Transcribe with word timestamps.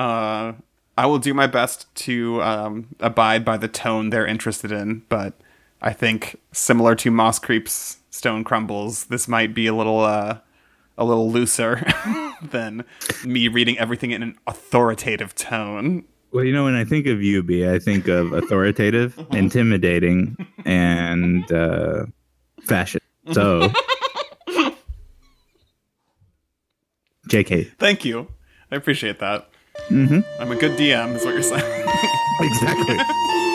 Uh, 0.00 0.54
I 0.96 1.04
will 1.04 1.18
do 1.18 1.34
my 1.34 1.46
best 1.46 1.94
to 2.06 2.40
um, 2.42 2.86
abide 3.00 3.44
by 3.44 3.58
the 3.58 3.68
tone 3.68 4.08
they're 4.08 4.26
interested 4.26 4.72
in, 4.72 5.02
but 5.10 5.34
I 5.82 5.92
think 5.92 6.40
similar 6.52 6.94
to 6.96 7.10
Moss 7.10 7.38
Creep's 7.38 7.98
Stone 8.08 8.44
Crumbles, 8.44 9.04
this 9.04 9.28
might 9.28 9.52
be 9.52 9.66
a 9.66 9.74
little 9.74 10.00
uh, 10.00 10.38
a 10.96 11.04
little 11.04 11.30
looser 11.30 11.86
than 12.42 12.86
me 13.26 13.48
reading 13.48 13.78
everything 13.78 14.12
in 14.12 14.22
an 14.22 14.38
authoritative 14.46 15.34
tone. 15.34 16.06
Well, 16.32 16.44
you 16.44 16.54
know, 16.54 16.64
when 16.64 16.76
I 16.76 16.84
think 16.84 17.06
of 17.06 17.18
UB, 17.18 17.50
I 17.70 17.78
think 17.78 18.08
of 18.08 18.32
authoritative, 18.32 19.22
intimidating, 19.32 20.46
and 20.64 21.52
uh, 21.52 22.06
fashion. 22.62 23.02
So, 23.32 23.70
JK. 27.28 27.72
Thank 27.76 28.06
you. 28.06 28.28
I 28.72 28.76
appreciate 28.76 29.18
that. 29.18 29.50
Mm-hmm. 29.88 30.20
I'm 30.40 30.52
a 30.52 30.56
good 30.56 30.72
DM, 30.78 31.16
is 31.16 31.24
what 31.24 31.34
you're 31.34 31.42
saying. 31.42 31.86
Exactly. 32.42 32.96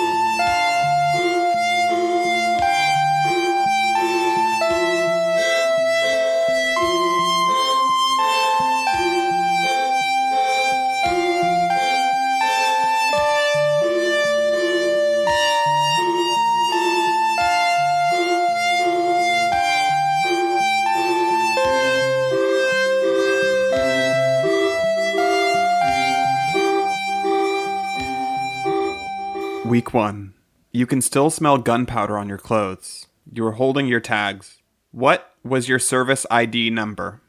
one. 29.95 30.35
You 30.71 30.85
can 30.85 31.01
still 31.01 31.31
smell 31.31 31.57
gunpowder 31.57 32.17
on 32.17 32.27
your 32.27 32.37
clothes. 32.37 33.07
You 33.31 33.45
are 33.47 33.53
holding 33.53 33.87
your 33.87 34.01
tags. 34.01 34.61
What 34.91 35.33
was 35.43 35.69
your 35.69 35.79
service 35.79 36.25
ID 36.29 36.69
number? 36.69 37.21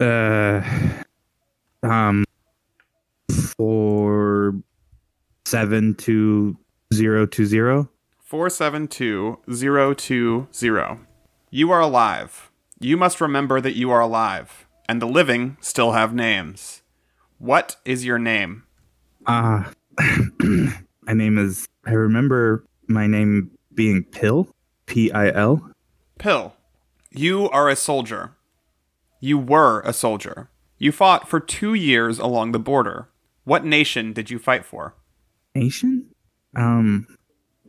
uh, 0.00 0.62
um, 1.82 2.24
four 3.56 4.54
seven 5.44 5.94
two 5.94 6.56
zero 6.94 7.26
two 7.26 7.44
zero. 7.44 7.90
472020. 8.20 11.00
You 11.50 11.70
are 11.70 11.80
alive. 11.80 12.50
You 12.80 12.96
must 12.96 13.20
remember 13.20 13.60
that 13.60 13.76
you 13.76 13.90
are 13.90 14.00
alive, 14.00 14.66
and 14.88 15.02
the 15.02 15.06
living 15.06 15.58
still 15.60 15.92
have 15.92 16.14
names. 16.14 16.80
What 17.38 17.76
is 17.84 18.06
your 18.06 18.18
name? 18.18 18.62
Uh, 19.26 19.64
my 21.02 21.12
name 21.12 21.38
is. 21.38 21.66
I 21.86 21.92
remember 21.92 22.64
my 22.86 23.06
name 23.06 23.50
being 23.74 24.04
Pill. 24.04 24.48
P 24.86 25.10
I 25.12 25.30
L. 25.30 25.70
Pill. 26.18 26.54
You 27.10 27.48
are 27.50 27.68
a 27.68 27.76
soldier. 27.76 28.32
You 29.20 29.38
were 29.38 29.80
a 29.82 29.92
soldier. 29.92 30.50
You 30.78 30.92
fought 30.92 31.28
for 31.28 31.38
two 31.38 31.74
years 31.74 32.18
along 32.18 32.52
the 32.52 32.58
border. 32.58 33.08
What 33.44 33.64
nation 33.64 34.12
did 34.12 34.30
you 34.30 34.38
fight 34.38 34.64
for? 34.64 34.94
Nation. 35.54 36.06
Um, 36.56 37.06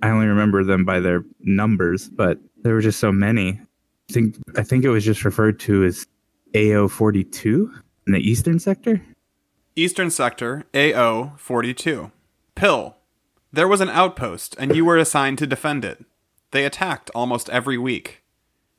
I 0.02 0.10
only 0.10 0.26
remember 0.28 0.64
them 0.64 0.86
by 0.86 1.00
their 1.00 1.24
numbers, 1.42 2.10
but 2.10 2.40
there 2.64 2.74
were 2.74 2.82
just 2.82 3.00
so 3.00 3.12
many. 3.12 3.60
I 4.10 4.14
think 4.14 4.36
I 4.58 4.64
think 4.64 4.84
it 4.84 4.90
was 4.90 5.06
just 5.06 5.24
referred 5.26 5.60
to 5.62 5.84
as 5.84 6.06
AO 6.56 6.88
forty 6.88 7.24
two 7.24 7.72
in 8.08 8.14
the 8.14 8.20
eastern 8.20 8.60
sector. 8.60 9.02
Eastern 9.76 10.12
Sector, 10.12 10.66
AO 10.76 11.34
42. 11.38 12.12
Pill. 12.54 12.96
There 13.54 13.68
was 13.68 13.82
an 13.82 13.90
outpost, 13.90 14.56
and 14.58 14.76
you 14.76 14.84
were 14.84 14.98
assigned 14.98 15.38
to 15.38 15.46
defend 15.46 15.86
it. 15.86 16.04
They 16.50 16.66
attacked 16.66 17.12
almost 17.14 17.52
every 17.52 17.78
week. 17.78 18.24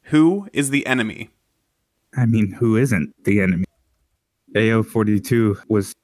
Who 0.09 0.49
is 0.53 0.71
the 0.71 0.84
enemy? 0.84 1.31
I 2.16 2.26
mean, 2.26 2.50
who 2.50 2.76
isn't 2.76 3.15
the 3.22 3.41
enemy? 3.41 3.66
AO 4.56 4.82
42 4.82 5.59
was, 5.69 5.94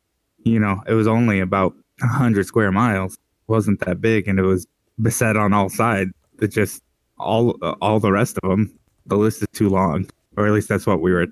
you 0.45 0.61
know, 0.61 0.85
it 0.87 0.95
was 0.95 1.09
only 1.09 1.41
about 1.41 1.75
100 1.99 2.47
square 2.47 2.71
miles. 2.71 3.15
It 3.15 3.49
wasn't 3.49 3.81
that 3.81 4.01
big, 4.01 4.29
and 4.29 4.39
it 4.39 4.45
was 4.45 4.69
beset 5.03 5.37
on 5.37 5.53
all 5.53 5.69
sides. 5.69 6.13
It 6.41 6.53
just, 6.53 6.81
all 7.19 7.59
all 7.83 7.99
the 7.99 8.13
rest 8.13 8.39
of 8.45 8.49
them, 8.49 8.73
the 9.07 9.17
list 9.17 9.43
is 9.43 9.49
too 9.53 9.69
long. 9.69 10.09
Or 10.37 10.47
at 10.47 10.53
least 10.53 10.69
that's 10.69 10.87
what 10.87 11.01
we 11.01 11.13
were 11.13 11.27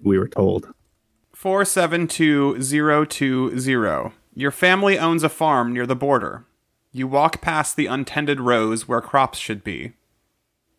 we 0.00 0.18
were 0.18 0.26
told. 0.26 0.66
472020. 1.32 4.12
Your 4.34 4.50
family 4.50 4.98
owns 4.98 5.22
a 5.22 5.28
farm 5.28 5.72
near 5.72 5.86
the 5.86 5.94
border. 5.94 6.44
You 6.94 7.06
walk 7.06 7.40
past 7.40 7.76
the 7.76 7.86
untended 7.86 8.38
rows 8.38 8.86
where 8.86 9.00
crops 9.00 9.38
should 9.38 9.64
be. 9.64 9.92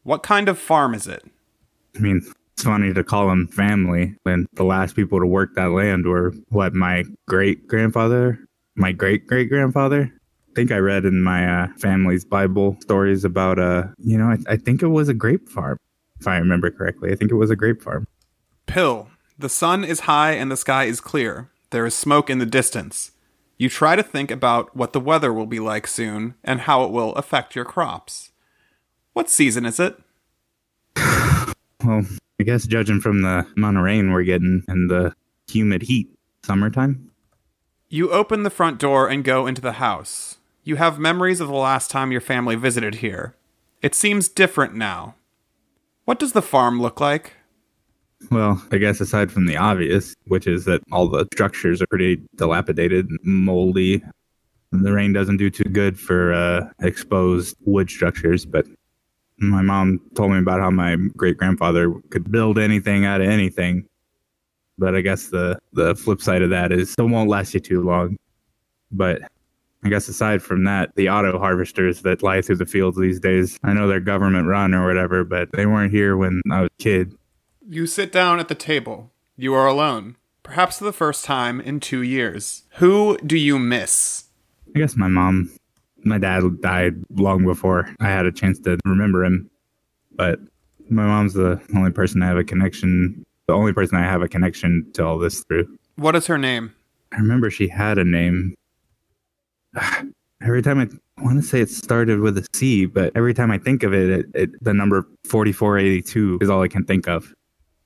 What 0.04 0.22
kind 0.22 0.48
of 0.48 0.60
farm 0.60 0.94
is 0.94 1.08
it? 1.08 1.24
I 1.96 2.00
mean, 2.00 2.22
it's 2.54 2.64
funny 2.64 2.94
to 2.94 3.04
call 3.04 3.28
them 3.28 3.48
family 3.48 4.16
when 4.22 4.46
the 4.54 4.64
last 4.64 4.96
people 4.96 5.20
to 5.20 5.26
work 5.26 5.56
that 5.56 5.72
land 5.72 6.06
were 6.06 6.32
what 6.50 6.76
my 6.76 7.06
great 7.28 7.68
grandfather, 7.68 8.40
my 8.76 8.92
great 8.92 9.26
great 9.26 9.50
grandfather. 9.50 10.14
I 10.52 10.54
think 10.54 10.72
I 10.72 10.78
read 10.78 11.06
in 11.06 11.24
my 11.24 11.64
uh, 11.64 11.68
family's 11.80 12.26
Bible 12.26 12.78
stories 12.82 13.26
about 13.26 13.58
uh, 13.58 13.86
you 13.98 14.16
know, 14.16 14.26
I, 14.26 14.38
I 14.54 14.58
think 14.58 14.84
it 14.84 14.90
was 14.90 15.10
a 15.10 15.16
grape 15.16 15.50
farm, 15.50 15.80
if 16.20 16.28
I 16.28 16.38
remember 16.38 16.70
correctly. 16.70 17.12
I 17.12 17.16
think 17.16 17.32
it 17.32 17.36
was 17.36 17.50
a 17.50 17.56
grape 17.56 17.82
farm. 17.82 18.06
Pill. 18.68 19.10
The 19.40 19.50
sun 19.50 19.84
is 19.84 20.02
high 20.02 20.34
and 20.34 20.52
the 20.52 20.58
sky 20.58 20.84
is 20.84 21.02
clear. 21.02 21.50
There 21.72 21.88
is 21.88 21.96
smoke 21.96 22.30
in 22.30 22.38
the 22.38 22.46
distance. 22.46 23.13
You 23.64 23.70
try 23.70 23.96
to 23.96 24.04
think 24.04 24.30
about 24.30 24.76
what 24.76 24.92
the 24.92 25.00
weather 25.00 25.32
will 25.32 25.46
be 25.46 25.62
like 25.62 25.88
soon 25.88 26.36
and 26.44 26.60
how 26.60 26.84
it 26.84 26.92
will 26.92 27.16
affect 27.16 27.56
your 27.56 27.64
crops. 27.64 28.34
What 29.14 29.30
season 29.30 29.66
is 29.66 29.80
it? 29.80 29.98
Well, 30.98 32.06
I 32.42 32.44
guess 32.44 32.68
judging 32.68 33.00
from 33.00 33.22
the 33.22 33.48
amount 33.56 33.78
of 33.78 33.84
rain 33.84 34.12
we're 34.12 34.26
getting 34.26 34.66
and 34.68 34.90
the 34.90 35.16
humid 35.48 35.84
heat, 35.84 36.10
summertime. 36.44 37.10
You 37.88 38.12
open 38.12 38.44
the 38.44 38.50
front 38.50 38.82
door 38.82 39.08
and 39.08 39.24
go 39.24 39.48
into 39.48 39.62
the 39.62 39.80
house. 39.80 40.40
You 40.66 40.76
have 40.76 41.00
memories 41.00 41.40
of 41.40 41.48
the 41.48 41.54
last 41.54 41.90
time 41.90 42.12
your 42.12 42.20
family 42.20 42.58
visited 42.58 42.96
here. 42.96 43.34
It 43.82 43.96
seems 43.96 44.28
different 44.28 44.76
now. 44.76 45.16
What 46.04 46.20
does 46.20 46.34
the 46.34 46.42
farm 46.42 46.82
look 46.82 47.00
like? 47.00 47.38
Well, 48.32 48.62
I 48.72 48.78
guess 48.78 49.00
aside 49.02 49.32
from 49.32 49.46
the 49.46 49.58
obvious, 49.58 50.16
which 50.28 50.48
is 50.48 50.66
that 50.66 50.82
all 50.92 51.08
the 51.08 51.28
structures 51.34 51.82
are 51.82 51.88
pretty 51.88 52.22
dilapidated, 52.36 53.10
and 53.10 53.20
moldy. 53.24 54.04
The 54.72 54.92
rain 54.92 55.14
doesn't 55.14 55.38
do 55.38 55.50
too 55.50 55.70
good 55.70 56.00
for 56.00 56.34
uh, 56.34 56.70
exposed 56.82 57.56
wood 57.66 57.90
structures, 57.90 58.46
but 58.46 58.66
my 59.38 59.62
mom 59.62 60.00
told 60.16 60.32
me 60.32 60.40
about 60.40 60.62
how 60.62 60.72
my 60.72 60.96
great 61.16 61.38
grandfather 61.38 61.94
could 62.10 62.32
build 62.32 62.58
anything 62.58 63.06
out 63.06 63.22
of 63.22 63.28
anything. 63.28 63.88
But 64.78 64.96
I 64.96 65.02
guess 65.02 65.28
the, 65.28 65.60
the 65.74 65.96
flip 65.96 66.22
side 66.22 66.42
of 66.42 66.50
that 66.50 66.72
is 66.72 66.96
it 66.98 67.02
won't 67.04 67.30
last 67.30 67.54
you 67.54 67.60
too 67.60 67.84
long. 67.84 68.18
But 68.92 69.22
I 69.84 69.90
guess 69.90 70.08
aside 70.08 70.42
from 70.42 70.64
that, 70.64 70.96
the 70.96 71.10
auto 71.10 71.38
harvesters 71.38 72.02
that 72.02 72.24
lie 72.24 72.42
through 72.42 72.56
the 72.56 72.66
fields 72.66 72.98
these 72.98 73.20
days, 73.20 73.60
I 73.64 73.74
know 73.74 73.88
they're 73.88 74.00
government 74.00 74.48
run 74.48 74.74
or 74.74 74.88
whatever, 74.88 75.24
but 75.24 75.52
they 75.52 75.66
weren't 75.66 75.92
here 75.92 76.18
when 76.18 76.42
I 76.52 76.62
was 76.62 76.70
a 76.80 76.84
kid. 76.84 77.14
You 77.70 77.88
sit 77.88 78.12
down 78.12 78.40
at 78.40 78.50
the 78.50 78.56
table. 78.56 79.12
You 79.38 79.54
are 79.54 79.66
alone, 79.66 80.18
perhaps 80.44 80.80
for 80.80 80.84
the 80.84 80.92
first 80.92 81.24
time 81.24 81.62
in 81.62 81.80
two 81.80 82.02
years. 82.02 82.64
Who 82.76 83.18
do 83.26 83.38
you 83.38 83.58
miss? 83.58 84.26
I 84.76 84.80
guess 84.80 84.98
my 84.98 85.08
mom, 85.08 85.50
my 86.04 86.18
dad 86.18 86.44
died 86.62 86.96
long 87.16 87.46
before 87.46 87.90
I 88.02 88.08
had 88.08 88.26
a 88.26 88.34
chance 88.34 88.60
to 88.62 88.78
remember 88.86 89.24
him. 89.24 89.50
But 90.12 90.40
my 90.90 91.06
mom's 91.06 91.34
the 91.34 91.62
only 91.74 91.92
person 91.92 92.22
I 92.22 92.28
have 92.28 92.38
a 92.38 92.44
connection, 92.44 93.24
the 93.48 93.54
only 93.54 93.72
person 93.72 93.98
I 93.98 94.04
have 94.04 94.22
a 94.22 94.28
connection 94.28 94.86
to 94.96 95.06
all 95.06 95.18
this 95.18 95.44
through. 95.46 95.78
What 95.96 96.18
is 96.18 96.28
her 96.28 96.38
name? 96.38 96.74
I 97.14 97.18
remember 97.18 97.50
she 97.50 97.70
had 97.70 97.98
a 97.98 98.04
name. 98.04 98.56
Every 100.42 100.62
time 100.62 100.80
I, 100.80 100.90
I 101.18 101.24
want 101.24 101.42
to 101.42 101.48
say 101.48 101.62
it 101.62 101.70
started 101.70 102.20
with 102.20 102.38
a 102.38 102.46
C, 102.54 102.86
but 102.86 103.14
every 103.16 103.34
time 103.34 103.50
I 103.50 103.58
think 103.58 103.84
of 103.84 103.94
it, 103.94 104.10
it, 104.10 104.26
it 104.34 104.64
the 104.64 104.74
number 104.74 105.08
4482 105.24 106.40
is 106.42 106.50
all 106.50 106.62
I 106.62 106.68
can 106.68 106.84
think 106.84 107.08
of. 107.08 107.34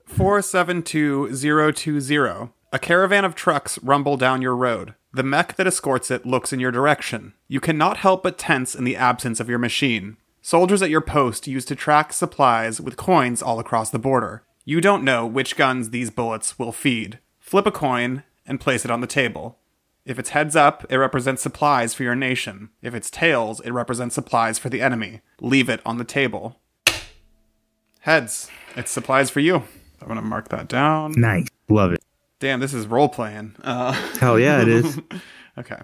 472020. 0.08 2.50
A 2.70 2.78
caravan 2.78 3.24
of 3.24 3.34
trucks 3.34 3.78
rumble 3.82 4.16
down 4.16 4.42
your 4.42 4.56
road. 4.56 4.94
The 5.12 5.22
mech 5.22 5.56
that 5.56 5.66
escorts 5.66 6.10
it 6.10 6.26
looks 6.26 6.52
in 6.52 6.60
your 6.60 6.70
direction. 6.70 7.34
You 7.46 7.60
cannot 7.60 7.98
help 7.98 8.22
but 8.22 8.36
tense 8.36 8.74
in 8.74 8.84
the 8.84 8.96
absence 8.96 9.40
of 9.40 9.48
your 9.48 9.58
machine. 9.58 10.18
Soldiers 10.42 10.82
at 10.82 10.90
your 10.90 11.00
post 11.00 11.46
use 11.46 11.64
to 11.66 11.74
track 11.74 12.12
supplies 12.12 12.80
with 12.80 12.96
coins 12.96 13.42
all 13.42 13.58
across 13.58 13.90
the 13.90 13.98
border. 13.98 14.42
You 14.64 14.80
don't 14.80 15.04
know 15.04 15.26
which 15.26 15.56
guns 15.56 15.90
these 15.90 16.10
bullets 16.10 16.58
will 16.58 16.72
feed. 16.72 17.18
Flip 17.38 17.66
a 17.66 17.70
coin 17.70 18.24
and 18.46 18.60
place 18.60 18.84
it 18.84 18.90
on 18.90 19.00
the 19.00 19.06
table. 19.06 19.58
If 20.04 20.18
it's 20.18 20.30
heads 20.30 20.56
up, 20.56 20.86
it 20.90 20.96
represents 20.96 21.42
supplies 21.42 21.94
for 21.94 22.02
your 22.02 22.14
nation. 22.14 22.70
If 22.82 22.94
it's 22.94 23.10
tails, 23.10 23.60
it 23.60 23.70
represents 23.70 24.14
supplies 24.14 24.58
for 24.58 24.68
the 24.68 24.80
enemy. 24.80 25.20
Leave 25.40 25.68
it 25.68 25.80
on 25.84 25.98
the 25.98 26.04
table. 26.04 26.60
Heads, 28.00 28.50
it's 28.76 28.90
supplies 28.90 29.30
for 29.30 29.40
you. 29.40 29.64
I'm 30.00 30.08
gonna 30.08 30.22
mark 30.22 30.48
that 30.48 30.68
down. 30.68 31.12
Nice. 31.16 31.48
Love 31.68 31.92
it. 31.92 32.02
Damn, 32.40 32.60
this 32.60 32.72
is 32.72 32.86
role 32.86 33.08
playing. 33.08 33.56
Uh, 33.62 33.92
Hell 34.18 34.38
yeah, 34.38 34.62
it 34.62 34.68
is. 34.68 34.98
Okay. 35.58 35.80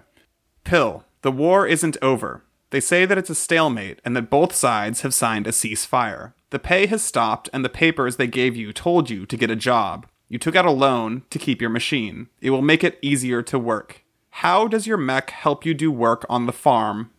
Pill. 0.63 1.03
The 1.21 1.33
war 1.33 1.67
isn't 1.67 1.97
over. 2.01 2.45
They 2.69 2.79
say 2.79 3.05
that 3.05 3.17
it's 3.17 3.29
a 3.29 3.35
stalemate 3.35 3.99
and 4.05 4.15
that 4.15 4.29
both 4.29 4.55
sides 4.55 5.01
have 5.01 5.13
signed 5.13 5.47
a 5.47 5.51
ceasefire. 5.51 6.31
The 6.49 6.59
pay 6.59 6.85
has 6.85 7.01
stopped 7.01 7.49
and 7.51 7.65
the 7.65 7.69
papers 7.69 8.15
they 8.15 8.27
gave 8.27 8.55
you 8.55 8.71
told 8.71 9.09
you 9.09 9.25
to 9.25 9.35
get 9.35 9.51
a 9.51 9.55
job. 9.55 10.07
You 10.29 10.39
took 10.39 10.55
out 10.55 10.65
a 10.65 10.71
loan 10.71 11.23
to 11.29 11.37
keep 11.37 11.59
your 11.59 11.69
machine. 11.69 12.29
It 12.39 12.51
will 12.51 12.61
make 12.61 12.85
it 12.85 12.97
easier 13.01 13.41
to 13.43 13.59
work. 13.59 14.03
How 14.29 14.65
does 14.67 14.87
your 14.87 14.97
mech 14.97 15.29
help 15.31 15.65
you 15.65 15.73
do 15.73 15.91
work 15.91 16.25
on 16.29 16.45
the 16.45 16.53
farm? 16.53 17.11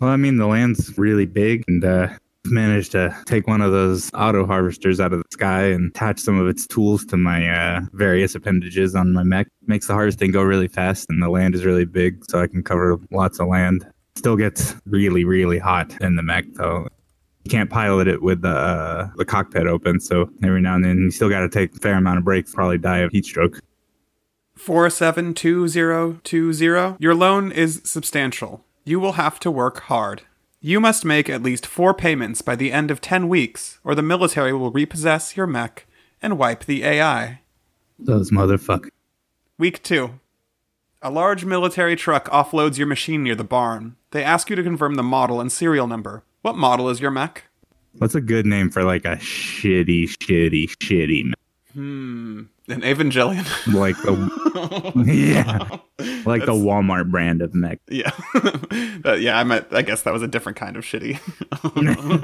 Well, 0.00 0.10
I 0.10 0.16
mean, 0.16 0.36
the 0.36 0.46
land's 0.46 0.98
really 0.98 1.26
big, 1.26 1.64
and 1.68 1.84
uh, 1.84 2.08
managed 2.44 2.92
to 2.92 3.16
take 3.26 3.46
one 3.46 3.60
of 3.60 3.72
those 3.72 4.10
auto 4.14 4.46
harvesters 4.46 5.00
out 5.00 5.12
of 5.12 5.18
the 5.18 5.24
sky 5.30 5.64
and 5.64 5.90
attach 5.90 6.20
some 6.20 6.38
of 6.38 6.48
its 6.48 6.66
tools 6.66 7.04
to 7.06 7.16
my 7.16 7.48
uh, 7.48 7.80
various 7.92 8.34
appendages 8.34 8.94
on 8.94 9.12
my 9.12 9.22
mech. 9.22 9.48
Makes 9.66 9.88
the 9.88 9.94
harvesting 9.94 10.32
go 10.32 10.42
really 10.42 10.68
fast, 10.68 11.08
and 11.10 11.22
the 11.22 11.28
land 11.28 11.54
is 11.54 11.64
really 11.64 11.84
big, 11.84 12.24
so 12.28 12.40
I 12.40 12.46
can 12.46 12.62
cover 12.62 12.98
lots 13.10 13.40
of 13.40 13.48
land. 13.48 13.86
Still 14.16 14.36
gets 14.36 14.74
really, 14.86 15.24
really 15.24 15.58
hot 15.58 16.00
in 16.00 16.16
the 16.16 16.22
mech, 16.22 16.46
though. 16.54 16.88
You 17.44 17.50
can't 17.50 17.68
pilot 17.70 18.08
it 18.08 18.22
with 18.22 18.42
the 18.42 18.50
uh, 18.50 19.08
the 19.16 19.24
cockpit 19.24 19.66
open, 19.66 19.98
so 20.00 20.30
every 20.42 20.60
now 20.60 20.74
and 20.74 20.84
then 20.84 20.98
you 20.98 21.10
still 21.10 21.30
got 21.30 21.40
to 21.40 21.48
take 21.48 21.74
a 21.74 21.78
fair 21.78 21.94
amount 21.94 22.18
of 22.18 22.24
breaks. 22.24 22.54
Probably 22.54 22.78
die 22.78 22.98
of 22.98 23.10
heat 23.12 23.24
stroke. 23.24 23.60
472020. 24.56 26.96
Your 26.98 27.14
loan 27.14 27.50
is 27.50 27.80
substantial. 27.84 28.64
You 28.84 29.00
will 29.00 29.12
have 29.12 29.40
to 29.40 29.50
work 29.50 29.80
hard. 29.82 30.22
You 30.62 30.78
must 30.78 31.06
make 31.06 31.30
at 31.30 31.42
least 31.42 31.66
four 31.66 31.94
payments 31.94 32.42
by 32.42 32.54
the 32.54 32.70
end 32.70 32.90
of 32.90 33.00
10 33.00 33.28
weeks, 33.28 33.78
or 33.82 33.94
the 33.94 34.02
military 34.02 34.52
will 34.52 34.70
repossess 34.70 35.34
your 35.34 35.46
mech 35.46 35.86
and 36.20 36.36
wipe 36.36 36.66
the 36.66 36.84
AI. 36.84 37.40
Those 37.98 38.30
motherfuckers. 38.30 38.90
Week 39.56 39.82
2. 39.82 40.20
A 41.00 41.10
large 41.10 41.46
military 41.46 41.96
truck 41.96 42.28
offloads 42.28 42.76
your 42.76 42.86
machine 42.86 43.22
near 43.22 43.34
the 43.34 43.42
barn. 43.42 43.96
They 44.10 44.22
ask 44.22 44.50
you 44.50 44.56
to 44.56 44.62
confirm 44.62 44.96
the 44.96 45.02
model 45.02 45.40
and 45.40 45.50
serial 45.50 45.86
number. 45.86 46.24
What 46.42 46.56
model 46.56 46.90
is 46.90 47.00
your 47.00 47.10
mech? 47.10 47.44
What's 47.96 48.14
a 48.14 48.20
good 48.20 48.44
name 48.44 48.68
for 48.68 48.84
like 48.84 49.06
a 49.06 49.16
shitty, 49.16 50.10
shitty, 50.18 50.76
shitty 50.76 51.24
mech? 51.24 51.38
Hmm. 51.72 52.42
An 52.70 52.82
Evangelion. 52.82 53.44
like 53.74 53.96
the 54.02 54.12
yeah, 55.06 55.78
like 56.24 56.44
the 56.46 56.52
Walmart 56.52 57.10
brand 57.10 57.42
of 57.42 57.54
mech. 57.54 57.78
yeah. 57.88 58.10
Uh, 59.02 59.14
yeah, 59.14 59.38
I 59.38 59.44
meant 59.44 59.66
I 59.72 59.80
guess 59.80 60.02
that 60.02 60.12
was 60.12 60.22
a 60.22 60.28
different 60.28 60.56
kind 60.58 60.76
of 60.76 60.84
shitty. 60.84 61.18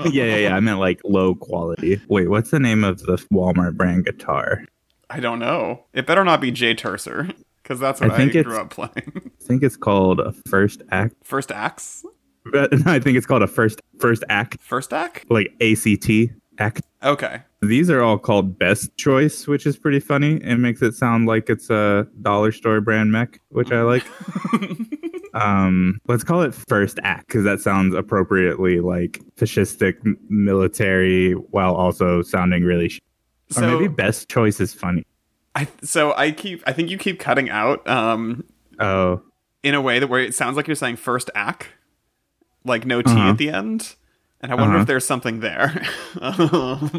yeah, 0.12 0.24
yeah, 0.24 0.36
yeah. 0.36 0.56
I 0.56 0.60
meant 0.60 0.78
like 0.78 1.00
low 1.04 1.34
quality. 1.34 2.00
Wait, 2.08 2.28
what's 2.28 2.50
the 2.50 2.60
name 2.60 2.84
of 2.84 2.98
the 3.00 3.16
Walmart 3.32 3.76
brand 3.78 4.04
guitar? 4.04 4.64
I 5.08 5.20
don't 5.20 5.38
know. 5.38 5.84
It 5.94 6.06
better 6.06 6.22
not 6.22 6.40
be 6.42 6.50
Jay 6.50 6.74
Turser, 6.74 7.34
because 7.62 7.80
that's 7.80 8.00
what 8.02 8.10
I 8.10 8.14
I, 8.14 8.16
think 8.18 8.32
grew 8.32 8.40
it's- 8.40 8.58
up 8.58 8.70
playing. 8.70 9.12
I 9.40 9.44
think 9.44 9.62
it's 9.62 9.76
called 9.76 10.20
a 10.20 10.32
first 10.48 10.82
act. 10.90 11.14
First 11.24 11.50
axe? 11.50 12.04
No, 12.52 12.68
I 12.84 12.98
think 13.00 13.16
it's 13.16 13.26
called 13.26 13.42
a 13.42 13.46
first 13.48 13.80
first 13.98 14.22
act, 14.28 14.58
First 14.60 14.92
act? 14.92 15.24
like 15.30 15.50
ACT 15.62 16.10
act. 16.58 16.82
Okay. 17.02 17.40
These 17.66 17.90
are 17.90 18.02
all 18.02 18.18
called 18.18 18.58
best 18.58 18.96
choice, 18.96 19.46
which 19.46 19.66
is 19.66 19.76
pretty 19.78 20.00
funny. 20.00 20.36
It 20.42 20.56
makes 20.56 20.82
it 20.82 20.94
sound 20.94 21.26
like 21.26 21.48
it's 21.50 21.68
a 21.70 22.06
dollar 22.22 22.52
store 22.52 22.80
brand 22.80 23.12
mech, 23.12 23.40
which 23.50 23.70
I 23.72 23.82
like. 23.82 24.04
um, 25.34 26.00
let's 26.08 26.24
call 26.24 26.42
it 26.42 26.54
first 26.54 26.98
act 27.02 27.26
because 27.28 27.44
that 27.44 27.60
sounds 27.60 27.94
appropriately 27.94 28.80
like 28.80 29.20
fascistic 29.36 29.94
m- 30.04 30.16
military 30.28 31.32
while 31.32 31.74
also 31.74 32.22
sounding 32.22 32.62
really. 32.64 32.88
Sh- 32.88 33.00
or 33.56 33.62
maybe 33.62 33.86
best 33.88 34.28
choice 34.28 34.58
is 34.60 34.72
funny. 34.74 35.04
I 35.54 35.68
so 35.82 36.14
I 36.16 36.32
keep 36.32 36.62
I 36.66 36.72
think 36.72 36.90
you 36.90 36.98
keep 36.98 37.20
cutting 37.20 37.48
out 37.50 37.86
um 37.88 38.44
Oh, 38.80 39.22
in 39.62 39.74
a 39.74 39.80
way 39.80 39.98
that 40.00 40.08
where 40.08 40.20
it 40.20 40.34
sounds 40.34 40.56
like 40.56 40.66
you're 40.66 40.74
saying 40.74 40.96
first 40.96 41.30
act, 41.34 41.68
like 42.64 42.84
no 42.84 43.02
T 43.02 43.10
Uh-huh. 43.10 43.30
at 43.30 43.38
the 43.38 43.50
end, 43.50 43.94
and 44.40 44.50
I 44.52 44.54
wonder 44.56 44.74
Uh-huh. 44.74 44.82
if 44.82 44.86
there's 44.86 45.04
something 45.06 45.40
there. 45.40 45.80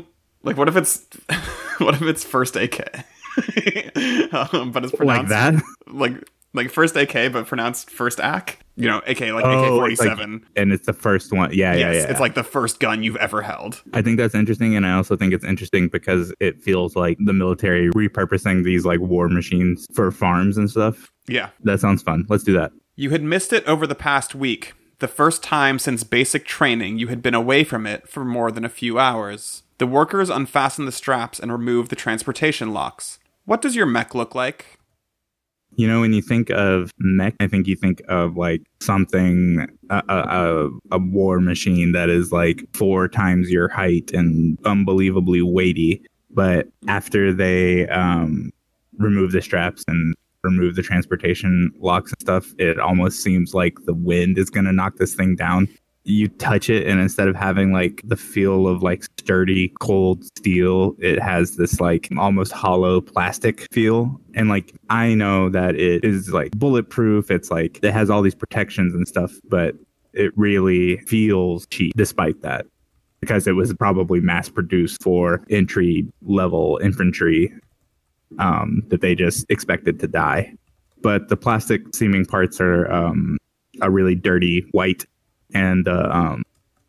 like 0.44 0.58
what 0.58 0.68
if 0.68 0.76
it's 0.76 1.06
what 1.80 1.96
if 1.96 2.02
it's 2.04 2.24
first 2.24 2.56
AK, 2.56 3.06
um, 4.54 4.72
but 4.72 4.84
it's 4.84 4.96
pronounced 4.96 5.02
like 5.02 5.28
that. 5.30 5.64
like 5.88 6.14
like 6.54 6.72
first 6.72 6.96
AK 6.96 7.32
but 7.32 7.46
pronounced 7.46 7.90
first 7.90 8.20
AK. 8.22 8.60
You 8.76 8.88
know, 8.88 9.00
AK 9.08 9.22
like 9.22 9.44
AK 9.44 9.70
forty 9.70 9.96
seven, 9.96 10.34
like- 10.34 10.42
and 10.56 10.72
it's 10.72 10.86
the 10.86 10.94
first 10.94 11.34
one. 11.34 11.52
Yeah, 11.52 11.74
yeah, 11.74 11.94
yeah. 11.94 12.12
it's 12.12 12.20
like 12.20 12.36
the 12.36 12.44
first 12.44 12.80
gun 12.80 13.02
you've 13.02 13.16
ever 13.16 13.42
held. 13.42 13.82
I 13.94 14.04
think 14.04 14.18
that's 14.18 14.36
interesting, 14.36 14.76
and 14.76 14.86
I 14.86 14.94
also 14.94 15.16
think 15.16 15.34
it's 15.34 15.44
interesting 15.44 15.88
because 15.88 16.32
it 16.40 16.62
feels 16.62 16.96
like 16.96 17.18
the 17.20 17.34
military 17.34 17.90
repurposing 17.92 18.64
these 18.64 18.86
like 18.86 19.00
war 19.00 19.30
machines 19.30 19.88
for 19.96 20.12
farms 20.12 20.58
and 20.58 20.70
stuff. 20.70 21.12
Yeah. 21.28 21.50
That 21.64 21.80
sounds 21.80 22.04
fun. 22.04 22.26
Let's 22.30 22.44
do 22.44 22.54
that. 22.54 22.72
You 22.96 23.10
had 23.10 23.24
missed 23.24 23.52
it 23.52 23.66
over 23.66 23.86
the 23.88 23.96
past 23.96 24.36
week, 24.36 24.74
the 25.00 25.08
first 25.08 25.42
time 25.44 25.80
since 25.80 26.04
basic 26.04 26.46
training 26.46 27.00
you 27.00 27.08
had 27.08 27.22
been 27.22 27.34
away 27.36 27.64
from 27.64 27.86
it 27.88 28.08
for 28.08 28.24
more 28.24 28.52
than 28.52 28.64
a 28.64 28.70
few 28.70 28.98
hours. 29.00 29.64
The 29.78 29.88
workers 29.88 30.30
unfasten 30.30 30.86
the 30.86 30.92
straps 30.92 31.40
and 31.40 31.52
remove 31.52 31.90
the 31.90 31.96
transportation 31.96 32.74
locks. 32.74 33.20
What 33.46 33.62
does 33.62 33.76
your 33.76 33.86
mech 33.86 34.16
look 34.16 34.34
like? 34.34 34.78
You 35.76 35.88
know, 35.88 36.02
when 36.02 36.14
you 36.14 36.24
think 36.24 36.50
of 36.50 36.92
mech, 36.98 37.36
I 37.40 37.48
think 37.48 37.68
you 37.68 37.76
think 37.76 38.02
of 38.08 38.36
like 38.36 38.64
something, 38.82 39.68
a, 39.92 40.02
a, 40.10 40.70
a, 40.92 40.98
war 40.98 41.40
machine 41.40 41.92
that 41.92 42.10
is 42.10 42.32
like 42.32 42.64
four 42.74 43.08
times 43.08 43.52
your 43.52 43.68
height 43.68 44.12
and 44.12 44.58
unbelievably 44.66 45.44
weighty. 45.44 46.04
But 46.32 46.68
after 46.88 47.32
they 47.32 47.88
um, 47.90 48.52
remove 48.98 49.34
the 49.34 49.42
straps 49.42 49.84
and 49.88 50.16
remove 50.44 50.76
the 50.76 50.82
transportation 50.82 51.72
locks 51.80 52.12
and 52.12 52.22
stuff, 52.22 52.54
it 52.58 52.80
almost 52.80 53.22
seems 53.22 53.54
like 53.54 53.78
the 53.86 53.94
wind 53.94 54.40
is 54.40 54.50
going 54.50 54.66
to 54.66 54.74
knock 54.74 54.96
this 54.96 55.14
thing 55.14 55.36
down. 55.36 55.68
You 56.10 56.30
touch 56.30 56.70
it, 56.70 56.88
and 56.88 57.02
instead 57.02 57.28
of 57.28 57.36
having 57.36 57.74
like 57.74 58.02
the 58.06 58.16
feel 58.16 58.66
of 58.66 58.82
like 58.82 59.04
sturdy, 59.20 59.74
cold 59.82 60.24
steel, 60.24 60.96
it 61.00 61.20
has 61.20 61.58
this 61.58 61.82
like 61.82 62.08
almost 62.18 62.54
hollow 62.54 63.02
plastic 63.02 63.68
feel. 63.74 64.20
And 64.34 64.48
like, 64.48 64.74
I 64.90 65.14
know 65.16 65.50
that 65.50 65.76
it 65.76 66.06
is 66.06 66.32
like 66.32 66.52
bulletproof. 66.52 67.30
It's 67.30 67.52
like 67.52 67.80
it 67.84 67.92
has 67.92 68.10
all 68.10 68.22
these 68.22 68.36
protections 68.36 68.94
and 68.94 69.06
stuff, 69.06 69.34
but 69.50 69.76
it 70.14 70.32
really 70.38 70.98
feels 71.02 71.68
cheap 71.68 71.94
despite 71.98 72.42
that 72.42 72.66
because 73.20 73.46
it 73.46 73.54
was 73.54 73.74
probably 73.74 74.22
mass 74.22 74.48
produced 74.48 75.04
for 75.04 75.44
entry 75.50 76.08
level 76.22 76.80
infantry 76.82 77.52
um, 78.40 78.82
that 78.88 79.02
they 79.02 79.16
just 79.16 79.46
expected 79.50 80.00
to 80.00 80.08
die. 80.08 80.54
But 81.02 81.30
the 81.30 81.38
plastic 81.38 81.82
seeming 81.94 82.26
parts 82.26 82.62
are 82.62 82.92
um, 82.92 83.38
a 83.82 83.90
really 83.92 84.16
dirty 84.16 84.66
white, 84.72 85.06
and 85.54 85.88
uh, 85.88 86.10
um, 86.12 86.44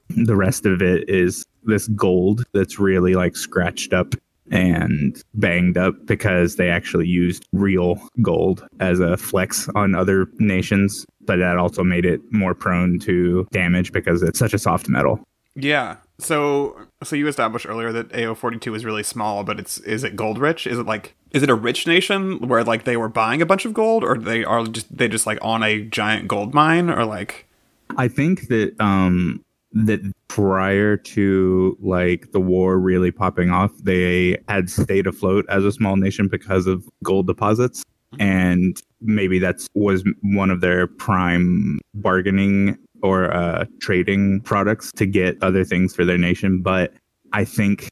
the 0.09 0.37
rest 0.37 0.67
of 0.67 0.83
it 0.83 1.09
is 1.09 1.47
this 1.65 1.89
gold 1.89 2.45
that's 2.53 2.79
really 2.79 3.15
like 3.15 3.37
scratched 3.37 3.93
up 3.93 4.15
and 4.51 5.23
banged 5.35 5.77
up 5.77 5.95
because 6.07 6.57
they 6.57 6.71
actually 6.71 7.07
used 7.07 7.47
real 7.53 8.01
gold 8.23 8.67
as 8.81 9.01
a 9.01 9.17
flex 9.17 9.69
on 9.75 9.95
other 9.95 10.27
nations. 10.39 11.05
But 11.27 11.37
that 11.37 11.59
also 11.59 11.85
made 11.85 12.07
it 12.07 12.21
more 12.33 12.55
prone 12.55 12.99
to 13.01 13.47
damage 13.53 13.93
because 13.93 14.23
it's 14.23 14.39
such 14.39 14.55
a 14.55 14.59
soft 14.59 14.89
metal. 14.89 15.21
Yeah. 15.55 15.97
So 16.19 16.79
so 17.03 17.17
you 17.17 17.29
established 17.29 17.67
earlier 17.67 17.93
that 17.93 18.09
AO42 18.11 18.75
is 18.77 18.85
really 18.85 19.03
small, 19.03 19.45
but 19.45 19.61
it's 19.61 19.79
is 19.79 20.05
it 20.05 20.17
gold 20.17 20.39
rich? 20.39 20.67
Is 20.67 20.79
it 20.79 20.87
like 20.87 21.15
is 21.33 21.43
it 21.43 21.51
a 21.51 21.55
rich 21.55 21.87
nation 21.87 22.49
where 22.49 22.65
like 22.65 22.85
they 22.85 22.97
were 22.97 23.09
buying 23.09 23.43
a 23.43 23.47
bunch 23.47 23.65
of 23.65 23.75
gold 23.75 24.03
or 24.03 24.17
they 24.17 24.45
are 24.45 24.65
just 24.67 24.97
they 24.97 25.09
just 25.09 25.27
like 25.27 25.39
on 25.43 25.63
a 25.63 25.83
giant 25.83 26.29
gold 26.29 26.55
mine 26.55 26.89
or 26.89 27.05
like 27.05 27.48
I 27.97 28.09
think 28.09 28.49
that 28.49 28.75
um 28.81 29.45
that 29.73 30.01
prior 30.29 30.97
to 30.97 31.77
like 31.81 32.33
the 32.33 32.41
war 32.41 32.79
really 32.79 33.11
popping 33.11 33.51
off, 33.51 33.71
they 33.83 34.37
had 34.49 34.71
stayed 34.71 35.07
afloat 35.07 35.45
as 35.49 35.65
a 35.65 35.73
small 35.73 35.97
nation 35.97 36.29
because 36.29 36.67
of 36.67 36.89
gold 37.05 37.27
deposits. 37.27 37.83
And 38.19 38.81
maybe 39.03 39.39
that's 39.39 39.69
was 39.75 40.03
one 40.23 40.51
of 40.51 40.61
their 40.61 40.87
prime 40.87 41.79
bargaining 41.95 42.79
or 43.03 43.33
uh, 43.33 43.67
trading 43.81 44.41
products 44.41 44.91
to 44.93 45.07
get 45.07 45.41
other 45.43 45.65
things 45.65 45.95
for 45.95 46.05
their 46.05 46.19
nation. 46.19 46.63
But 46.63 46.95
I 47.33 47.45
think 47.45 47.89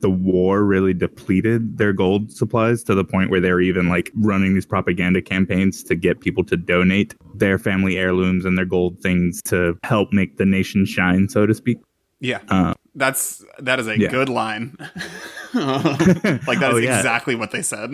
the 0.00 0.10
war 0.10 0.64
really 0.64 0.94
depleted 0.94 1.78
their 1.78 1.92
gold 1.92 2.30
supplies 2.32 2.82
to 2.84 2.94
the 2.94 3.04
point 3.04 3.30
where 3.30 3.40
they 3.40 3.52
were 3.52 3.60
even 3.60 3.88
like 3.88 4.10
running 4.16 4.54
these 4.54 4.66
propaganda 4.66 5.20
campaigns 5.22 5.82
to 5.84 5.94
get 5.94 6.20
people 6.20 6.44
to 6.44 6.56
donate 6.56 7.14
their 7.34 7.58
family 7.58 7.96
heirlooms 7.98 8.44
and 8.44 8.56
their 8.58 8.64
gold 8.64 8.98
things 9.00 9.40
to 9.42 9.78
help 9.82 10.12
make 10.12 10.36
the 10.36 10.44
nation 10.46 10.84
shine, 10.86 11.28
so 11.28 11.46
to 11.46 11.54
speak. 11.54 11.78
yeah. 12.20 12.40
Uh, 12.48 12.74
That's 12.94 13.44
that 13.58 13.78
is 13.80 13.86
a 13.86 13.98
Yeah. 13.98 14.08
good 14.10 14.28
line. 14.28 14.76
like 15.54 16.58
that 16.60 16.70
is 16.70 16.74
Oh, 16.74 16.76
yeah. 16.76 16.96
exactly 16.98 17.34
what 17.34 17.50
they 17.52 17.62
said. 17.62 17.90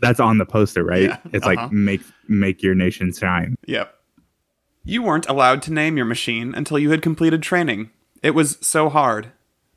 that's 0.00 0.20
on 0.20 0.38
the 0.38 0.46
poster, 0.46 0.84
right? 0.84 1.02
Yeah, 1.02 1.18
It's 1.32 1.46
uh-huh. 1.46 1.54
like 1.64 1.72
make 1.72 2.00
make 2.28 2.62
your 2.62 2.74
nation 2.74 3.12
shine. 3.12 3.56
Yep. 3.66 3.92
You 4.84 5.02
weren't 5.02 5.28
allowed 5.28 5.62
to 5.62 5.72
name 5.72 5.96
your 5.96 6.06
machine 6.06 6.54
until 6.54 6.78
you 6.78 6.90
had 6.90 7.02
completed 7.02 7.42
training. 7.42 7.90
It 8.22 8.30
was 8.30 8.56
so 8.60 8.88
hard. 8.88 9.32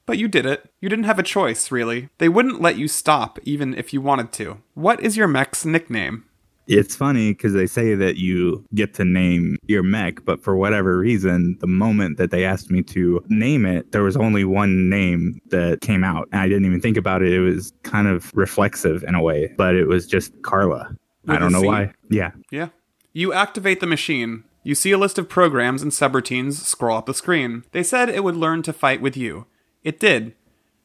But 0.10 0.18
you 0.18 0.28
did 0.28 0.48
it. 0.48 0.68
You 0.82 0.90
didn't 0.90 1.06
have 1.06 1.20
a 1.20 1.24
choice, 1.24 1.70
really. 1.70 2.10
They 2.18 2.30
wouldn't 2.30 2.60
let 2.60 2.80
you 2.80 2.88
stop 2.88 3.38
even 3.44 3.76
if 3.76 3.94
you 3.94 4.02
wanted 4.02 4.32
to. 4.34 4.58
What 4.74 5.00
is 5.02 5.16
your 5.16 5.28
mech's 5.28 5.66
nickname? 5.66 6.26
it's 6.66 6.96
funny 6.96 7.32
because 7.32 7.54
they 7.54 7.68
say 7.68 7.94
that 7.96 8.18
you 8.18 8.64
get 8.74 8.94
to 8.96 9.06
name 9.06 9.58
your 9.68 9.84
mech, 9.84 10.24
but 10.26 10.44
for 10.44 10.56
whatever 10.56 10.98
reason, 10.98 11.58
the 11.62 11.68
moment 11.68 12.18
that 12.18 12.32
they 12.32 12.44
asked 12.44 12.70
me 12.72 12.84
to 12.84 13.24
name 13.28 13.66
it, 13.66 13.92
there 13.92 14.04
was 14.04 14.16
only 14.16 14.46
one 14.46 14.90
name 14.90 15.40
that 15.50 15.82
came 15.82 16.04
out. 16.04 16.28
And 16.32 16.42
I 16.42 16.48
didn't 16.48 16.66
even 16.66 16.82
think 16.82 16.98
about 16.98 17.22
it. 17.22 17.34
It 17.34 17.40
was 17.40 17.72
kind 17.84 18.08
of 18.08 18.32
reflexive 18.36 19.04
in 19.04 19.14
a 19.14 19.22
way, 19.22 19.54
but 19.58 19.76
it 19.76 19.86
was 19.86 20.08
just 20.08 20.32
Carla. 20.44 20.96
With 21.26 21.36
I 21.36 21.40
don't 21.40 21.52
know 21.52 21.62
why. 21.62 21.94
Yeah. 22.10 22.32
Yeah. 22.52 22.70
You 23.14 23.34
activate 23.34 23.80
the 23.80 23.88
machine. 23.88 24.44
You 24.64 24.76
see 24.76 24.92
a 24.92 24.98
list 24.98 25.18
of 25.18 25.30
programs 25.30 25.82
and 25.82 25.92
subroutines 25.92 26.54
scroll 26.54 26.98
up 26.98 27.06
the 27.08 27.14
screen. 27.14 27.64
They 27.72 27.84
said 27.84 28.10
it 28.10 28.24
would 28.24 28.36
learn 28.36 28.62
to 28.64 28.74
fight 28.74 29.02
with 29.02 29.18
you. 29.18 29.48
It 29.84 30.00
did. 30.00 30.36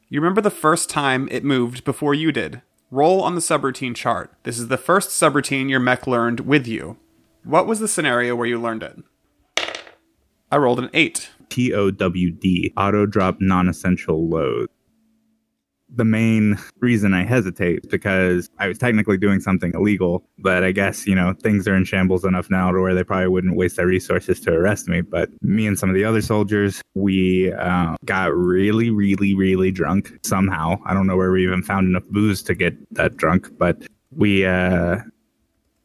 You 0.08 0.20
remember 0.20 0.40
the 0.40 0.50
first 0.50 0.88
time 0.88 1.28
it 1.30 1.44
moved 1.44 1.84
before 1.84 2.14
you 2.14 2.30
did. 2.30 2.62
Roll 2.90 3.22
on 3.22 3.34
the 3.34 3.40
subroutine 3.40 3.96
chart. 3.96 4.32
This 4.44 4.58
is 4.58 4.68
the 4.68 4.76
first 4.76 5.10
subroutine 5.10 5.68
your 5.68 5.80
mech 5.80 6.06
learned 6.06 6.40
with 6.40 6.66
you. 6.68 6.98
What 7.42 7.66
was 7.66 7.80
the 7.80 7.88
scenario 7.88 8.36
where 8.36 8.46
you 8.46 8.60
learned 8.60 8.84
it? 8.84 9.02
I 10.52 10.58
rolled 10.58 10.78
an 10.78 10.90
8. 10.94 11.30
T 11.48 11.74
O 11.74 11.90
W 11.90 12.30
D, 12.30 12.72
auto 12.76 13.06
drop 13.06 13.38
non 13.40 13.68
essential 13.68 14.28
load. 14.28 14.68
The 15.96 16.04
main 16.04 16.58
reason 16.80 17.14
I 17.14 17.24
hesitate 17.24 17.88
because 17.88 18.50
I 18.58 18.66
was 18.68 18.78
technically 18.78 19.16
doing 19.16 19.40
something 19.40 19.72
illegal, 19.74 20.24
but 20.38 20.64
I 20.64 20.72
guess, 20.72 21.06
you 21.06 21.14
know, 21.14 21.34
things 21.40 21.68
are 21.68 21.76
in 21.76 21.84
shambles 21.84 22.24
enough 22.24 22.50
now 22.50 22.72
to 22.72 22.80
where 22.80 22.94
they 22.94 23.04
probably 23.04 23.28
wouldn't 23.28 23.56
waste 23.56 23.76
their 23.76 23.86
resources 23.86 24.40
to 24.40 24.52
arrest 24.52 24.88
me. 24.88 25.02
But 25.02 25.30
me 25.42 25.66
and 25.66 25.78
some 25.78 25.88
of 25.88 25.94
the 25.94 26.04
other 26.04 26.20
soldiers, 26.20 26.82
we 26.94 27.52
uh, 27.52 27.94
got 28.04 28.34
really, 28.34 28.90
really, 28.90 29.34
really 29.34 29.70
drunk 29.70 30.18
somehow. 30.24 30.80
I 30.84 30.94
don't 30.94 31.06
know 31.06 31.16
where 31.16 31.30
we 31.30 31.44
even 31.44 31.62
found 31.62 31.86
enough 31.86 32.08
booze 32.08 32.42
to 32.42 32.54
get 32.54 32.74
that 32.94 33.16
drunk, 33.16 33.48
but 33.56 33.82
we 34.10 34.44
uh, 34.46 34.98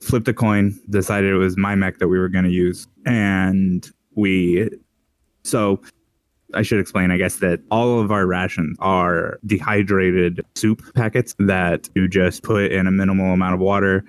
flipped 0.02 0.28
a 0.28 0.34
coin, 0.34 0.80
decided 0.90 1.32
it 1.32 1.38
was 1.38 1.58
my 1.58 1.76
mech 1.76 2.00
that 2.00 2.08
we 2.08 2.18
were 2.18 2.30
going 2.30 2.46
to 2.46 2.52
use, 2.52 2.88
and 3.06 3.90
we 4.16 4.70
so 5.44 5.82
I 6.54 6.62
should 6.62 6.80
explain, 6.80 7.12
I 7.12 7.18
guess, 7.18 7.38
that 7.38 7.60
all 7.70 8.00
of 8.00 8.12
our 8.12 8.26
rations 8.26 8.76
are 8.80 9.40
dehydrated 9.46 10.44
soup 10.56 10.82
packets 10.96 11.36
that 11.40 11.90
you 11.96 12.08
just 12.08 12.44
put 12.44 12.72
in 12.72 12.88
a 12.88 12.92
minimal 12.92 13.34
amount 13.34 13.54
of 13.54 13.60
water 13.60 14.04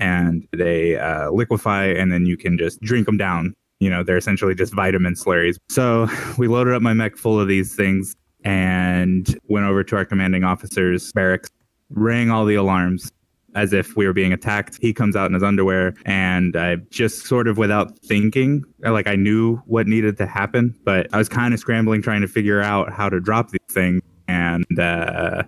and 0.00 0.46
they 0.52 0.96
uh, 0.96 1.30
liquefy 1.30 1.86
and 1.86 2.12
then 2.12 2.26
you 2.26 2.36
can 2.36 2.58
just 2.58 2.80
drink 2.80 3.06
them 3.06 3.16
down. 3.16 3.54
You 3.78 3.90
know, 3.90 4.02
they're 4.02 4.16
essentially 4.16 4.54
just 4.54 4.74
vitamin 4.74 5.14
slurries. 5.14 5.56
So 5.68 6.08
we 6.38 6.48
loaded 6.48 6.74
up 6.74 6.82
my 6.82 6.94
mech 6.94 7.16
full 7.16 7.38
of 7.38 7.48
these 7.48 7.74
things 7.74 8.16
and 8.44 9.38
went 9.48 9.66
over 9.66 9.82
to 9.84 9.96
our 9.96 10.04
commanding 10.04 10.44
officer's 10.44 11.12
barracks, 11.12 11.50
rang 11.90 12.30
all 12.30 12.44
the 12.44 12.54
alarms, 12.54 13.12
as 13.56 13.72
if 13.72 13.96
we 13.96 14.06
were 14.06 14.12
being 14.12 14.32
attacked. 14.32 14.78
He 14.80 14.92
comes 14.92 15.16
out 15.16 15.26
in 15.26 15.34
his 15.34 15.42
underwear, 15.42 15.94
and 16.04 16.54
I 16.54 16.76
just 16.90 17.26
sort 17.26 17.48
of 17.48 17.58
without 17.58 17.98
thinking, 18.00 18.62
like 18.80 19.08
I 19.08 19.16
knew 19.16 19.56
what 19.66 19.88
needed 19.88 20.18
to 20.18 20.26
happen, 20.26 20.78
but 20.84 21.08
I 21.12 21.18
was 21.18 21.28
kind 21.28 21.52
of 21.52 21.58
scrambling 21.58 22.02
trying 22.02 22.20
to 22.20 22.28
figure 22.28 22.60
out 22.60 22.92
how 22.92 23.08
to 23.08 23.18
drop 23.18 23.50
these 23.50 23.60
things. 23.70 24.02
And 24.28 24.66
uh, 24.78 25.44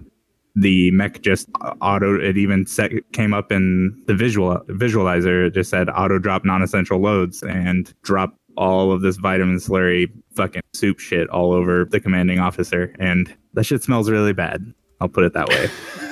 the 0.57 0.91
mech 0.93 1.21
just 1.21 1.49
auto, 1.83 2.19
it 2.19 2.37
even 2.37 2.67
set, 2.67 2.93
came 3.13 3.35
up 3.35 3.53
in 3.53 4.03
the 4.07 4.15
visual 4.15 4.59
visualizer. 4.69 5.47
It 5.47 5.55
just 5.55 5.71
said 5.71 5.89
auto 5.91 6.19
drop 6.19 6.45
non 6.45 6.63
essential 6.63 7.01
loads 7.01 7.43
and 7.43 7.93
drop 8.03 8.35
all 8.57 8.91
of 8.91 9.03
this 9.03 9.17
vitamin 9.17 9.59
slurry 9.59 10.11
fucking 10.35 10.63
soup 10.75 10.99
shit 10.99 11.29
all 11.29 11.53
over 11.53 11.85
the 11.85 12.01
commanding 12.01 12.41
officer. 12.41 12.95
And 12.99 13.33
that 13.55 13.65
shit 13.65 13.83
smells 13.83 14.11
really 14.11 14.33
bad. 14.33 14.73
I'll 15.01 15.09
put 15.09 15.25
it 15.25 15.33
that 15.35 15.49
way. 15.49 15.69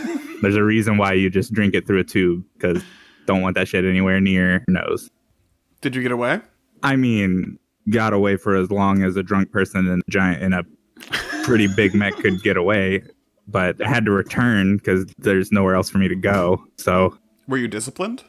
There's 0.42 0.56
a 0.56 0.62
reason 0.62 0.96
why 0.98 1.12
you 1.14 1.30
just 1.30 1.52
drink 1.52 1.74
it 1.74 1.86
through 1.86 2.00
a 2.00 2.04
tube 2.04 2.44
because 2.54 2.82
don't 3.26 3.42
want 3.42 3.54
that 3.56 3.68
shit 3.68 3.84
anywhere 3.84 4.20
near 4.20 4.50
your 4.50 4.64
nose. 4.68 5.10
Did 5.80 5.94
you 5.94 6.02
get 6.02 6.12
away? 6.12 6.40
I 6.82 6.96
mean, 6.96 7.58
got 7.90 8.12
away 8.12 8.36
for 8.36 8.54
as 8.56 8.70
long 8.70 9.02
as 9.02 9.16
a 9.16 9.22
drunk 9.22 9.50
person 9.50 9.86
in 9.86 10.00
a 10.06 10.10
giant 10.10 10.42
in 10.42 10.52
a 10.52 10.62
pretty 11.44 11.66
big 11.68 11.94
mech 11.94 12.14
could 12.16 12.42
get 12.42 12.56
away, 12.56 13.02
but 13.46 13.80
I 13.84 13.88
had 13.88 14.04
to 14.06 14.10
return 14.10 14.76
because 14.76 15.06
there's 15.18 15.52
nowhere 15.52 15.74
else 15.74 15.88
for 15.90 15.98
me 15.98 16.08
to 16.08 16.16
go. 16.16 16.62
So 16.78 17.16
Were 17.48 17.56
you 17.58 17.68
disciplined? 17.68 18.24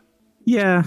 yeah, 0.46 0.84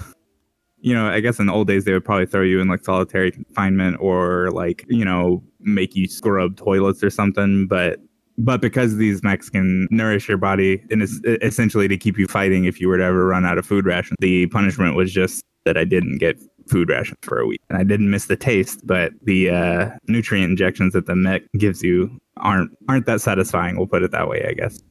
you 0.83 0.95
know, 0.95 1.07
I 1.07 1.19
guess 1.19 1.37
in 1.39 1.45
the 1.45 1.53
old 1.53 1.67
days 1.67 1.85
they 1.85 1.93
would 1.93 2.03
probably 2.05 2.25
throw 2.25 2.41
you 2.41 2.59
in 2.59 2.67
like 2.67 2.83
solitary 2.83 3.31
confinement 3.31 3.97
or 3.99 4.49
like 4.51 4.83
you 4.89 5.05
know 5.05 5.43
make 5.59 5.95
you 5.95 6.07
scrub 6.07 6.57
toilets 6.57 7.03
or 7.03 7.09
something, 7.11 7.67
but 7.67 7.99
but 8.37 8.61
because 8.61 8.97
these 8.97 9.23
mechs 9.23 9.49
can 9.49 9.87
nourish 9.91 10.27
your 10.27 10.37
body 10.37 10.83
and 10.89 11.03
es- 11.03 11.19
essentially 11.41 11.87
to 11.87 11.97
keep 11.97 12.17
you 12.17 12.27
fighting 12.27 12.65
if 12.65 12.79
you 12.79 12.87
were 12.87 12.97
to 12.97 13.03
ever 13.03 13.25
run 13.25 13.45
out 13.45 13.57
of 13.57 13.65
food 13.65 13.85
ration, 13.85 14.15
the 14.19 14.47
punishment 14.47 14.95
was 14.95 15.11
just 15.11 15.43
that 15.65 15.77
I 15.77 15.85
didn't 15.85 16.17
get 16.17 16.39
food 16.67 16.89
rations 16.89 17.19
for 17.21 17.39
a 17.39 17.45
week. 17.45 17.61
And 17.69 17.77
I 17.77 17.83
didn't 17.83 18.09
miss 18.09 18.25
the 18.25 18.35
taste, 18.35 18.85
but 18.85 19.11
the 19.23 19.49
uh, 19.49 19.89
nutrient 20.07 20.49
injections 20.49 20.93
that 20.93 21.05
the 21.05 21.15
mech 21.15 21.43
gives 21.57 21.83
you 21.83 22.19
aren't 22.37 22.71
aren't 22.87 23.05
that 23.05 23.21
satisfying. 23.21 23.77
We'll 23.77 23.87
put 23.87 24.03
it 24.03 24.11
that 24.11 24.27
way, 24.27 24.45
I 24.47 24.53
guess. 24.53 24.81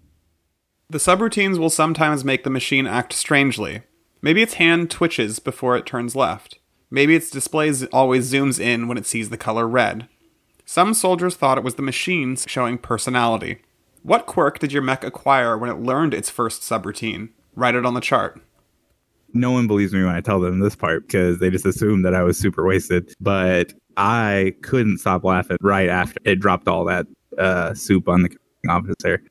The 0.89 0.99
subroutines 0.99 1.59
will 1.59 1.71
sometimes 1.71 2.25
make 2.25 2.45
the 2.45 2.51
machine 2.51 2.87
act 2.87 3.13
strangely. 3.13 3.83
Maybe 4.23 4.43
its 4.43 4.55
hand 4.55 4.91
twitches 4.91 5.39
before 5.39 5.77
it 5.77 5.87
turns 5.87 6.15
left. 6.15 6.59
Maybe 6.91 7.15
its 7.15 7.31
display 7.31 7.73
always 7.93 8.33
zooms 8.33 8.59
in 8.59 8.89
when 8.89 8.99
it 8.99 9.07
sees 9.07 9.31
the 9.31 9.37
color 9.37 9.69
red. 9.69 10.09
Some 10.73 10.95
soldiers 10.95 11.35
thought 11.35 11.59
it 11.59 11.65
was 11.65 11.75
the 11.75 11.83
machines 11.83 12.45
showing 12.47 12.79
personality. 12.79 13.59
What 14.05 14.27
quirk 14.27 14.61
did 14.61 14.73
your 14.73 14.83
mech 14.83 15.03
acquire 15.03 15.59
when 15.59 15.69
it 15.69 15.81
learned 15.81 16.15
its 16.15 16.31
first 16.31 16.63
subroutine? 16.63 17.31
Write 17.57 17.75
it 17.75 17.85
on 17.85 17.95
the 17.95 18.01
chart. 18.01 18.41
No 19.35 19.51
one 19.51 19.67
believes 19.67 19.93
me 19.93 20.05
when 20.05 20.15
I 20.15 20.21
tell 20.21 20.39
them 20.39 20.61
this 20.61 20.77
part 20.77 21.09
because 21.09 21.41
they 21.41 21.51
just 21.51 21.67
assume 21.67 22.03
that 22.03 22.15
I 22.15 22.23
was 22.23 22.39
super 22.39 22.65
wasted. 22.65 23.13
But 23.21 23.73
I 23.97 24.55
couldn't 24.63 24.99
stop 24.99 25.25
laughing 25.25 25.57
right 25.61 25.89
after 25.89 26.21
it 26.25 26.39
dropped 26.39 26.69
all 26.69 26.85
that 26.85 27.09
uh, 27.37 27.75
soup 27.75 28.09
on 28.09 28.23
the 28.23 28.31
officer. 28.69 29.25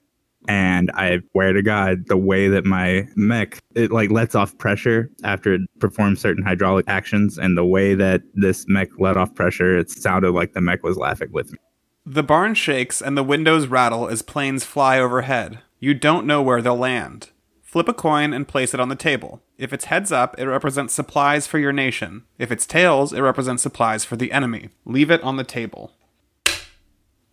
And 0.47 0.89
I 0.91 1.19
swear 1.31 1.53
to 1.53 1.61
God, 1.61 2.07
the 2.07 2.17
way 2.17 2.47
that 2.47 2.65
my 2.65 3.07
mech 3.15 3.59
it 3.75 3.91
like 3.91 4.09
lets 4.09 4.35
off 4.35 4.57
pressure 4.57 5.09
after 5.23 5.53
it 5.53 5.61
performs 5.79 6.21
certain 6.21 6.43
hydraulic 6.43 6.85
actions, 6.87 7.37
and 7.37 7.57
the 7.57 7.65
way 7.65 7.93
that 7.95 8.21
this 8.33 8.65
mech 8.67 8.89
let 8.97 9.17
off 9.17 9.35
pressure, 9.35 9.77
it 9.77 9.89
sounded 9.89 10.31
like 10.31 10.53
the 10.53 10.61
mech 10.61 10.83
was 10.83 10.97
laughing 10.97 11.31
with 11.31 11.51
me. 11.51 11.57
The 12.05 12.23
barn 12.23 12.55
shakes 12.55 13.01
and 13.01 13.17
the 13.17 13.23
windows 13.23 13.67
rattle 13.67 14.07
as 14.07 14.21
planes 14.21 14.63
fly 14.63 14.99
overhead. 14.99 15.59
You 15.79 15.93
don't 15.93 16.25
know 16.25 16.41
where 16.41 16.61
they'll 16.61 16.75
land. 16.77 17.29
Flip 17.61 17.87
a 17.87 17.93
coin 17.93 18.33
and 18.33 18.47
place 18.47 18.73
it 18.73 18.79
on 18.79 18.89
the 18.89 18.95
table. 18.95 19.43
If 19.59 19.73
it's 19.73 19.85
heads 19.85 20.11
up, 20.11 20.33
it 20.39 20.47
represents 20.47 20.93
supplies 20.93 21.45
for 21.45 21.59
your 21.59 21.71
nation. 21.71 22.23
If 22.39 22.51
it's 22.51 22.65
tails, 22.65 23.13
it 23.13 23.21
represents 23.21 23.61
supplies 23.61 24.03
for 24.03 24.15
the 24.15 24.31
enemy. 24.31 24.69
Leave 24.85 25.11
it 25.11 25.21
on 25.21 25.35
the 25.35 25.43
table. 25.43 25.91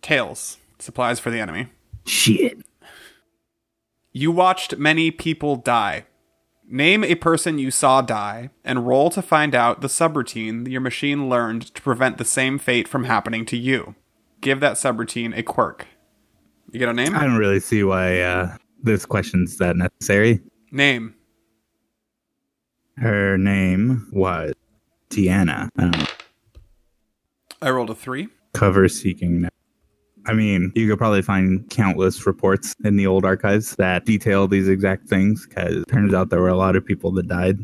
Tails. 0.03 0.57
Supplies 0.77 1.19
for 1.19 1.31
the 1.31 1.39
enemy. 1.39 1.69
Shit. 2.05 2.59
You 4.17 4.31
watched 4.31 4.79
many 4.79 5.11
people 5.11 5.57
die. 5.57 6.07
Name 6.67 7.03
a 7.03 7.13
person 7.13 7.59
you 7.59 7.69
saw 7.69 8.01
die 8.01 8.49
and 8.63 8.87
roll 8.87 9.11
to 9.11 9.21
find 9.21 9.53
out 9.53 9.81
the 9.81 9.87
subroutine 9.87 10.67
your 10.67 10.81
machine 10.81 11.29
learned 11.29 11.71
to 11.75 11.81
prevent 11.83 12.17
the 12.17 12.25
same 12.25 12.57
fate 12.57 12.87
from 12.87 13.03
happening 13.03 13.45
to 13.45 13.55
you. 13.55 13.93
Give 14.41 14.59
that 14.59 14.73
subroutine 14.73 15.37
a 15.37 15.43
quirk. 15.43 15.85
You 16.71 16.79
get 16.79 16.89
a 16.89 16.93
name? 16.93 17.15
I 17.15 17.25
don't 17.25 17.37
really 17.37 17.59
see 17.59 17.83
why 17.83 18.19
uh, 18.21 18.57
this 18.81 19.05
question's 19.05 19.57
that 19.57 19.77
necessary. 19.77 20.41
Name. 20.71 21.13
Her 22.97 23.37
name 23.37 24.09
was 24.11 24.53
Deanna. 25.11 25.69
I. 25.77 26.07
I 27.61 27.69
rolled 27.69 27.91
a 27.91 27.95
three. 27.95 28.29
cover 28.53 28.89
seeking. 28.89 29.47
I 30.27 30.33
mean, 30.33 30.73
you 30.75 30.87
could 30.89 30.97
probably 30.97 31.21
find 31.21 31.67
countless 31.69 32.27
reports 32.27 32.75
in 32.83 32.97
the 32.97 33.07
old 33.07 33.23
archives 33.23 33.75
that 33.77 34.05
detail 34.05 34.47
these 34.47 34.67
exact 34.67 35.07
things 35.07 35.47
because 35.47 35.77
it 35.77 35.87
turns 35.87 36.13
out 36.13 36.29
there 36.29 36.41
were 36.41 36.49
a 36.49 36.57
lot 36.57 36.75
of 36.75 36.85
people 36.85 37.11
that 37.13 37.27
died. 37.27 37.59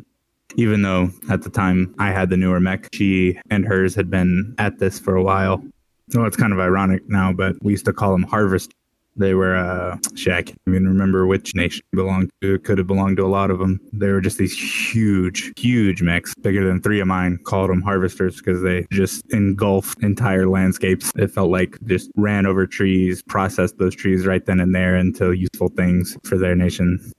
Even 0.56 0.82
though 0.82 1.10
at 1.30 1.42
the 1.42 1.50
time 1.50 1.94
I 2.00 2.12
had 2.12 2.30
the 2.30 2.38
newer 2.38 2.60
mech, 2.60 2.88
she 2.94 3.40
and 3.50 3.66
hers 3.66 3.96
had 3.96 4.10
been 4.10 4.56
at 4.60 4.80
this 4.80 5.00
for 5.00 5.16
a 5.16 5.24
while. 5.24 5.64
So 6.10 6.24
it's 6.26 6.38
kind 6.38 6.54
of 6.54 6.60
ironic 6.60 7.02
now, 7.10 7.34
but 7.34 7.56
we 7.62 7.74
used 7.74 7.86
to 7.86 7.94
call 7.94 8.12
them 8.12 8.24
harvest. 8.24 8.72
They 9.16 9.36
were, 9.36 9.56
uh, 9.56 9.98
shit, 10.16 10.34
I 10.34 10.42
can't 10.42 10.58
even 10.68 10.88
remember 10.88 11.28
which 11.28 11.54
nation 11.54 11.84
belonged 11.92 12.32
to. 12.42 12.56
It 12.56 12.64
could 12.64 12.80
have 12.80 12.88
belonged 12.88 13.18
to 13.18 13.26
a 13.26 13.28
lot 13.28 13.52
of 13.52 13.60
them. 13.60 13.80
They 13.94 14.08
were 14.08 14.22
just 14.22 14.40
these 14.40 14.58
huge, 14.58 15.52
huge 15.56 16.02
mechs, 16.02 16.34
bigger 16.42 16.66
than 16.66 16.82
three 16.82 17.00
of 17.00 17.08
mine. 17.08 17.38
Called 17.44 17.70
them 17.70 17.82
harvesters 17.82 18.38
because 18.38 18.64
they 18.64 18.88
just 18.92 19.24
engulfed 19.32 20.02
entire 20.02 20.48
landscapes. 20.48 21.12
It 21.16 21.28
felt 21.28 21.52
like 21.52 21.78
just 21.86 22.10
ran 22.16 22.48
over 22.48 22.66
trees, 22.66 23.22
processed 23.22 23.78
those 23.78 23.96
trees 23.96 24.26
right 24.26 24.44
then 24.46 24.60
and 24.60 24.74
there 24.74 24.96
into 24.96 25.34
useful 25.34 25.70
things 25.70 26.18
for 26.24 26.38
their 26.38 26.56
nation. 26.56 27.12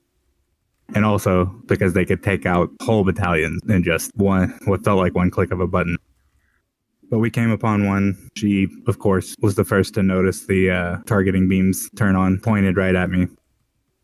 And 0.95 1.05
also 1.05 1.47
because 1.67 1.95
they 1.95 2.05
could 2.05 2.23
take 2.23 2.45
out 2.45 2.71
whole 2.83 3.05
battalions 3.05 3.61
in 3.69 3.85
just 3.85 4.11
one, 4.17 4.59
what 4.65 4.85
felt 4.85 4.99
like 4.99 5.15
one 5.15 5.31
click 5.31 5.53
of 5.53 5.61
a 5.61 5.67
button. 5.67 5.97
But 7.15 7.21
we 7.21 7.31
came 7.31 7.53
upon 7.53 7.87
one. 7.87 8.19
She, 8.35 8.67
of 8.89 8.99
course, 8.99 9.37
was 9.41 9.55
the 9.55 9.63
first 9.63 9.95
to 9.95 10.03
notice 10.03 10.47
the 10.47 10.69
uh, 10.69 10.97
targeting 11.07 11.49
beams 11.49 11.89
turn 11.95 12.17
on, 12.17 12.41
pointed 12.41 12.77
right 12.77 12.97
at 12.97 13.09
me. 13.09 13.29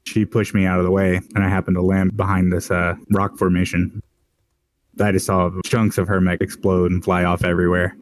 She 0.04 0.24
pushed 0.24 0.54
me 0.54 0.64
out 0.64 0.78
of 0.78 0.84
the 0.84 0.92
way, 0.92 1.20
and 1.34 1.42
I 1.42 1.48
happened 1.48 1.74
to 1.74 1.82
land 1.82 2.16
behind 2.16 2.52
this 2.52 2.70
uh, 2.70 2.94
rock 3.10 3.36
formation. 3.36 4.00
I 5.00 5.10
just 5.10 5.26
saw 5.26 5.50
chunks 5.64 5.98
of 5.98 6.06
her 6.06 6.20
mech 6.20 6.40
explode 6.40 6.92
and 6.92 7.02
fly 7.02 7.24
off 7.24 7.42
everywhere. 7.42 7.96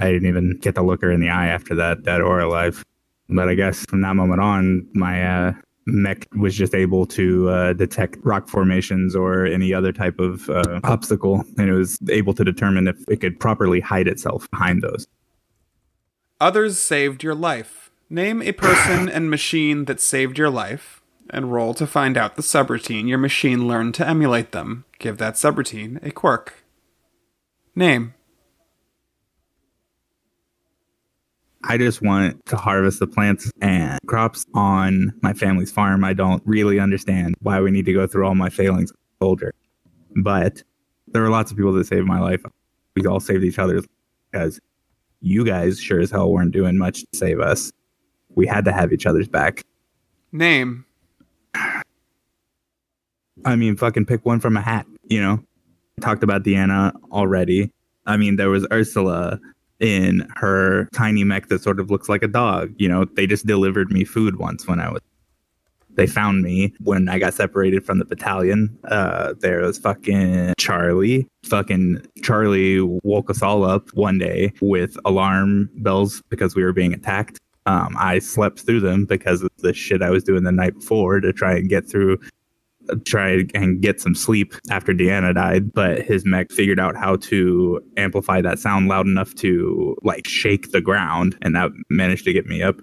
I 0.00 0.10
didn't 0.10 0.26
even 0.26 0.58
get 0.58 0.74
to 0.74 0.82
look 0.82 1.00
her 1.02 1.12
in 1.12 1.20
the 1.20 1.30
eye 1.30 1.46
after 1.46 1.76
that, 1.76 2.02
dead 2.02 2.22
or 2.22 2.40
alive. 2.40 2.84
But 3.28 3.48
I 3.48 3.54
guess 3.54 3.84
from 3.88 4.00
that 4.00 4.16
moment 4.16 4.40
on, 4.40 4.84
my 4.94 5.24
uh, 5.24 5.52
mech 5.86 6.28
was 6.36 6.54
just 6.54 6.74
able 6.74 7.06
to 7.06 7.48
uh, 7.48 7.72
detect 7.72 8.16
rock 8.22 8.48
formations 8.48 9.16
or 9.16 9.46
any 9.46 9.74
other 9.74 9.92
type 9.92 10.18
of 10.18 10.48
uh, 10.48 10.80
obstacle, 10.84 11.44
and 11.58 11.68
it 11.68 11.74
was 11.74 11.98
able 12.10 12.34
to 12.34 12.44
determine 12.44 12.88
if 12.88 12.96
it 13.08 13.20
could 13.20 13.38
properly 13.40 13.80
hide 13.80 14.08
itself 14.08 14.50
behind 14.50 14.82
those. 14.82 15.06
Others 16.40 16.78
saved 16.78 17.22
your 17.22 17.34
life. 17.34 17.90
Name 18.10 18.42
a 18.42 18.52
person 18.52 19.08
and 19.08 19.30
machine 19.30 19.86
that 19.86 20.00
saved 20.00 20.38
your 20.38 20.50
life, 20.50 21.02
and 21.30 21.52
roll 21.52 21.72
to 21.74 21.86
find 21.86 22.16
out 22.16 22.36
the 22.36 22.42
subroutine 22.42 23.08
your 23.08 23.18
machine 23.18 23.66
learned 23.66 23.94
to 23.94 24.06
emulate 24.06 24.52
them. 24.52 24.84
Give 24.98 25.18
that 25.18 25.34
subroutine 25.34 26.04
a 26.04 26.10
quirk. 26.10 26.64
Name. 27.74 28.14
I 31.64 31.78
just 31.78 32.02
want 32.02 32.44
to 32.46 32.56
harvest 32.56 32.98
the 32.98 33.06
plants 33.06 33.50
and 33.60 34.00
crops 34.06 34.44
on 34.54 35.12
my 35.22 35.32
family's 35.32 35.70
farm. 35.70 36.04
I 36.04 36.12
don't 36.12 36.42
really 36.44 36.80
understand 36.80 37.36
why 37.40 37.60
we 37.60 37.70
need 37.70 37.86
to 37.86 37.92
go 37.92 38.06
through 38.06 38.26
all 38.26 38.34
my 38.34 38.50
failings 38.50 38.92
soldier. 39.20 39.54
But 40.16 40.62
there 41.08 41.22
were 41.22 41.28
lots 41.28 41.50
of 41.50 41.56
people 41.56 41.72
that 41.74 41.86
saved 41.86 42.06
my 42.06 42.18
life. 42.18 42.42
We 42.96 43.06
all 43.06 43.20
saved 43.20 43.44
each 43.44 43.58
other 43.58 43.80
because 44.30 44.60
you 45.20 45.44
guys 45.44 45.80
sure 45.80 46.00
as 46.00 46.10
hell 46.10 46.32
weren't 46.32 46.52
doing 46.52 46.76
much 46.76 47.02
to 47.02 47.06
save 47.14 47.40
us. 47.40 47.72
We 48.34 48.46
had 48.46 48.64
to 48.64 48.72
have 48.72 48.92
each 48.92 49.06
other's 49.06 49.28
back. 49.28 49.62
Name. 50.32 50.84
I 53.44 53.56
mean, 53.56 53.76
fucking 53.76 54.06
pick 54.06 54.24
one 54.24 54.40
from 54.40 54.56
a 54.56 54.60
hat, 54.60 54.86
you 55.04 55.20
know? 55.20 55.42
Talked 56.00 56.22
about 56.22 56.42
Deanna 56.42 56.92
already. 57.10 57.70
I 58.06 58.16
mean, 58.16 58.36
there 58.36 58.50
was 58.50 58.66
Ursula 58.72 59.38
in 59.82 60.26
her 60.36 60.88
tiny 60.94 61.24
mech 61.24 61.48
that 61.48 61.62
sort 61.62 61.80
of 61.80 61.90
looks 61.90 62.08
like 62.08 62.22
a 62.22 62.28
dog. 62.28 62.72
You 62.78 62.88
know, 62.88 63.04
they 63.04 63.26
just 63.26 63.46
delivered 63.46 63.90
me 63.90 64.04
food 64.04 64.36
once 64.36 64.66
when 64.66 64.80
I 64.80 64.90
was. 64.90 65.00
They 65.94 66.06
found 66.06 66.40
me 66.40 66.72
when 66.82 67.10
I 67.10 67.18
got 67.18 67.34
separated 67.34 67.84
from 67.84 67.98
the 67.98 68.06
battalion. 68.06 68.78
Uh, 68.84 69.34
there 69.40 69.60
was 69.60 69.76
fucking 69.76 70.54
Charlie. 70.56 71.28
Fucking 71.44 72.06
Charlie 72.22 72.80
woke 72.80 73.28
us 73.28 73.42
all 73.42 73.64
up 73.64 73.90
one 73.92 74.16
day 74.16 74.54
with 74.62 74.96
alarm 75.04 75.68
bells 75.74 76.22
because 76.30 76.56
we 76.56 76.64
were 76.64 76.72
being 76.72 76.94
attacked. 76.94 77.38
Um, 77.66 77.94
I 77.98 78.20
slept 78.20 78.60
through 78.60 78.80
them 78.80 79.04
because 79.04 79.42
of 79.42 79.50
the 79.58 79.74
shit 79.74 80.00
I 80.00 80.10
was 80.10 80.24
doing 80.24 80.44
the 80.44 80.52
night 80.52 80.74
before 80.74 81.20
to 81.20 81.32
try 81.32 81.52
and 81.56 81.68
get 81.68 81.86
through 81.86 82.18
try 83.04 83.44
and 83.54 83.80
get 83.80 84.00
some 84.00 84.14
sleep 84.14 84.54
after 84.70 84.92
Deanna 84.92 85.34
died, 85.34 85.72
but 85.72 86.02
his 86.02 86.24
mech 86.24 86.50
figured 86.50 86.80
out 86.80 86.96
how 86.96 87.16
to 87.16 87.80
amplify 87.96 88.40
that 88.40 88.58
sound 88.58 88.88
loud 88.88 89.06
enough 89.06 89.34
to 89.36 89.96
like 90.02 90.26
shake 90.26 90.72
the 90.72 90.80
ground, 90.80 91.36
and 91.42 91.54
that 91.54 91.70
managed 91.90 92.24
to 92.24 92.32
get 92.32 92.46
me 92.46 92.62
up. 92.62 92.80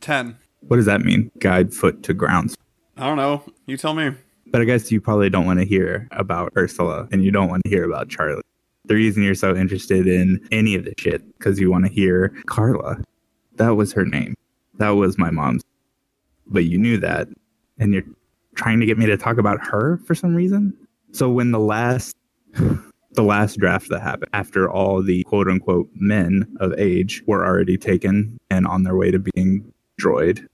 10. 0.00 0.36
What 0.60 0.76
does 0.76 0.86
that 0.86 1.02
mean? 1.02 1.30
Guide 1.38 1.74
foot 1.74 2.02
to 2.04 2.14
ground. 2.14 2.54
I 2.96 3.06
don't 3.06 3.16
know. 3.16 3.42
You 3.66 3.76
tell 3.76 3.94
me. 3.94 4.12
But 4.46 4.60
I 4.60 4.64
guess 4.64 4.92
you 4.92 5.00
probably 5.00 5.30
don't 5.30 5.46
want 5.46 5.58
to 5.58 5.66
hear 5.66 6.08
about 6.12 6.52
Ursula 6.56 7.08
and 7.10 7.24
you 7.24 7.30
don't 7.30 7.48
want 7.48 7.64
to 7.64 7.68
hear 7.68 7.84
about 7.84 8.08
Charlie. 8.08 8.42
The 8.84 8.94
reason 8.94 9.22
you're 9.22 9.34
so 9.34 9.56
interested 9.56 10.06
in 10.06 10.46
any 10.52 10.74
of 10.74 10.84
this 10.84 10.94
shit 10.98 11.26
because 11.38 11.58
you 11.58 11.70
want 11.70 11.86
to 11.86 11.92
hear 11.92 12.34
Carla. 12.46 12.98
That 13.56 13.70
was 13.70 13.92
her 13.94 14.04
name. 14.04 14.34
That 14.78 14.90
was 14.90 15.18
my 15.18 15.30
mom's. 15.30 15.62
But 16.46 16.64
you 16.64 16.78
knew 16.78 16.98
that, 16.98 17.28
and 17.78 17.94
you're 17.94 18.04
trying 18.54 18.80
to 18.80 18.86
get 18.86 18.98
me 18.98 19.06
to 19.06 19.16
talk 19.16 19.38
about 19.38 19.64
her 19.64 19.98
for 19.98 20.14
some 20.14 20.34
reason. 20.34 20.76
So 21.12 21.30
when 21.30 21.52
the 21.52 21.60
last 21.60 22.16
the 23.14 23.22
last 23.22 23.58
draft 23.58 23.88
that 23.90 24.00
happened 24.00 24.30
after 24.32 24.70
all 24.70 25.02
the 25.02 25.22
quote 25.24 25.48
unquote 25.48 25.88
men 25.94 26.46
of 26.60 26.72
age 26.78 27.22
were 27.26 27.44
already 27.44 27.76
taken 27.76 28.38
and 28.50 28.66
on 28.66 28.82
their 28.82 28.96
way 28.96 29.10
to 29.10 29.18
being 29.18 29.72
droid, 30.00 30.46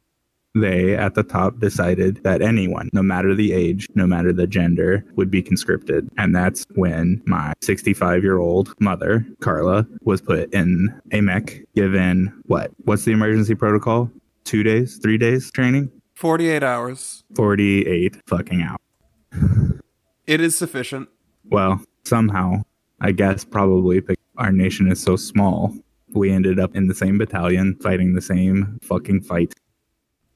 they 0.54 0.96
at 0.96 1.14
the 1.14 1.22
top 1.22 1.58
decided 1.60 2.22
that 2.24 2.42
anyone, 2.42 2.90
no 2.92 3.02
matter 3.02 3.34
the 3.34 3.52
age, 3.52 3.86
no 3.94 4.06
matter 4.06 4.32
the 4.32 4.46
gender, 4.46 5.04
would 5.16 5.30
be 5.30 5.42
conscripted. 5.42 6.08
And 6.18 6.34
that's 6.34 6.66
when 6.74 7.22
my 7.26 7.52
65 7.62 8.22
year 8.22 8.38
old 8.38 8.74
mother, 8.80 9.26
Carla, 9.40 9.86
was 10.02 10.20
put 10.20 10.52
in 10.52 10.88
a 11.12 11.20
mech, 11.20 11.60
given 11.74 12.32
what? 12.46 12.72
What's 12.84 13.04
the 13.04 13.12
emergency 13.12 13.54
protocol? 13.54 14.10
Two 14.44 14.62
days, 14.62 14.98
three 14.98 15.18
days 15.18 15.50
training? 15.50 15.90
48 16.20 16.62
hours. 16.62 17.24
48 17.34 18.14
fucking 18.26 18.60
hours. 18.62 19.80
It 20.26 20.42
is 20.42 20.54
sufficient. 20.54 21.08
Well, 21.46 21.82
somehow, 22.04 22.64
I 23.00 23.12
guess 23.12 23.42
probably 23.42 24.00
because 24.00 24.22
our 24.36 24.52
nation 24.52 24.92
is 24.92 25.02
so 25.02 25.16
small, 25.16 25.74
we 26.12 26.30
ended 26.30 26.60
up 26.60 26.76
in 26.76 26.88
the 26.88 26.94
same 26.94 27.16
battalion 27.16 27.74
fighting 27.82 28.12
the 28.12 28.20
same 28.20 28.78
fucking 28.82 29.22
fight. 29.22 29.54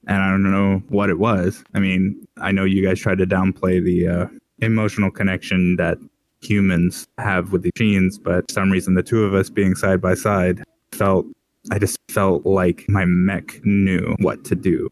And 0.09 0.23
I 0.23 0.31
don't 0.31 0.51
know 0.51 0.83
what 0.88 1.11
it 1.11 1.18
was. 1.18 1.62
I 1.75 1.81
mean, 1.81 2.27
I 2.38 2.51
know 2.51 2.64
you 2.64 2.83
guys 2.83 2.99
tried 2.99 3.18
to 3.18 3.27
downplay 3.27 3.85
the 3.85 4.09
uh, 4.09 4.27
emotional 4.61 5.11
connection 5.11 5.77
that 5.77 5.99
humans 6.40 7.07
have 7.18 7.53
with 7.53 7.62
the 7.62 7.70
machines, 7.77 8.18
but 8.18 8.49
for 8.49 8.55
some 8.55 8.70
reason, 8.70 8.94
the 8.94 9.03
two 9.03 9.25
of 9.25 9.35
us 9.35 9.51
being 9.51 9.75
side 9.75 10.01
by 10.01 10.14
side 10.14 10.62
felt, 10.92 11.27
I 11.70 11.79
just 11.79 11.99
felt 12.09 12.47
like 12.47 12.87
my 12.88 13.05
mech 13.05 13.62
knew 13.64 14.16
what 14.18 14.47
to 14.47 14.55
do 14.55 14.88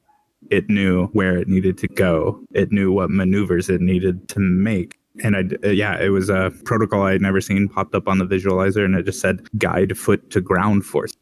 it 0.53 0.69
knew 0.69 1.07
where 1.07 1.39
it 1.39 1.49
needed 1.49 1.79
to 1.79 1.89
go. 1.89 2.39
It 2.53 2.71
knew 2.71 2.93
what 2.93 3.09
maneuvers 3.09 3.71
it 3.71 3.81
needed 3.81 4.29
to 4.29 4.39
make. 4.39 4.99
And 5.25 5.35
I, 5.35 5.45
uh, 5.67 5.71
yeah, 5.71 5.99
it 5.99 6.11
was 6.11 6.29
a 6.29 6.53
protocol 6.65 7.03
I 7.03 7.13
had 7.13 7.23
never 7.23 7.41
seen 7.41 7.71
popped 7.71 7.95
up 7.95 8.07
on 8.07 8.19
the 8.19 8.27
visualizer, 8.27 8.85
and 8.85 8.95
it 8.95 9.07
just 9.07 9.21
said 9.21 9.49
guide 9.59 9.97
foot 9.97 10.31
to 10.31 10.43
ground 10.43 10.85
force. 10.85 11.15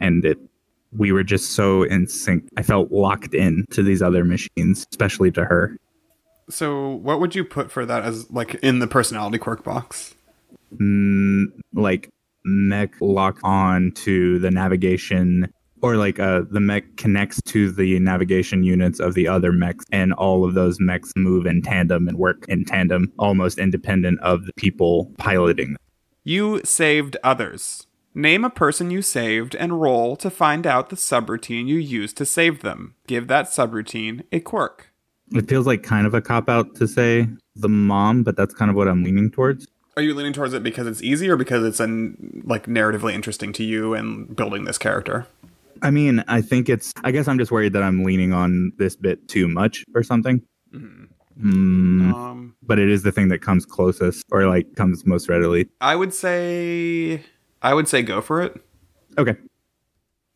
And 0.00 0.24
it, 0.24 0.38
we 0.96 1.10
were 1.10 1.24
just 1.24 1.52
so 1.52 1.82
in 1.82 2.06
sync. 2.06 2.44
I 2.56 2.62
felt 2.62 2.92
locked 2.92 3.34
in 3.34 3.64
to 3.70 3.82
these 3.82 4.02
other 4.02 4.24
machines, 4.24 4.86
especially 4.92 5.32
to 5.32 5.44
her. 5.44 5.76
So, 6.48 6.90
what 6.90 7.18
would 7.18 7.34
you 7.34 7.44
put 7.44 7.72
for 7.72 7.84
that 7.86 8.04
as 8.04 8.30
like 8.30 8.54
in 8.56 8.78
the 8.78 8.86
personality 8.86 9.38
quirk 9.38 9.64
box? 9.64 10.14
Mm, 10.76 11.46
like 11.74 12.10
mech 12.44 12.92
lock 13.00 13.40
on 13.42 13.90
to 13.92 14.38
the 14.38 14.52
navigation 14.52 15.52
or 15.86 15.96
like 15.96 16.18
uh, 16.18 16.42
the 16.50 16.60
mech 16.60 16.96
connects 16.96 17.40
to 17.42 17.70
the 17.70 17.98
navigation 18.00 18.64
units 18.64 18.98
of 18.98 19.14
the 19.14 19.28
other 19.28 19.52
mechs, 19.52 19.84
and 19.92 20.12
all 20.14 20.44
of 20.44 20.54
those 20.54 20.78
mechs 20.80 21.12
move 21.16 21.46
in 21.46 21.62
tandem 21.62 22.08
and 22.08 22.18
work 22.18 22.44
in 22.48 22.64
tandem, 22.64 23.12
almost 23.18 23.58
independent 23.58 24.20
of 24.20 24.46
the 24.46 24.52
people 24.54 25.12
piloting 25.18 25.74
them. 25.74 25.78
You 26.24 26.60
saved 26.64 27.16
others. 27.22 27.86
Name 28.14 28.44
a 28.44 28.50
person 28.50 28.90
you 28.90 29.02
saved 29.02 29.54
and 29.54 29.80
roll 29.80 30.16
to 30.16 30.30
find 30.30 30.66
out 30.66 30.88
the 30.88 30.96
subroutine 30.96 31.68
you 31.68 31.76
used 31.76 32.16
to 32.16 32.24
save 32.24 32.62
them. 32.62 32.94
Give 33.06 33.28
that 33.28 33.46
subroutine 33.46 34.24
a 34.32 34.40
quirk. 34.40 34.90
It 35.32 35.48
feels 35.48 35.66
like 35.66 35.82
kind 35.82 36.06
of 36.06 36.14
a 36.14 36.22
cop 36.22 36.48
out 36.48 36.74
to 36.76 36.88
say 36.88 37.28
the 37.54 37.68
mom, 37.68 38.22
but 38.22 38.36
that's 38.36 38.54
kind 38.54 38.70
of 38.70 38.76
what 38.76 38.88
I'm 38.88 39.04
leaning 39.04 39.30
towards. 39.30 39.68
Are 39.96 40.02
you 40.02 40.14
leaning 40.14 40.32
towards 40.32 40.52
it 40.52 40.62
because 40.62 40.86
it's 40.86 41.02
easy 41.02 41.28
or 41.28 41.36
because 41.36 41.64
it's 41.64 41.80
an, 41.80 42.42
like 42.44 42.66
narratively 42.66 43.12
interesting 43.12 43.52
to 43.54 43.64
you 43.64 43.94
and 43.94 44.34
building 44.34 44.64
this 44.64 44.78
character? 44.78 45.26
I 45.82 45.90
mean, 45.90 46.24
I 46.28 46.40
think 46.40 46.68
it's. 46.68 46.92
I 47.04 47.10
guess 47.10 47.28
I'm 47.28 47.38
just 47.38 47.50
worried 47.50 47.72
that 47.74 47.82
I'm 47.82 48.04
leaning 48.04 48.32
on 48.32 48.72
this 48.78 48.96
bit 48.96 49.28
too 49.28 49.48
much 49.48 49.84
or 49.94 50.02
something. 50.02 50.42
Mm-hmm. 50.72 51.04
Mm, 51.38 52.14
um, 52.14 52.56
but 52.62 52.78
it 52.78 52.88
is 52.88 53.02
the 53.02 53.12
thing 53.12 53.28
that 53.28 53.42
comes 53.42 53.66
closest 53.66 54.24
or 54.30 54.46
like 54.46 54.74
comes 54.74 55.04
most 55.04 55.28
readily. 55.28 55.68
I 55.80 55.96
would 55.96 56.14
say. 56.14 57.22
I 57.62 57.74
would 57.74 57.88
say 57.88 58.02
go 58.02 58.20
for 58.20 58.42
it. 58.42 58.60
Okay. 59.18 59.36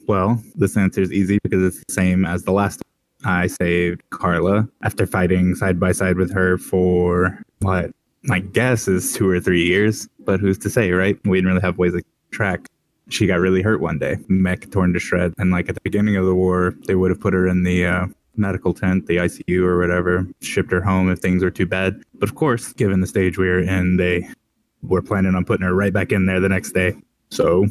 Well, 0.06 0.42
this 0.54 0.76
answer 0.76 1.00
is 1.00 1.12
easy 1.12 1.38
because 1.42 1.62
it's 1.62 1.84
the 1.86 1.92
same 1.92 2.24
as 2.24 2.44
the 2.44 2.52
last. 2.52 2.82
I 3.24 3.48
saved 3.48 4.02
Carla 4.10 4.66
after 4.82 5.06
fighting 5.06 5.54
side 5.54 5.78
by 5.78 5.92
side 5.92 6.16
with 6.16 6.32
her 6.32 6.56
for 6.56 7.38
what 7.60 7.90
my 8.22 8.40
guess 8.40 8.88
is 8.88 9.12
two 9.12 9.28
or 9.28 9.40
three 9.40 9.62
years, 9.62 10.08
but 10.20 10.40
who's 10.40 10.58
to 10.58 10.70
say, 10.70 10.92
right? 10.92 11.18
We 11.24 11.38
didn't 11.38 11.48
really 11.48 11.60
have 11.60 11.78
ways 11.78 11.92
to 11.92 12.02
track 12.30 12.66
she 13.10 13.26
got 13.26 13.40
really 13.40 13.62
hurt 13.62 13.80
one 13.80 13.98
day, 13.98 14.18
mech 14.28 14.70
torn 14.70 14.92
to 14.92 14.98
shreds. 14.98 15.34
And 15.38 15.50
like 15.50 15.68
at 15.68 15.74
the 15.74 15.80
beginning 15.82 16.16
of 16.16 16.24
the 16.24 16.34
war, 16.34 16.74
they 16.86 16.94
would 16.94 17.10
have 17.10 17.20
put 17.20 17.34
her 17.34 17.46
in 17.46 17.64
the 17.64 17.86
uh, 17.86 18.06
medical 18.36 18.72
tent, 18.72 19.06
the 19.06 19.16
ICU 19.16 19.62
or 19.62 19.78
whatever, 19.78 20.26
shipped 20.40 20.70
her 20.70 20.80
home 20.80 21.10
if 21.10 21.18
things 21.18 21.42
were 21.42 21.50
too 21.50 21.66
bad. 21.66 22.02
But 22.14 22.28
of 22.28 22.34
course, 22.34 22.72
given 22.72 23.00
the 23.00 23.06
stage 23.06 23.38
we 23.38 23.48
were 23.48 23.60
in, 23.60 23.96
they 23.96 24.28
were 24.82 25.02
planning 25.02 25.34
on 25.34 25.44
putting 25.44 25.66
her 25.66 25.74
right 25.74 25.92
back 25.92 26.12
in 26.12 26.26
there 26.26 26.40
the 26.40 26.48
next 26.48 26.72
day. 26.72 26.94
So 27.30 27.64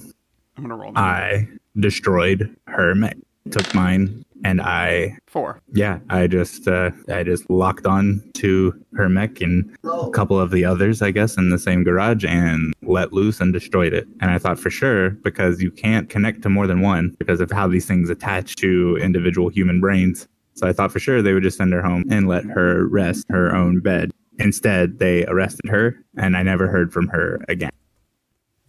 I'm 0.58 0.64
gonna 0.64 0.76
roll. 0.76 0.92
I 0.96 1.48
destroyed 1.78 2.56
her 2.68 2.94
mech, 2.96 3.18
took 3.52 3.74
mine, 3.74 4.26
and 4.44 4.62
I 4.62 5.18
four. 5.28 5.62
Yeah, 5.74 6.00
I 6.10 6.28
just 6.28 6.68
uh, 6.68 6.92
I 7.10 7.24
just 7.24 7.50
locked 7.50 7.86
on 7.86 8.24
to 8.36 8.74
her 8.96 9.10
mech 9.10 9.42
and 9.42 9.76
a 9.84 10.10
couple 10.12 10.40
of 10.40 10.52
the 10.52 10.66
others, 10.66 11.02
I 11.02 11.12
guess, 11.12 11.38
in 11.38 11.50
the 11.50 11.60
same 11.60 11.84
garage 11.84 12.26
and 12.26 12.74
let 12.82 13.14
loose 13.14 13.40
and 13.40 13.54
destroyed 13.54 13.94
it. 13.94 14.08
And 14.22 14.32
I 14.32 14.38
thought 14.38 14.60
for 14.60 14.70
sure 14.70 15.12
because 15.12 15.62
you 15.62 15.72
can't 15.72 16.10
connect 16.10 16.42
to 16.44 16.50
more 16.50 16.68
than 16.68 16.82
one 16.82 17.16
because 17.20 17.42
of 17.42 17.52
how 17.52 17.68
these 17.68 17.86
things 17.86 18.10
attach 18.10 18.56
to 18.58 18.98
individual 19.02 19.50
human 19.50 19.80
brains. 19.82 20.28
So 20.54 20.68
I 20.68 20.74
thought 20.74 20.92
for 20.92 21.00
sure 21.00 21.22
they 21.22 21.34
would 21.34 21.44
just 21.44 21.58
send 21.58 21.72
her 21.74 21.82
home 21.82 22.04
and 22.10 22.28
let 22.28 22.44
her 22.46 22.88
rest 22.88 23.26
her 23.30 23.56
own 23.56 23.80
bed 23.80 24.12
Instead, 24.40 25.00
they 25.00 25.26
arrested 25.26 25.70
her, 25.70 25.98
and 26.18 26.38
I 26.38 26.44
never 26.44 26.68
heard 26.68 26.94
from 26.94 27.10
her 27.10 27.44
again. 27.50 27.72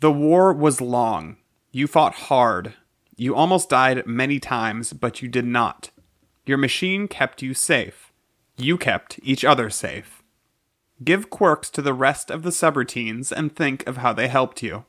The 0.00 0.10
war 0.10 0.52
was 0.52 0.80
long. 0.80 1.36
You 1.70 1.86
fought 1.86 2.14
hard. 2.14 2.74
You 3.20 3.34
almost 3.34 3.68
died 3.68 4.06
many 4.06 4.40
times, 4.40 4.94
but 4.94 5.20
you 5.20 5.28
did 5.28 5.44
not. 5.44 5.90
Your 6.46 6.56
machine 6.56 7.06
kept 7.06 7.42
you 7.42 7.52
safe. 7.52 8.14
You 8.56 8.78
kept 8.78 9.20
each 9.22 9.44
other 9.44 9.68
safe. 9.68 10.22
Give 11.04 11.28
quirks 11.28 11.68
to 11.72 11.82
the 11.82 11.92
rest 11.92 12.30
of 12.30 12.44
the 12.44 12.48
subroutines 12.48 13.30
and 13.30 13.54
think 13.54 13.86
of 13.86 13.98
how 13.98 14.14
they 14.14 14.28
helped 14.28 14.62
you. 14.62 14.86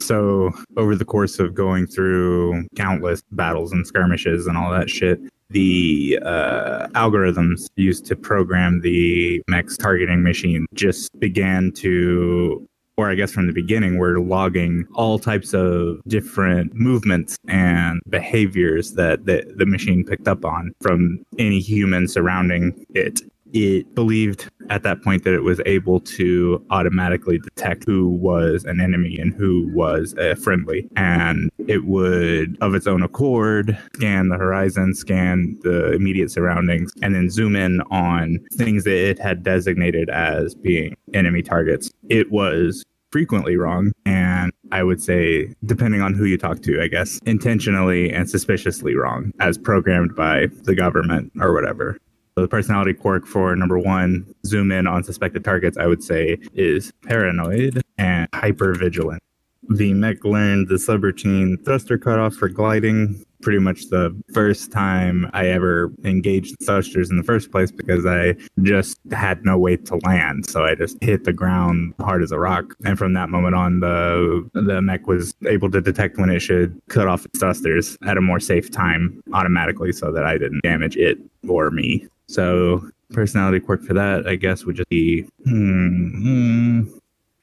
So, 0.00 0.52
over 0.78 0.96
the 0.96 1.04
course 1.04 1.38
of 1.38 1.54
going 1.54 1.86
through 1.86 2.66
countless 2.76 3.20
battles 3.32 3.72
and 3.72 3.86
skirmishes 3.86 4.46
and 4.46 4.56
all 4.56 4.72
that 4.72 4.88
shit, 4.88 5.20
the 5.50 6.18
uh, 6.22 6.86
algorithms 6.94 7.66
used 7.76 8.06
to 8.06 8.16
program 8.16 8.80
the 8.80 9.42
mech's 9.48 9.76
targeting 9.76 10.22
machine 10.22 10.64
just 10.72 11.10
began 11.20 11.72
to 11.72 12.66
or 12.96 13.10
I 13.10 13.14
guess 13.14 13.32
from 13.32 13.46
the 13.46 13.52
beginning, 13.52 13.98
we're 13.98 14.18
logging 14.18 14.86
all 14.94 15.18
types 15.18 15.52
of 15.52 16.00
different 16.06 16.74
movements 16.74 17.36
and 17.48 18.00
behaviors 18.08 18.92
that 18.92 19.26
the, 19.26 19.44
machine 19.64 20.04
picked 20.04 20.28
up 20.28 20.44
on 20.44 20.72
from 20.80 21.24
any 21.38 21.58
human 21.58 22.06
surrounding 22.06 22.86
it 22.90 23.20
it 23.54 23.94
believed 23.94 24.50
at 24.68 24.82
that 24.82 25.02
point 25.02 25.24
that 25.24 25.32
it 25.32 25.42
was 25.42 25.60
able 25.64 26.00
to 26.00 26.64
automatically 26.70 27.38
detect 27.38 27.84
who 27.86 28.08
was 28.08 28.64
an 28.64 28.80
enemy 28.80 29.18
and 29.18 29.32
who 29.34 29.70
was 29.72 30.14
a 30.18 30.34
friendly. 30.36 30.88
And 30.96 31.50
it 31.68 31.84
would, 31.84 32.58
of 32.60 32.74
its 32.74 32.86
own 32.86 33.02
accord, 33.02 33.78
scan 33.94 34.28
the 34.28 34.36
horizon, 34.36 34.94
scan 34.94 35.56
the 35.62 35.92
immediate 35.92 36.30
surroundings, 36.30 36.92
and 37.00 37.14
then 37.14 37.30
zoom 37.30 37.54
in 37.54 37.80
on 37.90 38.40
things 38.52 38.84
that 38.84 38.96
it 38.96 39.18
had 39.18 39.42
designated 39.42 40.10
as 40.10 40.54
being 40.54 40.96
enemy 41.14 41.42
targets. 41.42 41.90
It 42.08 42.32
was 42.32 42.84
frequently 43.12 43.56
wrong 43.56 43.92
and 44.06 44.50
I 44.72 44.82
would 44.82 45.00
say, 45.00 45.54
depending 45.64 46.00
on 46.00 46.14
who 46.14 46.24
you 46.24 46.36
talk 46.36 46.62
to, 46.62 46.82
I 46.82 46.88
guess, 46.88 47.20
intentionally 47.26 48.12
and 48.12 48.28
suspiciously 48.28 48.96
wrong 48.96 49.30
as 49.38 49.56
programmed 49.56 50.16
by 50.16 50.46
the 50.64 50.74
government 50.74 51.30
or 51.38 51.54
whatever. 51.54 51.96
The 52.36 52.48
personality 52.48 52.94
quirk 52.94 53.26
for 53.26 53.54
number 53.54 53.78
one, 53.78 54.34
zoom 54.44 54.72
in 54.72 54.88
on 54.88 55.04
suspected 55.04 55.44
targets, 55.44 55.78
I 55.78 55.86
would 55.86 56.02
say, 56.02 56.38
is 56.52 56.92
paranoid 57.04 57.80
and 57.96 58.28
hyper 58.34 58.74
vigilant. 58.74 59.22
The 59.70 59.94
mech 59.94 60.24
learned 60.24 60.68
the 60.68 60.74
subroutine 60.74 61.64
thruster 61.64 61.96
cutoff 61.96 62.34
for 62.34 62.48
gliding 62.48 63.24
pretty 63.40 63.60
much 63.60 63.86
the 63.90 64.20
first 64.32 64.72
time 64.72 65.30
I 65.32 65.48
ever 65.48 65.92
engaged 66.02 66.56
thrusters 66.64 67.10
in 67.10 67.18
the 67.18 67.22
first 67.22 67.52
place 67.52 67.70
because 67.70 68.04
I 68.04 68.34
just 68.62 68.98
had 69.12 69.44
no 69.44 69.56
way 69.56 69.76
to 69.76 69.96
land. 70.04 70.46
So 70.46 70.64
I 70.64 70.74
just 70.74 71.02
hit 71.02 71.24
the 71.24 71.32
ground 71.32 71.94
hard 72.00 72.22
as 72.22 72.32
a 72.32 72.38
rock. 72.38 72.74
And 72.84 72.98
from 72.98 73.12
that 73.12 73.28
moment 73.28 73.54
on, 73.54 73.80
the 73.80 74.50
the 74.54 74.82
mech 74.82 75.06
was 75.06 75.34
able 75.46 75.70
to 75.70 75.80
detect 75.80 76.18
when 76.18 76.30
it 76.30 76.40
should 76.40 76.80
cut 76.88 77.06
off 77.06 77.26
its 77.26 77.38
thrusters 77.38 77.96
at 78.06 78.16
a 78.16 78.20
more 78.20 78.40
safe 78.40 78.70
time 78.70 79.22
automatically 79.34 79.92
so 79.92 80.10
that 80.10 80.24
I 80.24 80.36
didn't 80.36 80.62
damage 80.62 80.96
it 80.96 81.18
or 81.46 81.70
me. 81.70 82.08
So 82.26 82.88
personality 83.12 83.60
quirk 83.60 83.82
for 83.82 83.94
that, 83.94 84.26
I 84.26 84.36
guess, 84.36 84.64
would 84.64 84.76
just 84.76 84.88
be 84.88 85.22
hmm, 85.44 86.08
hmm. 86.08 86.82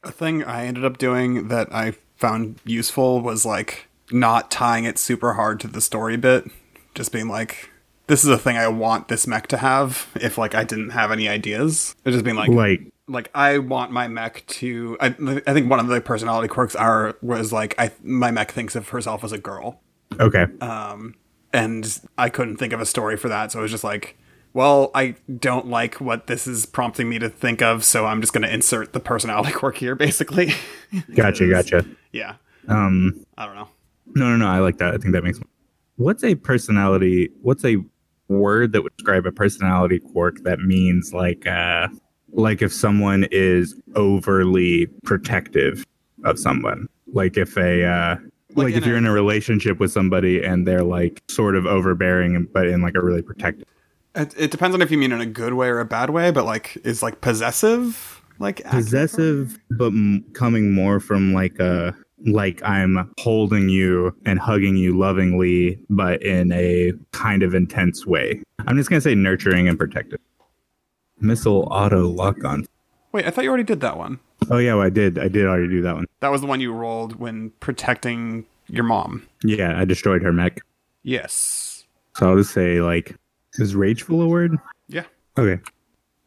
a 0.04 0.12
thing 0.12 0.44
I 0.44 0.66
ended 0.66 0.86
up 0.86 0.98
doing 0.98 1.48
that 1.50 1.74
I 1.74 1.94
found 2.16 2.60
useful 2.66 3.22
was 3.22 3.46
like 3.46 3.88
not 4.12 4.52
tying 4.52 4.86
it 4.86 4.98
super 4.98 5.34
hard 5.34 5.60
to 5.62 5.68
the 5.68 5.82
story 5.82 6.18
bit, 6.18 6.46
just 6.94 7.12
being 7.12 7.28
like, 7.28 7.70
this 8.08 8.24
is 8.24 8.30
a 8.30 8.38
thing 8.38 8.58
I 8.58 8.68
want 8.68 9.08
this 9.08 9.26
mech 9.26 9.48
to 9.48 9.58
have. 9.58 10.08
If 10.16 10.38
like 10.38 10.54
I 10.54 10.64
didn't 10.64 10.90
have 10.92 11.12
any 11.12 11.30
ideas, 11.30 11.96
it 12.04 12.12
just 12.12 12.26
being 12.26 12.36
like, 12.36 12.50
like 12.50 12.92
like 13.08 13.30
I 13.34 13.58
want 13.58 13.92
my 13.92 14.08
mech 14.08 14.46
to. 14.48 14.98
I, 15.00 15.08
I 15.48 15.54
think 15.54 15.70
one 15.70 15.80
of 15.80 15.88
the 15.88 16.02
personality 16.02 16.48
quirks 16.48 16.76
are 16.76 17.16
was 17.22 17.54
like 17.54 17.76
I 17.78 17.92
my 18.04 18.32
mech 18.32 18.52
thinks 18.52 18.76
of 18.76 18.90
herself 18.90 19.24
as 19.24 19.32
a 19.32 19.38
girl. 19.38 19.80
Okay. 20.20 20.46
Um, 20.60 21.16
and 21.54 22.02
I 22.18 22.30
couldn't 22.30 22.58
think 22.58 22.74
of 22.74 22.82
a 22.82 22.86
story 22.86 23.18
for 23.18 23.30
that, 23.30 23.52
so 23.52 23.60
it 23.60 23.64
was 23.64 23.72
just 23.72 23.84
like, 23.84 24.18
well, 24.54 24.92
I 24.94 25.16
don't 25.40 25.68
like 25.68 25.96
what 25.96 26.28
this 26.28 26.48
is 26.48 26.66
prompting 26.66 27.08
me 27.10 27.20
to 27.20 27.30
think 27.30 27.62
of, 27.62 27.84
so 27.84 28.06
I'm 28.06 28.22
just 28.22 28.34
going 28.34 28.44
to 28.44 28.54
insert 28.54 28.94
the 28.94 29.00
personality 29.00 29.52
quirk 29.54 29.78
here, 29.78 29.96
basically. 29.96 30.54
gotcha, 31.16 31.50
gotcha. 31.50 31.86
Yeah. 32.12 32.36
Um, 32.68 33.26
I 33.38 33.46
don't 33.46 33.56
know. 33.56 33.70
No, 34.16 34.30
no, 34.30 34.38
no. 34.38 34.48
I 34.48 34.60
like 34.60 34.78
that. 34.80 34.94
I 34.94 34.98
think 34.98 35.14
that 35.14 35.24
makes. 35.24 35.40
What's 35.96 36.24
a 36.24 36.36
personality? 36.36 37.30
What's 37.42 37.64
a 37.64 37.78
word 38.28 38.74
that 38.74 38.82
would 38.84 38.96
describe 38.98 39.26
a 39.26 39.32
personality 39.32 40.00
quirk 40.00 40.44
that 40.44 40.60
means 40.60 41.14
like, 41.14 41.48
uh, 41.48 41.88
like 42.34 42.62
if 42.62 42.74
someone 42.74 43.28
is 43.32 43.76
overly 43.96 44.88
protective 45.04 45.86
of 46.26 46.40
someone, 46.40 46.88
like 47.14 47.38
if 47.38 47.58
a, 47.58 47.86
uh, 47.86 48.16
like, 48.56 48.66
like 48.66 48.74
if 48.76 48.86
you're 48.86 48.96
a, 48.96 48.98
in 48.98 49.06
a 49.06 49.12
relationship 49.12 49.80
with 49.80 49.92
somebody 49.92 50.44
and 50.44 50.68
they're 50.68 50.84
like 50.84 51.24
sort 51.30 51.56
of 51.56 51.66
overbearing, 51.66 52.48
but 52.54 52.68
in 52.68 52.82
like 52.82 52.96
a 52.96 53.02
really 53.02 53.22
protective. 53.22 53.68
It, 54.16 54.34
it 54.38 54.52
depends 54.52 54.74
on 54.76 54.82
if 54.82 54.92
you 54.92 54.98
mean 54.98 55.12
in 55.12 55.22
a 55.22 55.26
good 55.26 55.54
way 55.54 55.68
or 55.68 55.80
a 55.80 55.86
bad 55.86 56.10
way, 56.10 56.32
but 56.32 56.46
like 56.46 56.78
is 56.84 57.02
like 57.02 57.22
possessive, 57.22 58.22
like 58.40 58.64
possessive, 58.66 59.58
but 59.70 59.88
m- 59.88 60.26
coming 60.34 60.74
more 60.74 61.00
from 61.00 61.34
like 61.34 61.60
a 61.60 61.96
like 62.26 62.62
I'm 62.64 63.12
holding 63.20 63.70
you 63.70 64.16
and 64.26 64.40
hugging 64.40 64.76
you 64.76 64.98
lovingly, 64.98 65.80
but 65.90 66.22
in 66.24 66.52
a 66.52 66.94
kind 67.12 67.42
of 67.42 67.54
intense 67.56 68.06
way. 68.06 68.44
I'm 68.68 68.78
just 68.78 68.90
gonna 68.90 69.02
say 69.02 69.16
nurturing 69.16 69.68
and 69.68 69.78
protective. 69.78 70.20
Missile 71.20 71.68
auto 71.72 72.08
lock 72.08 72.44
on. 72.44 72.66
Wait, 73.12 73.26
I 73.26 73.30
thought 73.30 73.44
you 73.44 73.50
already 73.50 73.64
did 73.64 73.82
that 73.82 73.98
one. 73.98 74.20
Oh 74.50 74.58
yeah, 74.58 74.74
well, 74.74 74.86
I 74.86 74.90
did. 74.90 75.18
I 75.20 75.28
did 75.28 75.46
already 75.46 75.68
do 75.68 75.82
that 75.84 75.96
one. 75.96 76.06
That 76.20 76.32
was 76.32 76.42
the 76.42 76.48
one 76.48 76.60
you 76.62 76.74
rolled 76.74 77.20
when 77.20 77.52
protecting 77.60 78.46
your 78.68 78.84
mom. 78.84 79.28
Yeah, 79.44 79.80
I 79.80 79.86
destroyed 79.86 80.22
her 80.24 80.34
mech. 80.34 80.60
Yes. 81.04 81.84
So 82.18 82.30
I'll 82.30 82.38
just 82.38 82.54
say 82.54 82.82
like, 82.82 83.16
is 83.60 83.76
rageful 83.76 84.22
a 84.22 84.28
word? 84.28 84.58
Yeah. 84.88 85.04
Okay. 85.38 85.60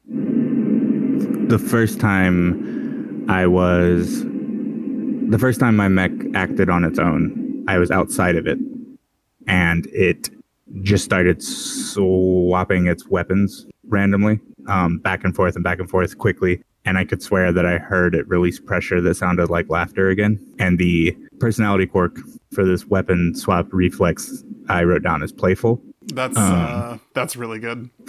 The 0.08 1.58
first 1.58 2.00
time 2.00 3.28
I 3.28 3.46
was 3.46 4.24
the 4.24 5.38
first 5.38 5.58
time 5.60 5.76
my 5.76 5.88
mech 5.88 6.12
acted 6.34 6.68
on 6.68 6.84
its 6.84 6.98
own, 6.98 7.64
I 7.66 7.78
was 7.78 7.90
outside 7.90 8.36
of 8.36 8.46
it, 8.46 8.58
and 9.46 9.86
it 9.86 10.30
just 10.82 11.04
started 11.04 11.42
swapping 11.42 12.86
its 12.86 13.08
weapons 13.08 13.66
randomly, 13.88 14.40
um, 14.68 14.98
back 14.98 15.24
and 15.24 15.34
forth 15.34 15.54
and 15.54 15.64
back 15.64 15.78
and 15.78 15.88
forth 15.88 16.18
quickly. 16.18 16.62
And 16.86 16.98
I 16.98 17.04
could 17.04 17.22
swear 17.22 17.52
that 17.52 17.64
I 17.64 17.78
heard 17.78 18.14
it 18.14 18.28
release 18.28 18.60
pressure 18.60 19.00
that 19.00 19.14
sounded 19.14 19.48
like 19.48 19.70
laughter 19.70 20.10
again. 20.10 20.38
And 20.58 20.78
the 20.78 21.16
personality 21.40 21.86
quirk 21.86 22.18
for 22.52 22.64
this 22.64 22.86
weapon 22.86 23.34
swap 23.34 23.68
reflex 23.72 24.44
I 24.68 24.84
wrote 24.84 25.02
down 25.02 25.22
as 25.22 25.32
playful. 25.32 25.82
That's 26.12 26.36
um, 26.36 26.52
uh, 26.52 26.98
that's 27.14 27.36
really 27.36 27.58
good. 27.58 27.90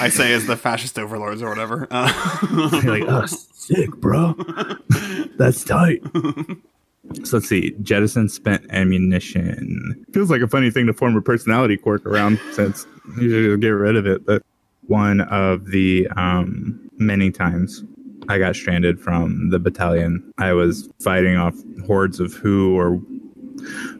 I 0.00 0.08
say 0.10 0.32
as 0.32 0.46
the 0.46 0.56
fascist 0.56 0.98
overlords 0.98 1.42
or 1.42 1.48
whatever. 1.48 1.88
Uh, 1.98 2.80
like, 2.84 3.02
oh, 3.06 3.26
sick, 3.26 3.90
bro. 3.96 4.34
That's 5.36 5.64
tight. 5.64 6.00
So 7.24 7.36
let's 7.38 7.48
see. 7.48 7.74
Jettison 7.82 8.28
spent 8.28 8.64
ammunition. 8.70 10.04
Feels 10.12 10.30
like 10.30 10.40
a 10.40 10.48
funny 10.48 10.70
thing 10.70 10.86
to 10.86 10.92
form 10.92 11.16
a 11.16 11.22
personality 11.22 11.76
quirk 11.76 12.06
around 12.06 12.40
since 12.52 12.86
you 13.20 13.30
should 13.30 13.60
get 13.60 13.68
rid 13.68 13.96
of 13.96 14.06
it. 14.06 14.24
But 14.24 14.42
one 14.86 15.22
of 15.22 15.66
the 15.66 16.08
um, 16.16 16.88
many 16.98 17.30
times 17.30 17.82
I 18.28 18.38
got 18.38 18.54
stranded 18.56 19.00
from 19.00 19.50
the 19.50 19.58
battalion, 19.58 20.32
I 20.38 20.52
was 20.52 20.88
fighting 21.00 21.36
off 21.36 21.54
hordes 21.86 22.20
of 22.20 22.34
who 22.34 22.78
or 22.78 23.00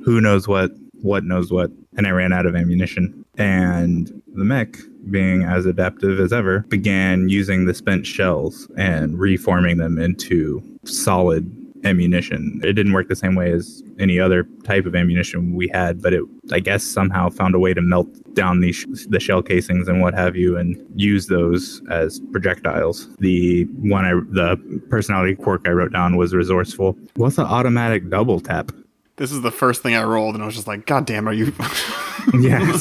who 0.05 0.21
knows 0.21 0.49
what, 0.49 0.71
what 1.03 1.25
knows 1.25 1.51
what, 1.51 1.71
and 1.97 2.07
I 2.07 2.11
ran 2.11 2.33
out 2.33 2.47
of 2.47 2.55
ammunition. 2.55 3.25
And 3.37 4.11
the 4.35 4.45
mech 4.45 4.77
being 5.11 5.45
as 5.45 5.67
adaptive 5.67 6.21
as 6.21 6.33
ever, 6.33 6.61
began 6.69 7.29
using 7.29 7.65
the 7.65 7.75
spent 7.75 8.07
shells 8.07 8.69
and 8.77 9.19
reforming 9.19 9.79
them 9.79 9.99
into 9.99 10.63
solid 10.85 11.55
ammunition. 11.85 12.61
It 12.65 12.73
didn't 12.73 12.93
work 12.93 13.09
the 13.09 13.17
same 13.17 13.37
way 13.37 13.53
as 13.53 13.83
any 13.99 14.19
other 14.19 14.45
type 14.65 14.85
of 14.85 14.95
ammunition 14.95 15.55
we 15.55 15.69
had, 15.69 16.03
but 16.03 16.13
it, 16.13 16.23
I 16.53 16.59
guess, 16.59 16.83
somehow 16.83 17.31
found 17.31 17.55
a 17.55 17.59
way 17.59 17.73
to 17.73 17.81
melt 17.81 18.09
down 18.35 18.61
these 18.61 18.85
the 19.09 19.21
shell 19.21 19.43
casings 19.43 19.89
and 19.89 20.01
what 20.01 20.15
have 20.15 20.37
you, 20.37 20.57
and 20.57 20.77
use 20.97 21.29
those 21.29 21.81
as 21.91 22.21
projectiles. 22.33 23.09
The 23.19 23.65
one 23.81 24.05
I, 24.05 24.15
the 24.31 24.83
personality 24.91 25.37
quirk 25.37 25.69
I 25.69 25.71
wrote 25.71 25.93
down 25.93 26.17
was 26.17 26.35
resourceful. 26.35 26.97
What's 27.15 27.39
an 27.39 27.47
automatic 27.47 28.11
double 28.11 28.41
tap? 28.41 28.73
This 29.19 29.33
is 29.33 29.43
the 29.43 29.51
first 29.51 29.83
thing 29.83 29.97
I 29.97 30.05
rolled, 30.05 30.35
and 30.35 30.43
I 30.43 30.47
was 30.47 30.55
just 30.55 30.69
like, 30.69 30.87
"God 30.87 31.05
damn, 31.05 31.29
are 31.29 31.33
you?" 31.33 31.53
yeah, 32.35 32.61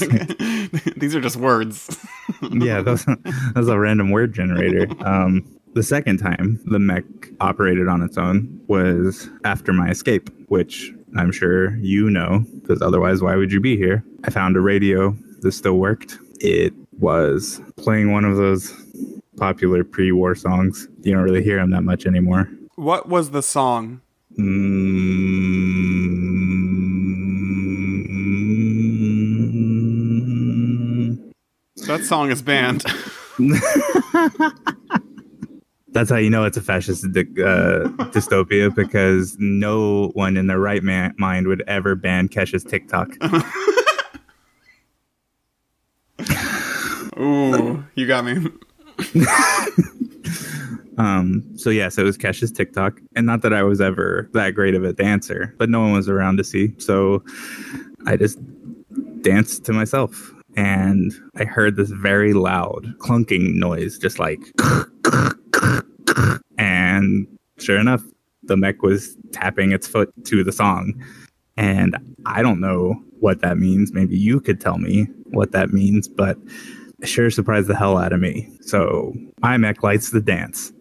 these 0.96 1.16
are 1.16 1.22
just 1.22 1.36
words. 1.36 1.98
yeah, 2.52 2.82
that's 2.82 3.06
that's 3.54 3.68
a 3.68 3.80
random 3.80 4.12
word 4.12 4.34
generator. 4.34 4.88
Um, 5.06 5.44
the 5.74 5.82
second 5.82 6.18
time 6.18 6.60
the 6.66 6.80
mech 6.80 7.04
operated 7.40 7.88
on 7.88 8.04
its 8.04 8.18
own 8.18 8.62
was 8.68 9.30
after 9.44 9.74
my 9.74 9.90
escape, 9.90 10.30
which 10.48 10.94
I'm 11.18 11.32
sure 11.32 11.76
you 11.78 12.10
know, 12.10 12.46
because 12.62 12.82
otherwise, 12.84 13.22
why 13.22 13.36
would 13.36 13.52
you 13.52 13.60
be 13.60 13.76
here? 13.76 14.04
I 14.24 14.30
found 14.30 14.56
a 14.58 14.62
radio 14.62 15.18
that 15.42 15.52
still 15.54 15.78
worked. 15.78 16.20
It 16.40 16.74
was 17.00 17.62
playing 17.78 18.12
one 18.12 18.26
of 18.26 18.38
those 18.38 18.72
popular 19.38 19.84
pre-war 19.84 20.36
songs. 20.36 20.88
You 21.02 21.14
don't 21.14 21.24
really 21.24 21.44
hear 21.44 21.58
them 21.58 21.72
that 21.72 21.82
much 21.82 22.06
anymore. 22.06 22.48
What 22.76 23.10
was 23.10 23.32
the 23.32 23.42
song? 23.42 24.02
Mm. 24.38 25.77
That 31.88 32.04
song 32.04 32.32
is 32.32 32.42
banned. 32.42 32.84
That's 35.90 36.10
how 36.10 36.18
you 36.18 36.30
know 36.30 36.44
it's 36.44 36.58
a 36.58 36.62
fascist 36.62 37.06
uh, 37.06 37.10
dystopia 38.12 38.76
because 38.76 39.38
no 39.40 40.10
one 40.14 40.36
in 40.38 40.48
their 40.48 40.60
right 40.60 40.84
man- 40.84 41.16
mind 41.18 41.48
would 41.48 41.62
ever 41.62 41.96
ban 41.96 42.28
Kesha's 42.28 42.64
Tik 42.64 42.90
Tok. 42.90 43.10
Ooh, 47.20 47.84
you 47.96 48.06
got 48.06 48.26
me. 48.26 48.48
Um, 50.98 51.44
so 51.56 51.70
yeah, 51.70 51.90
so 51.90 52.02
it 52.02 52.06
was 52.06 52.18
Kesha's 52.18 52.52
Tik 52.52 52.74
Tok, 52.74 53.00
and 53.16 53.28
not 53.28 53.44
that 53.44 53.54
I 53.54 53.62
was 53.62 53.80
ever 53.80 54.28
that 54.34 54.56
great 54.56 54.74
of 54.74 54.84
a 54.84 54.94
dancer, 54.94 55.54
but 55.60 55.70
no 55.70 55.80
one 55.80 55.92
was 55.92 56.10
around 56.10 56.38
to 56.38 56.44
see, 56.44 56.74
so 56.80 57.24
I 58.08 58.18
just 58.18 58.40
danced 59.22 59.64
to 59.66 59.74
myself, 59.74 60.34
and 60.58 61.14
I 61.36 61.46
heard 61.46 61.76
this 61.76 61.92
very 61.92 62.34
loud 62.34 62.94
clunking 62.98 63.54
noise, 63.54 64.00
just 64.00 64.18
like, 64.18 64.40
and 66.58 67.28
sure 67.60 67.78
enough, 67.78 68.04
the 68.44 68.58
mech 68.58 68.82
was 68.82 69.16
tapping 69.32 69.72
its 69.72 69.88
foot 69.88 70.12
to 70.26 70.44
the 70.44 70.52
song, 70.52 71.00
and 71.56 71.96
I 72.26 72.42
don't 72.42 72.60
know 72.60 72.96
what 73.20 73.42
that 73.42 73.58
means. 73.58 73.94
Maybe 73.94 74.18
you 74.18 74.42
could 74.42 74.60
tell 74.60 74.80
me 74.80 75.04
what 75.26 75.52
that 75.52 75.72
means, 75.72 76.08
but 76.08 76.38
it 77.02 77.08
sure 77.08 77.30
surprised 77.30 77.68
the 77.68 77.76
hell 77.76 77.98
out 77.98 78.12
of 78.12 78.20
me. 78.20 78.50
So 78.62 79.14
my 79.42 79.58
mech 79.58 79.84
lights 79.84 80.10
the 80.10 80.22
dance. 80.22 80.74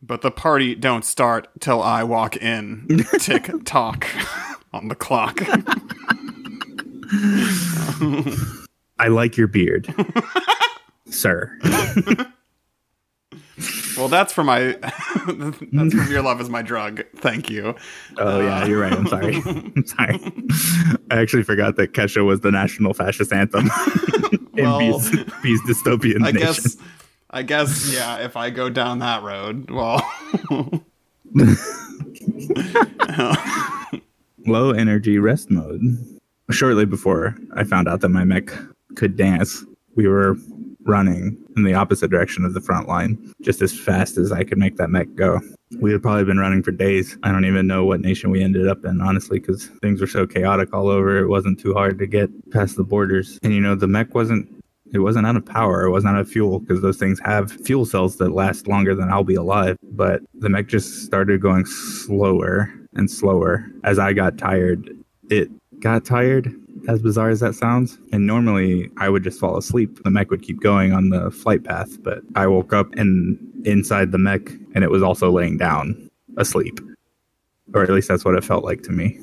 But 0.00 0.22
the 0.22 0.30
party 0.30 0.74
don't 0.74 1.04
start 1.04 1.48
till 1.60 1.82
I 1.82 2.04
walk 2.04 2.36
in. 2.36 3.04
Tick 3.18 3.50
tock 3.66 4.06
on 4.72 4.88
the 4.88 4.94
clock. 4.94 5.42
I 8.98 9.08
like 9.08 9.36
your 9.36 9.46
beard, 9.46 9.92
sir. 11.10 11.56
well, 13.96 14.08
that's 14.08 14.32
for 14.32 14.42
my. 14.44 14.76
that's 15.26 15.94
from 15.94 16.10
your 16.10 16.22
love 16.22 16.40
is 16.40 16.48
my 16.48 16.62
drug. 16.62 17.02
Thank 17.16 17.50
you. 17.50 17.74
Oh 18.18 18.40
yeah, 18.40 18.62
uh, 18.62 18.66
you're 18.66 18.80
right. 18.80 18.92
I'm 18.92 19.06
sorry. 19.06 19.36
I'm 19.46 19.86
sorry. 19.86 20.18
I 21.10 21.18
actually 21.20 21.42
forgot 21.44 21.76
that 21.76 21.92
Kesha 21.92 22.24
was 22.24 22.40
the 22.40 22.50
national 22.50 22.94
fascist 22.94 23.32
anthem 23.32 23.70
in 24.56 24.64
Well, 24.64 24.78
Bee's, 24.78 25.10
Bee's 25.42 25.62
dystopian 25.62 26.24
I 26.24 26.32
nation. 26.32 26.40
guess. 26.40 26.76
I 27.30 27.42
guess 27.42 27.92
yeah. 27.92 28.18
If 28.18 28.36
I 28.36 28.50
go 28.50 28.68
down 28.70 28.98
that 29.00 29.22
road, 29.22 29.70
well, 29.70 30.02
Low 34.46 34.70
energy 34.70 35.18
rest 35.18 35.50
mode. 35.50 35.82
Shortly 36.50 36.86
before 36.86 37.36
I 37.54 37.64
found 37.64 37.88
out 37.88 38.00
that 38.00 38.08
my 38.08 38.24
mech 38.24 38.50
could 38.98 39.16
dance, 39.16 39.64
we 39.94 40.06
were 40.06 40.36
running 40.82 41.36
in 41.56 41.64
the 41.64 41.74
opposite 41.74 42.10
direction 42.10 42.44
of 42.44 42.54
the 42.54 42.60
front 42.60 42.88
line, 42.88 43.32
just 43.42 43.62
as 43.62 43.78
fast 43.78 44.16
as 44.16 44.32
I 44.32 44.42
could 44.42 44.58
make 44.58 44.76
that 44.76 44.90
mech 44.90 45.14
go. 45.14 45.40
We 45.80 45.92
had 45.92 46.02
probably 46.02 46.24
been 46.24 46.38
running 46.38 46.62
for 46.62 46.72
days. 46.72 47.16
I 47.22 47.30
don't 47.30 47.44
even 47.44 47.66
know 47.66 47.84
what 47.84 48.00
nation 48.00 48.30
we 48.30 48.42
ended 48.42 48.68
up 48.68 48.84
in, 48.84 49.00
honestly, 49.00 49.38
because 49.38 49.66
things 49.82 50.00
were 50.00 50.06
so 50.06 50.26
chaotic 50.26 50.72
all 50.72 50.88
over. 50.88 51.18
It 51.18 51.28
wasn't 51.28 51.60
too 51.60 51.74
hard 51.74 51.98
to 51.98 52.06
get 52.06 52.30
past 52.50 52.76
the 52.76 52.84
borders. 52.84 53.38
And 53.42 53.52
you 53.52 53.60
know, 53.60 53.74
the 53.74 53.86
mech 53.86 54.14
wasn't 54.14 54.48
it 54.92 55.00
wasn't 55.00 55.26
out 55.26 55.36
of 55.36 55.44
power. 55.44 55.84
It 55.84 55.90
wasn't 55.90 56.14
out 56.14 56.20
of 56.20 56.30
fuel 56.30 56.60
because 56.60 56.80
those 56.80 56.96
things 56.96 57.20
have 57.20 57.52
fuel 57.52 57.84
cells 57.84 58.16
that 58.16 58.30
last 58.30 58.66
longer 58.66 58.94
than 58.94 59.10
I'll 59.10 59.24
be 59.24 59.34
alive. 59.34 59.76
But 59.82 60.22
the 60.34 60.48
mech 60.48 60.66
just 60.68 61.04
started 61.04 61.42
going 61.42 61.66
slower 61.66 62.72
and 62.94 63.10
slower 63.10 63.66
as 63.84 63.98
I 63.98 64.14
got 64.14 64.38
tired. 64.38 64.90
It 65.28 65.50
got 65.80 66.06
tired, 66.06 66.54
as 66.88 67.00
bizarre 67.00 67.28
as 67.28 67.40
that 67.40 67.54
sounds. 67.54 67.98
And 68.12 68.26
normally 68.26 68.90
I 68.96 69.08
would 69.08 69.22
just 69.22 69.38
fall 69.38 69.56
asleep. 69.56 70.02
The 70.02 70.10
mech 70.10 70.30
would 70.30 70.42
keep 70.42 70.60
going 70.60 70.92
on 70.92 71.10
the 71.10 71.30
flight 71.30 71.62
path. 71.62 72.02
But 72.02 72.22
I 72.34 72.46
woke 72.46 72.72
up 72.72 72.92
and 72.94 73.38
inside 73.64 74.10
the 74.10 74.18
mech 74.18 74.50
and 74.74 74.82
it 74.82 74.90
was 74.90 75.02
also 75.02 75.30
laying 75.30 75.58
down 75.58 76.10
asleep. 76.36 76.80
Or 77.74 77.82
at 77.82 77.90
least 77.90 78.08
that's 78.08 78.24
what 78.24 78.34
it 78.34 78.42
felt 78.42 78.64
like 78.64 78.82
to 78.84 78.92
me. 78.92 79.20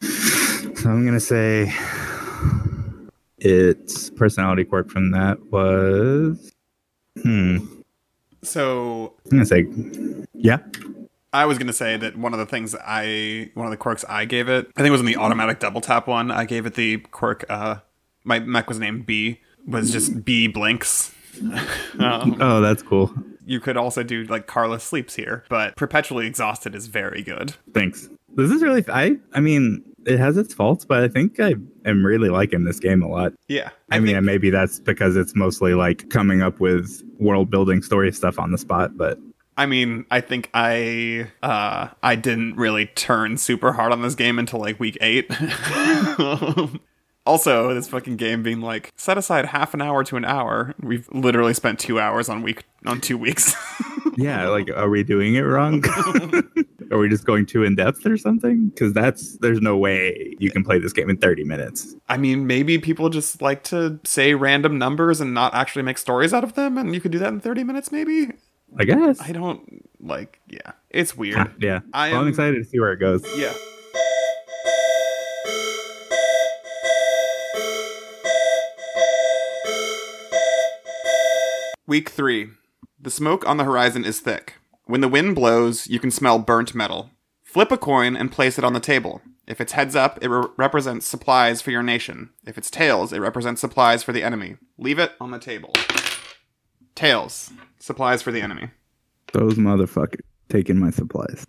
So 0.00 0.88
I'm 0.90 1.04
going 1.04 1.14
to 1.14 1.20
say 1.20 1.74
its 3.38 4.10
personality 4.10 4.64
quirk 4.64 4.90
from 4.90 5.12
that 5.12 5.38
was 5.52 6.52
hmm 7.22 7.58
so 8.42 9.14
i'm 9.26 9.30
gonna 9.30 9.46
say 9.46 9.66
yeah 10.34 10.58
I 11.42 11.46
was 11.46 11.58
gonna 11.58 11.72
say 11.72 11.96
that 11.96 12.16
one 12.16 12.32
of 12.32 12.38
the 12.38 12.46
things 12.46 12.74
I, 12.74 13.50
one 13.54 13.66
of 13.66 13.70
the 13.70 13.76
quirks 13.76 14.04
I 14.08 14.24
gave 14.24 14.48
it, 14.48 14.66
I 14.76 14.80
think 14.80 14.88
it 14.88 14.90
was 14.90 15.00
in 15.00 15.06
the 15.06 15.16
automatic 15.16 15.60
double 15.60 15.80
tap 15.80 16.06
one. 16.06 16.30
I 16.30 16.44
gave 16.44 16.66
it 16.66 16.74
the 16.74 16.98
quirk. 16.98 17.44
Uh, 17.48 17.76
my 18.24 18.38
mech 18.40 18.68
was 18.68 18.78
named 18.78 19.06
B. 19.06 19.40
Was 19.66 19.92
just 19.92 20.24
B 20.24 20.48
blinks. 20.48 21.14
um, 22.00 22.36
oh 22.40 22.60
that's 22.60 22.82
cool 22.82 23.12
you 23.46 23.60
could 23.60 23.76
also 23.78 24.02
do 24.02 24.24
like 24.24 24.46
Carla 24.46 24.78
sleeps 24.78 25.14
here, 25.14 25.42
but 25.48 25.74
perpetually 25.76 26.26
exhausted 26.26 26.74
is 26.74 26.86
very 26.86 27.22
good. 27.22 27.54
thanks 27.72 28.08
this 28.34 28.50
is 28.50 28.62
really 28.62 28.84
i 28.88 29.16
i 29.34 29.40
mean 29.40 29.82
it 30.06 30.18
has 30.18 30.36
its 30.36 30.52
faults 30.54 30.84
but 30.84 31.02
i 31.02 31.08
think 31.08 31.40
i 31.40 31.54
am 31.86 32.04
really 32.04 32.28
liking 32.28 32.64
this 32.64 32.78
game 32.78 33.02
a 33.02 33.08
lot 33.08 33.32
Yeah, 33.48 33.70
i, 33.90 33.98
mean 33.98 34.14
think- 34.14 34.24
maybe 34.26 34.50
that's 34.50 34.78
because 34.80 35.16
it's 35.16 35.34
mostly 35.34 35.74
like 35.74 36.08
coming 36.10 36.42
up 36.42 36.60
with 36.60 37.02
world 37.18 37.50
building 37.50 37.82
story 37.82 38.12
stuff 38.12 38.38
on 38.38 38.52
the 38.52 38.58
spot 38.58 38.96
but 38.96 39.18
I 39.58 39.66
mean, 39.66 40.06
I 40.08 40.20
think 40.20 40.48
I 40.54 41.30
uh 41.42 41.88
I 42.00 42.14
didn't 42.14 42.54
really 42.54 42.86
turn 42.86 43.36
super 43.36 43.72
hard 43.72 43.90
on 43.90 44.02
this 44.02 44.14
game 44.14 44.38
until 44.38 44.60
like 44.60 44.78
week 44.78 44.96
8. 45.00 45.28
also, 47.26 47.74
this 47.74 47.88
fucking 47.88 48.16
game 48.16 48.44
being 48.44 48.60
like 48.60 48.92
set 48.96 49.18
aside 49.18 49.46
half 49.46 49.74
an 49.74 49.82
hour 49.82 50.04
to 50.04 50.16
an 50.16 50.24
hour. 50.24 50.76
We've 50.80 51.08
literally 51.12 51.54
spent 51.54 51.80
2 51.80 51.98
hours 51.98 52.28
on 52.28 52.42
week 52.42 52.64
on 52.86 53.00
2 53.00 53.18
weeks. 53.18 53.56
yeah 54.16 54.48
like 54.48 54.68
are 54.70 54.88
we 54.88 55.04
doing 55.04 55.36
it 55.36 55.42
wrong 55.42 55.84
are 56.90 56.98
we 56.98 57.08
just 57.08 57.24
going 57.24 57.46
too 57.46 57.62
in 57.62 57.76
depth 57.76 58.04
or 58.04 58.16
something 58.16 58.68
because 58.70 58.92
that's 58.92 59.36
there's 59.38 59.60
no 59.60 59.76
way 59.76 60.34
you 60.40 60.50
can 60.50 60.64
play 60.64 60.76
this 60.76 60.92
game 60.92 61.08
in 61.08 61.16
30 61.16 61.44
minutes 61.44 61.94
I 62.08 62.16
mean, 62.16 62.46
maybe 62.46 62.78
people 62.78 63.10
just 63.10 63.42
like 63.42 63.62
to 63.64 64.00
say 64.04 64.34
random 64.34 64.78
numbers 64.78 65.20
and 65.20 65.34
not 65.34 65.54
actually 65.54 65.82
make 65.82 65.98
stories 65.98 66.32
out 66.32 66.42
of 66.42 66.54
them 66.54 66.78
and 66.78 66.94
you 66.94 67.00
could 67.00 67.12
do 67.12 67.18
that 67.18 67.28
in 67.28 67.40
30 67.40 67.64
minutes 67.64 67.92
maybe. 67.92 68.28
I 68.76 68.84
guess 68.84 69.20
I 69.20 69.32
don't 69.32 69.84
like 70.00 70.40
yeah. 70.48 70.72
It's 70.90 71.16
weird. 71.16 71.38
Ah, 71.38 71.48
yeah 71.58 71.80
I 71.92 72.10
Well, 72.10 72.18
i'm 72.20 72.26
am- 72.26 72.28
excited 72.28 72.62
to 72.62 72.64
see 72.68 72.78
where 72.80 72.92
it 72.92 72.98
goes 73.00 73.22
Yeah. 73.36 73.52
Week 81.86 82.10
3. 82.10 82.48
The 83.00 83.10
smoke 83.10 83.46
on 83.48 83.56
the 83.56 83.64
horizon 83.64 84.04
is 84.04 84.20
thick. 84.20 84.54
When 84.84 85.00
the 85.00 85.08
wind 85.08 85.34
blows, 85.34 85.86
you 85.86 85.98
can 85.98 86.10
smell 86.10 86.38
burnt 86.38 86.74
metal. 86.74 87.10
Flip 87.42 87.72
a 87.72 87.78
coin 87.78 88.14
and 88.16 88.30
place 88.32 88.58
it 88.58 88.64
on 88.64 88.74
the 88.74 88.80
table. 88.80 89.22
If 89.46 89.60
it's 89.60 89.72
heads 89.72 89.96
up, 89.96 90.18
it 90.20 90.28
re- 90.28 90.48
represents 90.58 91.06
supplies 91.06 91.62
for 91.62 91.70
your 91.70 91.82
nation. 91.82 92.30
If 92.46 92.58
it's 92.58 92.70
tails, 92.70 93.12
it 93.12 93.20
represents 93.20 93.60
supplies 93.62 94.02
for 94.02 94.12
the 94.12 94.22
enemy. 94.22 94.56
Leave 94.76 94.98
it 94.98 95.12
on 95.20 95.30
the 95.30 95.38
table. 95.38 95.72
Tails. 96.98 97.52
Supplies 97.78 98.22
for 98.22 98.32
the 98.32 98.40
enemy. 98.40 98.70
those 99.32 99.54
motherfuckers 99.54 100.18
taking 100.48 100.80
my 100.80 100.90
supplies 100.90 101.46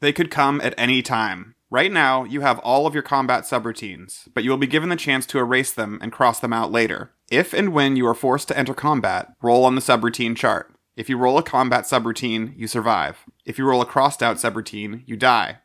They 0.00 0.10
could 0.10 0.30
come 0.30 0.58
at 0.62 0.72
any 0.78 1.02
time. 1.02 1.54
Right 1.68 1.92
now, 1.92 2.24
you 2.24 2.40
have 2.40 2.58
all 2.60 2.86
of 2.86 2.94
your 2.94 3.02
combat 3.02 3.44
subroutines, 3.44 4.26
but 4.32 4.42
you 4.42 4.48
will 4.48 4.56
be 4.56 4.66
given 4.66 4.88
the 4.88 4.96
chance 4.96 5.26
to 5.26 5.38
erase 5.38 5.70
them 5.70 5.98
and 6.00 6.10
cross 6.10 6.40
them 6.40 6.54
out 6.54 6.72
later. 6.72 7.10
If 7.30 7.52
and 7.52 7.74
when 7.74 7.96
you 7.96 8.06
are 8.06 8.14
forced 8.14 8.48
to 8.48 8.58
enter 8.58 8.72
combat, 8.72 9.34
roll 9.42 9.66
on 9.66 9.74
the 9.74 9.82
subroutine 9.82 10.34
chart. 10.34 10.72
If 10.96 11.10
you 11.10 11.18
roll 11.18 11.36
a 11.36 11.42
combat 11.42 11.84
subroutine, 11.84 12.56
you 12.56 12.66
survive. 12.66 13.18
If 13.44 13.58
you 13.58 13.66
roll 13.66 13.82
a 13.82 13.86
crossed 13.86 14.22
out 14.22 14.38
subroutine, 14.38 15.02
you 15.04 15.18
die. 15.18 15.58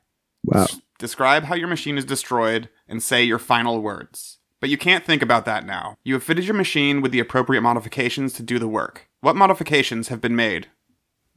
wow 0.44 0.67
Describe 1.00 1.46
how 1.46 1.56
your 1.56 1.70
machine 1.70 1.98
is 1.98 2.04
destroyed 2.04 2.67
and 2.86 3.02
say 3.02 3.24
your 3.24 3.39
final 3.39 3.80
words. 3.80 4.39
But 4.60 4.70
you 4.70 4.78
can't 4.78 5.06
think 5.06 5.22
about 5.22 5.46
that 5.46 5.65
now. 5.65 5.96
You 6.04 6.15
have 6.15 6.24
fitted 6.24 6.44
your 6.44 6.54
machine 6.54 7.00
with 7.00 7.13
the 7.13 7.22
appropriate 7.22 7.62
modifications 7.62 8.34
to 8.34 8.44
do 8.44 8.60
the 8.60 8.67
work. 8.67 9.08
What 9.21 9.36
modifications 9.36 10.07
have 10.10 10.21
been 10.21 10.36
made? 10.36 10.67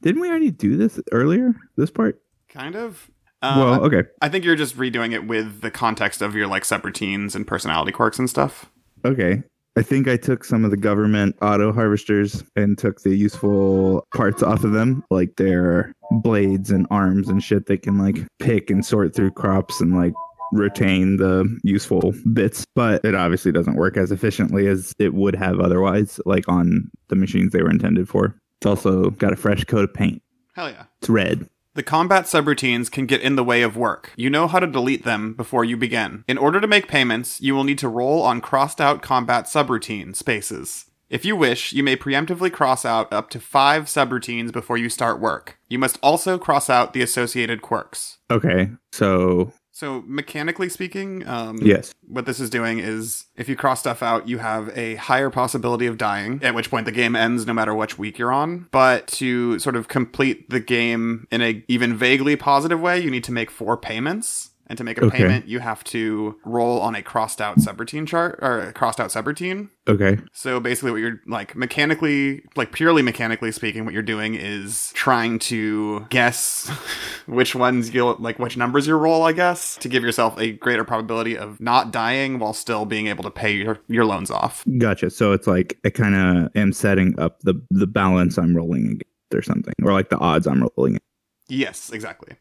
didn't 0.01 0.19
we 0.21 0.29
already 0.29 0.51
do 0.51 0.75
this 0.75 0.99
earlier 1.13 1.55
this 1.77 1.89
part 1.89 2.19
Kind 2.49 2.75
of. 2.75 3.09
Uh, 3.41 3.55
well 3.57 3.83
okay 3.85 4.03
I 4.21 4.29
think 4.29 4.43
you're 4.43 4.55
just 4.55 4.77
redoing 4.77 5.13
it 5.13 5.25
with 5.25 5.61
the 5.61 5.71
context 5.71 6.21
of 6.21 6.35
your 6.35 6.47
like 6.47 6.63
subroutines 6.63 7.33
and 7.35 7.47
personality 7.47 7.91
quirks 7.91 8.19
and 8.19 8.29
stuff. 8.29 8.71
okay 9.05 9.41
i 9.77 9.81
think 9.81 10.07
i 10.07 10.17
took 10.17 10.43
some 10.43 10.63
of 10.65 10.71
the 10.71 10.77
government 10.77 11.35
auto 11.41 11.71
harvesters 11.71 12.43
and 12.55 12.77
took 12.77 13.01
the 13.01 13.15
useful 13.15 14.05
parts 14.13 14.41
off 14.43 14.63
of 14.63 14.71
them 14.73 15.03
like 15.09 15.35
their 15.37 15.93
blades 16.23 16.71
and 16.71 16.85
arms 16.91 17.27
and 17.29 17.41
shit 17.43 17.65
they 17.67 17.77
can 17.77 17.97
like 17.97 18.17
pick 18.39 18.69
and 18.69 18.85
sort 18.85 19.13
through 19.15 19.31
crops 19.31 19.79
and 19.81 19.95
like 19.95 20.13
retain 20.51 21.17
the 21.17 21.57
useful 21.63 22.13
bits, 22.33 22.65
but 22.75 23.03
it 23.03 23.15
obviously 23.15 23.51
doesn't 23.51 23.75
work 23.75 23.97
as 23.97 24.11
efficiently 24.11 24.67
as 24.67 24.93
it 24.99 25.13
would 25.13 25.35
have 25.35 25.59
otherwise, 25.59 26.19
like 26.25 26.47
on 26.47 26.89
the 27.07 27.15
machines 27.15 27.51
they 27.51 27.61
were 27.61 27.69
intended 27.69 28.07
for. 28.07 28.35
It's 28.59 28.65
also 28.65 29.11
got 29.11 29.33
a 29.33 29.37
fresh 29.37 29.63
coat 29.65 29.83
of 29.83 29.93
paint. 29.93 30.21
Hell 30.55 30.69
yeah. 30.69 30.85
It's 30.99 31.09
red. 31.09 31.49
The 31.73 31.83
combat 31.83 32.23
subroutines 32.23 32.89
can 32.89 33.05
get 33.05 33.21
in 33.21 33.35
the 33.35 33.43
way 33.43 33.61
of 33.61 33.75
work. 33.75 34.13
You 34.15 34.29
know 34.29 34.47
how 34.47 34.59
to 34.59 34.67
delete 34.67 35.03
them 35.03 35.33
before 35.33 35.65
you 35.65 35.75
begin. 35.75 36.23
In 36.25 36.37
order 36.37 36.61
to 36.61 36.67
make 36.67 36.87
payments, 36.87 37.41
you 37.41 37.53
will 37.53 37.65
need 37.65 37.79
to 37.79 37.89
roll 37.89 38.21
on 38.21 38.39
crossed 38.39 38.79
out 38.79 39.01
combat 39.01 39.45
subroutine 39.45 40.15
spaces. 40.15 40.85
If 41.09 41.25
you 41.25 41.35
wish, 41.35 41.73
you 41.73 41.83
may 41.83 41.97
preemptively 41.97 42.51
cross 42.51 42.85
out 42.85 43.11
up 43.11 43.29
to 43.31 43.41
five 43.41 43.83
subroutines 43.83 44.53
before 44.53 44.77
you 44.77 44.89
start 44.89 45.19
work. 45.19 45.59
You 45.69 45.77
must 45.77 45.99
also 46.01 46.37
cross 46.37 46.69
out 46.69 46.93
the 46.93 47.01
associated 47.01 47.61
quirks. 47.61 48.19
Okay, 48.31 48.69
so 48.93 49.51
So, 49.75 50.05
mechanically 50.07 50.69
speaking, 50.69 51.27
um, 51.27 51.57
yes. 51.61 51.93
what 52.07 52.25
this 52.25 52.39
is 52.39 52.49
doing 52.49 52.79
is 52.79 53.25
if 53.35 53.49
you 53.49 53.57
cross 53.57 53.81
stuff 53.81 54.01
out, 54.01 54.25
you 54.25 54.37
have 54.37 54.71
a 54.73 54.95
higher 54.95 55.29
possibility 55.29 55.85
of 55.85 55.97
dying, 55.97 56.39
at 56.41 56.55
which 56.55 56.69
point 56.69 56.85
the 56.85 56.93
game 56.93 57.13
ends 57.13 57.45
no 57.45 57.51
matter 57.51 57.75
which 57.75 57.97
week 57.97 58.17
you're 58.17 58.31
on. 58.31 58.69
But 58.71 59.05
to 59.07 59.59
sort 59.59 59.75
of 59.75 59.89
complete 59.89 60.49
the 60.49 60.61
game 60.61 61.27
in 61.29 61.41
a 61.41 61.61
even 61.67 61.97
vaguely 61.97 62.37
positive 62.37 62.79
way, 62.79 63.01
you 63.01 63.11
need 63.11 63.25
to 63.25 63.33
make 63.33 63.51
four 63.51 63.75
payments. 63.75 64.51
And 64.67 64.77
to 64.79 64.83
make 64.83 64.97
a 64.97 65.05
Okay. 65.05 65.19
payment, 65.19 65.47
you 65.47 65.59
have 65.59 65.83
to 65.85 66.39
roll 66.43 66.81
on 66.81 66.95
a 66.95 67.03
crossed 67.03 67.39
out 67.39 67.57
subroutine 67.57 68.07
chart 68.07 68.39
or 68.41 68.61
a 68.61 68.73
crossed 68.73 68.99
out 68.99 69.11
subroutine. 69.11 69.69
Okay. 69.87 70.17
So 70.33 70.59
basically, 70.59 70.89
what 70.91 71.01
you're 71.01 71.21
like 71.27 71.55
mechanically, 71.55 72.43
like 72.55 72.71
purely 72.71 73.03
mechanically 73.03 73.51
speaking, 73.51 73.85
what 73.85 73.93
you're 73.93 74.01
doing 74.01 74.33
is 74.33 74.91
trying 74.95 75.37
to 75.39 76.07
guess 76.09 76.67
which 77.27 77.53
ones 77.53 77.93
you'll 77.93 78.15
like, 78.19 78.39
which 78.39 78.57
numbers 78.57 78.87
you 78.87 78.95
roll, 78.95 79.21
I 79.23 79.33
guess, 79.33 79.77
to 79.77 79.87
give 79.87 80.03
yourself 80.03 80.35
a 80.39 80.53
greater 80.53 80.83
probability 80.83 81.37
of 81.37 81.59
not 81.61 81.91
dying 81.91 82.39
while 82.39 82.53
still 82.53 82.85
being 82.85 83.05
able 83.05 83.23
to 83.23 83.31
pay 83.31 83.53
your, 83.53 83.77
your 83.87 84.05
loans 84.05 84.31
off. 84.31 84.63
Gotcha. 84.79 85.11
So 85.11 85.31
it's 85.31 85.45
like 85.45 85.77
I 85.85 85.91
kind 85.91 86.15
of 86.15 86.55
am 86.55 86.73
setting 86.73 87.19
up 87.19 87.39
the 87.41 87.53
the 87.69 87.85
balance 87.87 88.39
I'm 88.39 88.55
rolling 88.57 88.85
against 88.87 89.05
or 89.33 89.41
something, 89.43 89.73
or 89.83 89.93
like 89.93 90.09
the 90.09 90.17
odds 90.17 90.47
I'm 90.47 90.67
rolling. 90.75 90.93
Against. 90.93 91.05
Yes, 91.49 91.91
exactly. 91.91 92.35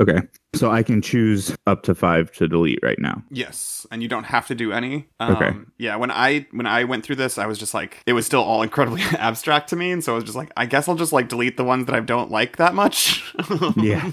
Okay. 0.00 0.18
So 0.54 0.70
I 0.70 0.82
can 0.82 1.00
choose 1.00 1.56
up 1.66 1.82
to 1.84 1.94
five 1.94 2.30
to 2.32 2.46
delete 2.48 2.80
right 2.82 2.98
now. 2.98 3.22
Yes, 3.30 3.86
and 3.90 4.02
you 4.02 4.08
don't 4.08 4.24
have 4.24 4.46
to 4.48 4.54
do 4.54 4.72
any. 4.72 5.08
Um, 5.20 5.36
Okay. 5.36 5.52
Yeah, 5.78 5.96
when 5.96 6.10
I 6.10 6.46
when 6.52 6.66
I 6.66 6.84
went 6.84 7.04
through 7.04 7.16
this, 7.16 7.38
I 7.38 7.46
was 7.46 7.58
just 7.58 7.72
like, 7.74 8.02
it 8.06 8.12
was 8.12 8.26
still 8.26 8.42
all 8.42 8.62
incredibly 8.62 9.02
abstract 9.18 9.68
to 9.70 9.76
me, 9.76 9.90
and 9.92 10.04
so 10.04 10.12
I 10.12 10.14
was 10.16 10.24
just 10.24 10.36
like, 10.36 10.52
I 10.56 10.66
guess 10.66 10.88
I'll 10.88 10.96
just 10.96 11.12
like 11.12 11.28
delete 11.28 11.56
the 11.56 11.64
ones 11.64 11.86
that 11.86 11.94
I 11.94 12.00
don't 12.00 12.30
like 12.30 12.56
that 12.56 12.74
much. 12.74 13.22
Yeah. 13.76 14.10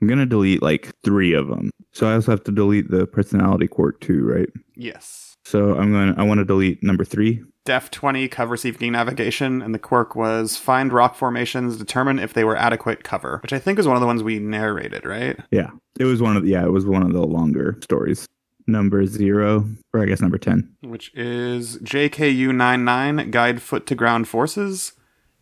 I'm 0.00 0.08
gonna 0.08 0.26
delete 0.26 0.62
like 0.62 0.90
three 1.04 1.32
of 1.32 1.46
them. 1.48 1.70
So 1.92 2.08
I 2.08 2.14
also 2.14 2.32
have 2.32 2.42
to 2.44 2.52
delete 2.52 2.90
the 2.90 3.06
personality 3.06 3.68
quirk 3.68 4.00
too, 4.00 4.24
right? 4.24 4.48
yes. 4.74 5.21
So 5.44 5.76
I'm 5.76 5.92
going. 5.92 6.14
to 6.14 6.20
I 6.20 6.24
want 6.24 6.38
to 6.38 6.44
delete 6.44 6.82
number 6.82 7.04
three. 7.04 7.42
Def 7.64 7.90
20 7.90 8.26
cover 8.28 8.56
seeking 8.56 8.92
navigation, 8.92 9.62
and 9.62 9.72
the 9.74 9.78
quirk 9.78 10.16
was 10.16 10.56
find 10.56 10.92
rock 10.92 11.14
formations, 11.14 11.76
determine 11.76 12.18
if 12.18 12.32
they 12.32 12.42
were 12.42 12.56
adequate 12.56 13.04
cover, 13.04 13.38
which 13.42 13.52
I 13.52 13.60
think 13.60 13.78
is 13.78 13.86
one 13.86 13.96
of 13.96 14.00
the 14.00 14.06
ones 14.06 14.22
we 14.22 14.40
narrated, 14.40 15.04
right? 15.04 15.38
Yeah, 15.52 15.70
it 15.98 16.04
was 16.04 16.20
one 16.20 16.36
of 16.36 16.42
the, 16.42 16.48
yeah, 16.48 16.64
it 16.64 16.72
was 16.72 16.86
one 16.86 17.02
of 17.02 17.12
the 17.12 17.22
longer 17.22 17.78
stories. 17.82 18.26
Number 18.66 19.06
zero, 19.06 19.68
or 19.92 20.02
I 20.02 20.06
guess 20.06 20.20
number 20.20 20.38
ten. 20.38 20.74
Which 20.82 21.12
is 21.14 21.78
JKU99 21.78 23.30
guide 23.32 23.60
foot 23.60 23.86
to 23.86 23.96
ground 23.96 24.28
forces, 24.28 24.92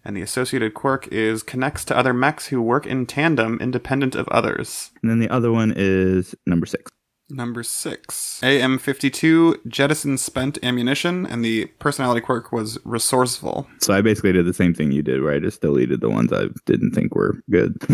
and 0.05 0.17
the 0.17 0.23
associated 0.23 0.73
quirk 0.73 1.07
is 1.09 1.43
connects 1.43 1.85
to 1.87 1.97
other 1.97 2.15
mechs 2.15 2.47
who 2.47 2.63
work 2.63 2.87
in 2.87 3.05
tandem 3.05 3.59
independent 3.61 4.15
of 4.15 4.27
others. 4.29 4.91
And 5.03 5.11
then 5.11 5.19
the 5.19 5.29
other 5.29 5.53
one 5.53 5.75
is 5.77 6.35
number 6.47 6.67
six. 6.67 6.91
Number 7.31 7.63
six, 7.63 8.41
AM52 8.43 9.67
jettison 9.69 10.19
spent 10.19 10.59
ammunition, 10.63 11.27
and 11.27 11.45
the 11.45 11.67
personality 11.79 12.21
quirk 12.21 12.53
was 12.53 12.79
resourceful. 12.85 13.67
So 13.81 13.95
I 13.95 14.01
basically 14.01 14.33
did 14.33 14.47
the 14.47 14.55
same 14.55 14.75
thing 14.75 14.93
you 14.93 15.03
did, 15.03 15.23
where 15.23 15.35
I 15.35 15.39
just 15.39 15.61
deleted 15.61 16.01
the 16.01 16.11
ones 16.11 16.33
I 16.33 16.47
didn't 16.67 16.93
think 16.93 17.15
were 17.15 17.43
good. 17.51 17.75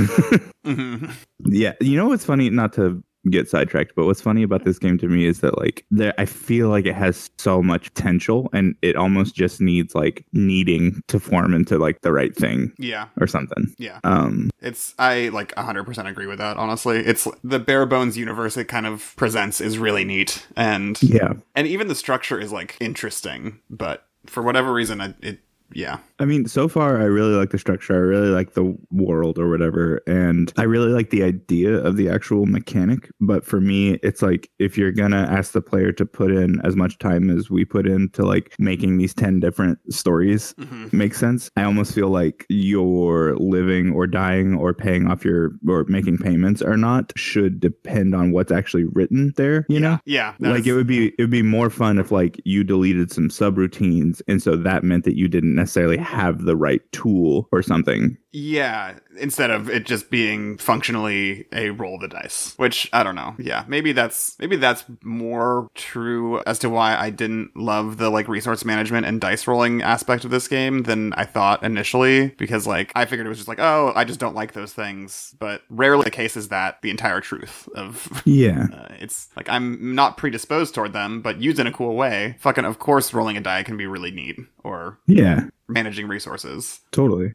Mhm. 0.67 1.13
yeah, 1.45 1.75
you 1.81 1.97
know 1.97 2.09
what's 2.09 2.25
funny? 2.25 2.51
Not 2.51 2.73
to 2.73 3.01
get 3.31 3.49
sidetracked, 3.49 3.93
but 3.97 4.07
what's 4.07 4.21
funny 4.21 4.43
about 4.43 4.65
this 4.65 4.79
game 4.79 4.99
to 4.99 5.09
me 5.09 5.27
is 5.27 5.41
that 5.41 5.59
like 5.59 5.85
there, 5.91 6.15
I 6.19 6.25
feel 6.27 6.69
like 6.69 6.87
it 6.87 6.95
has 6.95 7.31
so 7.39 7.63
much 7.63 7.93
potential, 7.95 8.49
and 8.53 8.75
it 8.83 8.97
almost 8.97 9.35
just 9.35 9.61
needs 9.61 9.95
like 9.95 10.25
needing 10.33 11.01
to 11.09 11.19
form 11.21 11.55
into 11.55 11.79
like 11.79 12.01
the 12.03 12.13
right 12.13 12.35
thing 12.35 12.73
Yeah, 12.79 13.09
or 13.21 13.27
something. 13.27 13.73
yeah. 13.79 14.01
Um, 14.05 14.51
It's 14.61 14.95
I 14.99 15.29
like 15.29 15.55
100% 15.57 16.07
agree 16.09 16.27
with 16.27 16.39
that 16.39 16.57
honestly. 16.57 16.99
It's 16.99 17.27
the 17.45 17.59
bare 17.59 17.87
bones 17.87 18.17
universe 18.17 18.57
it 18.57 18.67
kind 18.67 18.87
of 18.87 19.15
presents 19.17 19.61
is 19.61 19.79
really 19.79 20.05
neat 20.05 20.47
and 20.57 21.01
yeah, 21.03 21.33
and 21.55 21.67
even 21.67 21.89
the 21.89 21.95
structure 21.95 22.39
is 22.39 22.53
like 22.53 22.77
interesting, 22.81 23.61
but 23.71 24.07
for 24.27 24.43
whatever 24.43 24.73
reason 24.73 25.01
it, 25.01 25.15
it 25.23 25.39
yeah. 25.73 25.99
I 26.19 26.25
mean, 26.25 26.47
so 26.47 26.67
far, 26.67 26.99
I 26.99 27.05
really 27.05 27.35
like 27.35 27.51
the 27.51 27.59
structure. 27.59 27.93
I 27.95 27.99
really 27.99 28.29
like 28.31 28.55
the 28.55 28.75
world 28.91 29.39
or 29.39 29.51
whatever. 29.51 30.01
And 30.07 30.51
I 30.57 30.63
really 30.63 30.91
like 30.91 31.11
the 31.11 31.23
idea 31.23 31.75
of 31.75 31.97
the 31.99 32.09
actual 32.09 32.47
mechanic. 32.47 33.11
But 33.21 33.45
for 33.45 33.61
me, 33.61 33.99
it's 34.03 34.23
like 34.23 34.49
if 34.59 34.79
you're 34.79 34.93
going 34.93 35.11
to 35.11 35.19
ask 35.19 35.53
the 35.53 35.61
player 35.61 35.93
to 35.93 36.07
put 36.07 36.31
in 36.31 36.61
as 36.65 36.75
much 36.75 36.99
time 36.99 37.29
as 37.29 37.51
we 37.51 37.67
put 37.67 37.87
into 37.87 38.25
like 38.25 38.55
making 38.59 38.97
these 38.97 39.13
10 39.13 39.41
different 39.41 39.79
stories 39.93 40.55
Mhm. 40.59 40.91
make 40.93 41.15
sense, 41.15 41.51
I 41.57 41.65
almost 41.65 41.95
feel 41.95 42.09
like 42.09 42.47
your 42.49 43.37
living 43.37 43.93
or 43.93 44.07
dying 44.07 44.55
or 44.55 44.73
paying 44.73 45.07
off 45.07 45.23
your 45.25 45.53
or 45.69 45.85
making 45.89 46.17
payments 46.19 46.63
or 46.63 46.79
not 46.79 47.13
should 47.17 47.61
depend 47.61 48.15
on 48.15 48.31
what's 48.33 48.53
actually 48.53 48.85
written 48.85 49.35
there, 49.37 49.67
you 49.69 49.81
know? 49.81 49.99
Yeah. 50.07 50.33
like 50.41 50.67
it 50.67 50.73
would 50.75 50.87
be 50.87 51.09
it 51.09 51.15
would 51.21 51.31
be 51.31 51.43
more 51.43 51.69
fun 51.69 51.99
if 51.99 52.11
like 52.11 52.41
you 52.45 52.65
deleted 52.65 53.11
some 53.13 53.29
subroutines 53.29 54.23
and 54.29 54.43
so 54.43 54.57
that 54.57 54.83
meant 54.85 55.05
that 55.05 55.17
you 55.17 55.29
didn't 55.29 55.56
necessarily 55.57 55.97
have 55.97 56.45
the 56.45 56.57
right 56.57 56.83
tool 56.93 57.49
or 57.53 57.63
something 57.63 58.17
Yeah, 58.39 58.99
instead 59.19 59.51
of 59.51 59.71
it 59.71 59.87
just 59.87 60.11
being 60.11 60.59
functionally 60.59 61.47
a 61.55 61.71
roll 61.71 61.99
the 61.99 62.07
dice, 62.07 62.53
which 62.59 62.87
I 62.93 63.03
don't 63.03 63.15
know. 63.15 63.35
Yeah, 63.39 63.65
maybe 63.67 63.93
that's 63.93 64.37
maybe 64.39 64.57
that's 64.57 64.85
more 65.03 65.71
true 65.75 66.43
as 66.47 66.59
to 66.59 66.69
why 66.69 66.95
I 66.95 67.09
didn't 67.09 67.57
love 67.57 67.97
the 67.97 68.11
like 68.11 68.29
resource 68.29 68.63
management 68.63 69.07
and 69.07 69.23
dice 69.23 69.47
rolling 69.47 69.81
aspect 69.81 70.27
of 70.27 70.31
this 70.31 70.49
game 70.49 70.83
than 70.83 71.15
I 71.15 71.25
thought 71.25 71.63
initially 71.63 72.29
because 72.29 72.67
like 72.67 72.93
I 72.95 73.07
figured 73.07 73.25
it 73.25 73.31
was 73.31 73.39
just 73.39 73.49
like, 73.49 73.59
oh, 73.59 73.95
I 73.97 74.05
just 74.05 74.21
don't 74.21 74.35
like 74.35 74.53
those 74.53 74.75
things, 74.75 75.35
but 75.39 75.63
rarely 75.71 76.05
the 76.05 76.11
case 76.11 76.37
is 76.37 76.49
that 76.49 76.83
the 76.83 76.91
entire 76.91 77.23
truth 77.23 77.71
of 77.75 78.21
yeah 78.27 78.67
uh, 78.75 78.95
it's 78.99 79.29
like 79.35 79.49
I'm 79.49 79.95
not 79.95 80.19
predisposed 80.19 80.75
toward 80.75 80.93
them, 80.93 81.23
but 81.23 81.41
used 81.41 81.59
in 81.59 81.67
a 81.67 81.73
cool 81.73 81.97
way. 81.97 82.37
Fucking 82.41 82.67
of 82.67 82.79
course 82.79 83.15
rolling 83.15 83.39
a 83.39 83.41
die 83.41 83.63
can 83.63 83.79
be 83.79 83.87
really 83.87 84.11
neat 84.11 84.37
or 84.63 84.99
yeah 85.07 85.45
managing 85.69 86.07
resources. 86.07 86.81
totally 86.93 87.33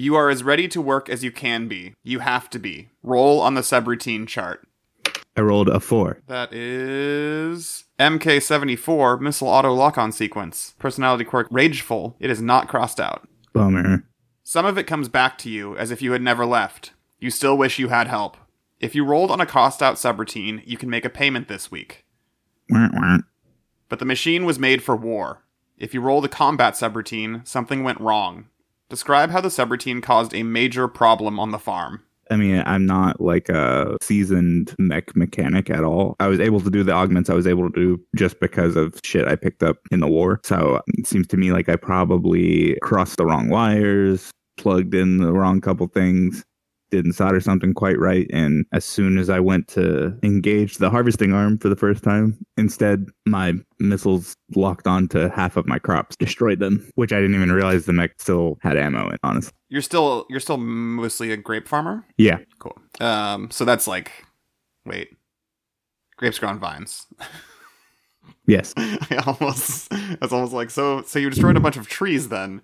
You 0.00 0.14
are 0.14 0.30
as 0.30 0.42
ready 0.42 0.66
to 0.68 0.80
work 0.80 1.10
as 1.10 1.22
you 1.22 1.30
can 1.30 1.68
be. 1.68 1.92
You 2.02 2.20
have 2.20 2.48
to 2.50 2.58
be. 2.58 2.88
Roll 3.02 3.38
on 3.38 3.52
the 3.52 3.60
subroutine 3.60 4.26
chart. 4.26 4.66
i 5.36 5.42
rolled 5.42 5.68
a 5.68 5.78
four 5.78 6.22
That 6.26 6.54
is 6.54 7.84
MK74 7.98 9.20
missile 9.20 9.48
auto 9.48 9.74
lock 9.74 9.98
on 9.98 10.10
sequence. 10.10 10.74
Personality 10.78 11.24
quirk 11.24 11.48
rageful. 11.50 12.16
It 12.18 12.30
is 12.30 12.40
not 12.40 12.66
crossed 12.66 12.98
out. 12.98 13.28
bummer 13.52 14.04
Some 14.42 14.64
of 14.64 14.78
it 14.78 14.86
comes 14.86 15.10
back 15.10 15.36
to 15.36 15.50
you 15.50 15.76
as 15.76 15.90
if 15.90 16.00
you 16.00 16.12
had 16.12 16.22
never 16.22 16.46
left. 16.46 16.92
You 17.18 17.30
still 17.30 17.58
wish 17.58 17.78
you 17.78 17.88
had 17.88 18.08
help. 18.08 18.38
If 18.80 18.94
you 18.94 19.04
rolled 19.04 19.30
on 19.30 19.42
a 19.42 19.44
cost 19.44 19.82
out 19.82 19.96
subroutine, 19.96 20.62
you 20.64 20.78
can 20.78 20.88
make 20.88 21.04
a 21.04 21.10
payment 21.10 21.48
this 21.48 21.70
week. 21.70 22.06
But 23.90 23.98
the 23.98 24.06
machine 24.06 24.46
was 24.46 24.58
made 24.58 24.82
for 24.82 24.96
war. 24.96 25.42
If 25.76 25.92
you 25.92 26.00
rolled 26.00 26.24
a 26.24 26.28
combat 26.28 26.72
subroutine, 26.72 27.46
something 27.46 27.84
went 27.84 28.00
wrong. 28.00 28.46
Describe 28.90 29.30
how 29.30 29.40
the 29.40 29.48
subroutine 29.48 30.02
caused 30.02 30.34
a 30.34 30.42
major 30.42 30.88
problem 30.88 31.38
on 31.38 31.52
the 31.52 31.60
farm. 31.60 32.02
I 32.28 32.36
mean, 32.36 32.62
I'm 32.66 32.86
not 32.86 33.20
like 33.20 33.48
a 33.48 33.96
seasoned 34.02 34.74
mech 34.78 35.14
mechanic 35.16 35.70
at 35.70 35.84
all. 35.84 36.16
I 36.18 36.26
was 36.26 36.40
able 36.40 36.60
to 36.60 36.70
do 36.70 36.82
the 36.82 36.92
augments 36.92 37.30
I 37.30 37.34
was 37.34 37.46
able 37.46 37.70
to 37.70 37.74
do 37.74 38.00
just 38.16 38.40
because 38.40 38.74
of 38.76 38.98
shit 39.04 39.28
I 39.28 39.36
picked 39.36 39.62
up 39.62 39.78
in 39.92 40.00
the 40.00 40.08
war. 40.08 40.40
So 40.44 40.80
it 40.88 41.06
seems 41.06 41.28
to 41.28 41.36
me 41.36 41.52
like 41.52 41.68
I 41.68 41.76
probably 41.76 42.76
crossed 42.82 43.16
the 43.16 43.26
wrong 43.26 43.48
wires, 43.48 44.32
plugged 44.56 44.94
in 44.94 45.18
the 45.18 45.32
wrong 45.32 45.60
couple 45.60 45.86
things, 45.86 46.44
didn't 46.90 47.14
solder 47.14 47.40
something 47.40 47.74
quite 47.74 47.98
right. 47.98 48.26
And 48.32 48.66
as 48.72 48.84
soon 48.84 49.18
as 49.18 49.30
I 49.30 49.40
went 49.40 49.68
to 49.68 50.16
engage 50.22 50.78
the 50.78 50.90
harvesting 50.90 51.32
arm 51.32 51.58
for 51.58 51.68
the 51.68 51.76
first 51.76 52.02
time, 52.02 52.38
instead 52.56 53.06
my 53.26 53.54
missiles 53.78 54.34
locked 54.54 54.86
onto 54.86 55.28
half 55.28 55.56
of 55.56 55.66
my 55.66 55.78
crops, 55.78 56.16
destroyed 56.16 56.58
them, 56.58 56.88
which 56.94 57.12
I 57.12 57.20
didn't 57.20 57.34
even 57.36 57.52
realize 57.52 57.86
the 57.86 57.92
mech 57.92 58.12
still 58.18 58.58
had 58.62 58.76
ammo 58.76 59.08
in, 59.10 59.18
honestly. 59.22 59.52
You're 59.68 59.82
still 59.82 60.26
you're 60.28 60.40
still 60.40 60.56
mostly 60.56 61.32
a 61.32 61.36
grape 61.36 61.68
farmer. 61.68 62.04
Yeah. 62.18 62.38
Cool. 62.58 62.76
Um, 63.00 63.50
so 63.50 63.64
that's 63.64 63.86
like, 63.86 64.10
wait, 64.84 65.16
grapes 66.16 66.38
grow 66.38 66.48
on 66.48 66.58
vines. 66.58 67.06
Yes. 68.46 68.74
I 68.76 69.22
almost 69.26 69.90
that's 69.90 70.32
almost 70.32 70.52
like 70.52 70.70
so. 70.70 71.02
So 71.02 71.18
you 71.18 71.30
destroyed 71.30 71.56
a 71.56 71.60
bunch 71.60 71.76
of 71.76 71.88
trees 71.88 72.28
then, 72.28 72.62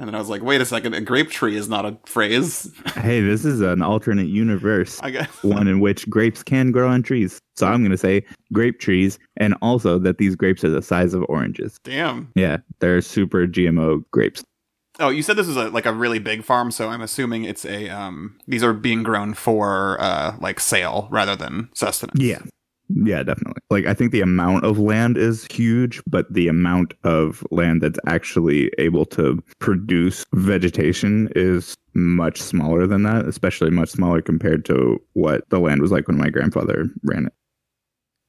And 0.00 0.08
then 0.08 0.14
I 0.14 0.18
was 0.18 0.30
like, 0.30 0.42
wait 0.42 0.62
a 0.62 0.64
second, 0.64 0.94
a 0.94 1.00
grape 1.02 1.28
tree 1.28 1.56
is 1.56 1.68
not 1.68 1.84
a 1.84 1.96
phrase. 2.06 2.72
Hey, 2.94 3.20
this 3.20 3.44
is 3.44 3.60
an 3.60 3.82
alternate 3.82 4.28
universe. 4.28 4.98
I 5.02 5.10
guess. 5.10 5.42
one 5.42 5.68
in 5.68 5.80
which 5.80 6.08
grapes 6.08 6.42
can 6.42 6.70
grow 6.72 6.88
on 6.88 7.02
trees. 7.02 7.38
So 7.56 7.66
I'm 7.66 7.82
going 7.82 7.90
to 7.90 7.98
say 7.98 8.24
grape 8.52 8.80
trees, 8.80 9.18
and 9.36 9.54
also 9.62 9.98
that 9.98 10.18
these 10.18 10.36
grapes 10.36 10.64
are 10.64 10.70
the 10.70 10.82
size 10.82 11.12
of 11.12 11.24
oranges. 11.28 11.78
Damn. 11.84 12.32
Yeah, 12.34 12.58
they're 12.78 13.00
super 13.02 13.46
GMO 13.46 14.02
grapes. 14.10 14.42
Oh, 14.98 15.08
you 15.08 15.22
said 15.22 15.36
this 15.36 15.46
was 15.46 15.56
a, 15.56 15.68
like 15.70 15.86
a 15.86 15.92
really 15.92 16.18
big 16.18 16.44
farm, 16.44 16.70
so 16.70 16.88
I'm 16.88 17.00
assuming 17.02 17.44
it's 17.44 17.64
a 17.64 17.88
um. 17.88 18.38
These 18.46 18.62
are 18.62 18.72
being 18.72 19.02
grown 19.02 19.34
for 19.34 19.98
uh 20.00 20.36
like 20.40 20.60
sale 20.60 21.08
rather 21.10 21.36
than 21.36 21.70
sustenance. 21.74 22.20
Yeah. 22.20 22.40
Yeah, 22.94 23.22
definitely. 23.22 23.60
Like 23.70 23.86
I 23.86 23.94
think 23.94 24.12
the 24.12 24.20
amount 24.20 24.64
of 24.64 24.78
land 24.78 25.16
is 25.16 25.46
huge, 25.50 26.02
but 26.06 26.32
the 26.32 26.48
amount 26.48 26.94
of 27.04 27.46
land 27.50 27.82
that's 27.82 27.98
actually 28.06 28.70
able 28.78 29.06
to 29.06 29.42
produce 29.58 30.24
vegetation 30.34 31.30
is 31.36 31.76
much 31.94 32.40
smaller 32.40 32.86
than 32.86 33.02
that, 33.04 33.26
especially 33.26 33.70
much 33.70 33.90
smaller 33.90 34.22
compared 34.22 34.64
to 34.66 35.00
what 35.12 35.48
the 35.50 35.60
land 35.60 35.82
was 35.82 35.92
like 35.92 36.08
when 36.08 36.18
my 36.18 36.30
grandfather 36.30 36.90
ran 37.02 37.26
it. 37.26 37.32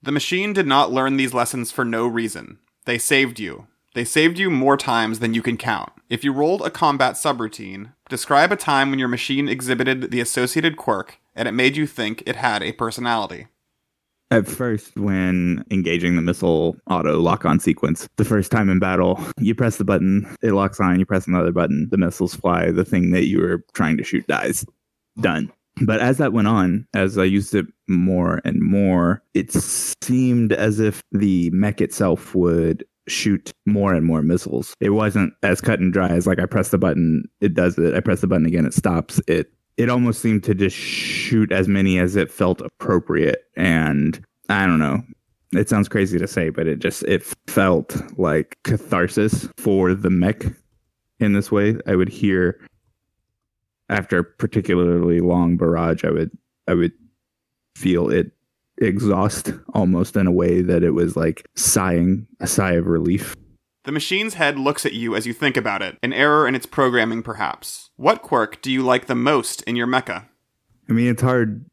The 0.04 0.12
machine 0.12 0.54
did 0.54 0.68
not 0.68 0.92
learn 0.92 1.18
these 1.18 1.34
lessons 1.34 1.72
for 1.72 1.86
no 1.86 2.08
reason. 2.08 2.60
They 2.86 2.98
saved 2.98 3.40
you. 3.40 3.68
They 3.94 4.06
saved 4.06 4.40
you 4.40 4.50
more 4.50 4.78
times 4.78 5.20
than 5.20 5.34
you 5.34 5.42
can 5.42 5.58
count. 5.58 5.92
If 6.10 6.24
you 6.24 6.32
rolled 6.32 6.62
a 6.62 6.72
combat 6.72 7.16
subroutine, 7.16 7.94
describe 8.10 8.52
a 8.52 8.56
time 8.56 8.90
when 8.90 9.00
your 9.00 9.08
machine 9.08 9.50
exhibited 9.50 10.12
the 10.12 10.22
associated 10.22 10.78
quirk 10.78 11.20
and 11.36 11.48
it 11.48 11.54
made 11.54 11.76
you 11.78 11.86
think 11.86 12.24
it 12.26 12.38
had 12.38 12.64
a 12.64 12.72
personality. 12.74 13.48
At 14.32 14.48
first, 14.48 14.98
when 14.98 15.66
engaging 15.72 16.16
the 16.16 16.22
missile 16.22 16.78
auto 16.90 17.20
lock 17.20 17.44
on 17.44 17.60
sequence, 17.60 18.08
the 18.16 18.24
first 18.24 18.50
time 18.50 18.70
in 18.70 18.80
battle, 18.80 19.20
you 19.40 19.54
press 19.54 19.76
the 19.76 19.84
button, 19.84 20.26
it 20.42 20.54
locks 20.54 20.80
on, 20.80 20.98
you 21.00 21.06
press 21.06 21.28
another 21.28 21.52
button, 21.52 21.90
the 21.92 21.98
missiles 21.98 22.34
fly, 22.34 22.72
the 22.72 22.86
thing 22.86 23.12
that 23.12 23.26
you 23.26 23.42
were 23.42 23.66
trying 23.74 23.98
to 23.98 24.04
shoot 24.06 24.26
dies. 24.28 24.66
Done. 25.20 25.52
But 25.86 26.00
as 26.00 26.18
that 26.18 26.32
went 26.32 26.48
on, 26.48 26.88
as 26.94 27.18
I 27.18 27.26
used 27.26 27.54
it 27.54 27.66
more 27.90 28.42
and 28.46 28.62
more, 28.62 29.22
it 29.34 29.52
seemed 29.52 30.54
as 30.54 30.80
if 30.80 31.02
the 31.12 31.50
mech 31.52 31.82
itself 31.82 32.34
would 32.34 32.86
shoot 33.08 33.52
more 33.66 33.94
and 33.94 34.06
more 34.06 34.22
missiles. 34.22 34.76
It 34.80 34.92
wasn't 34.92 35.34
as 35.44 35.60
cut 35.60 35.80
and 35.80 35.92
dry 35.92 36.08
as 36.08 36.28
like 36.28 36.40
I 36.40 36.46
press 36.46 36.70
the 36.70 36.78
button, 36.78 37.26
it 37.42 37.54
does 37.54 37.78
it. 37.78 37.96
I 37.96 38.00
press 38.00 38.22
the 38.22 38.28
button 38.28 38.46
again, 38.46 38.66
it 38.66 38.74
stops. 38.74 39.20
It 39.28 39.52
it 39.82 39.90
almost 39.90 40.22
seemed 40.22 40.44
to 40.44 40.54
just 40.54 40.76
shoot 40.76 41.52
as 41.52 41.68
many 41.68 41.98
as 41.98 42.16
it 42.16 42.32
felt 42.32 42.62
appropriate. 42.62 43.46
And 43.56 44.24
i 44.50 44.66
don't 44.66 44.80
know. 44.80 45.02
It 45.54 45.68
sounds 45.68 45.90
crazy 45.90 46.20
to 46.20 46.28
say 46.28 46.50
but 46.50 46.68
it 46.68 46.80
just 46.80 47.04
it 47.04 47.24
felt 47.48 47.98
like 48.18 48.58
catharsis 48.64 49.48
for 49.58 49.94
the 49.94 50.10
mech 50.10 50.44
in 51.20 51.34
this 51.34 51.52
way. 51.52 51.78
I 51.88 51.96
would 51.96 52.10
hear 52.10 52.60
after 53.90 54.20
a 54.20 54.24
particularly 54.24 55.20
long 55.20 55.58
barrage 55.58 56.06
i 56.06 56.10
would 56.10 56.32
i 56.68 56.74
would 56.74 56.94
feel 57.76 58.10
it 58.10 58.32
exhaust 58.78 59.54
almost 59.74 60.16
in 60.16 60.26
a 60.26 60.32
way 60.32 60.62
that 60.62 60.82
it 60.82 60.92
was 60.92 61.16
like 61.16 61.46
sighing 61.56 62.26
a 62.40 62.48
sigh 62.48 62.72
of 62.72 62.88
relief 62.88 63.36
The 63.84 63.92
machine's 63.92 64.36
head 64.36 64.60
looks 64.60 64.86
at 64.86 64.94
you 64.94 65.16
as 65.16 65.26
you 65.26 65.34
think 65.34 65.58
about 65.58 65.82
it, 65.82 65.98
an 66.04 66.14
error 66.14 66.48
in 66.48 66.54
its 66.54 66.68
programming 66.68 67.24
perhaps. 67.24 67.90
What 67.96 68.22
quirk 68.22 68.62
do 68.62 68.72
you 68.72 68.84
like 68.84 69.08
the 69.08 69.16
most 69.16 69.64
in 69.64 69.76
your 69.76 69.88
mecha? 69.88 70.26
I 70.88 70.94
mean, 70.94 71.08
it's 71.08 71.22
hard. 71.22 71.66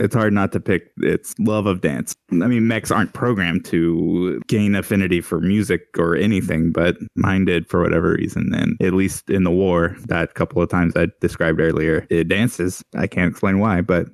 It's 0.00 0.16
hard 0.16 0.32
not 0.32 0.50
to 0.50 0.58
pick 0.58 0.90
its 0.96 1.32
love 1.38 1.66
of 1.66 1.80
dance. 1.80 2.16
I 2.32 2.48
mean, 2.48 2.66
mechs 2.66 2.90
aren't 2.90 3.12
programmed 3.12 3.64
to 3.66 4.40
gain 4.48 4.74
affinity 4.74 5.20
for 5.20 5.40
music 5.40 5.82
or 5.96 6.16
anything, 6.16 6.72
but 6.72 6.96
mine 7.14 7.44
did 7.44 7.68
for 7.68 7.80
whatever 7.80 8.14
reason. 8.14 8.52
And 8.52 8.76
at 8.82 8.92
least 8.92 9.30
in 9.30 9.44
the 9.44 9.52
war, 9.52 9.94
that 10.06 10.34
couple 10.34 10.60
of 10.60 10.68
times 10.68 10.94
I 10.96 11.06
described 11.20 11.60
earlier, 11.60 12.08
it 12.10 12.26
dances. 12.26 12.82
I 12.96 13.06
can't 13.06 13.30
explain 13.30 13.60
why, 13.60 13.82
but 13.82 14.08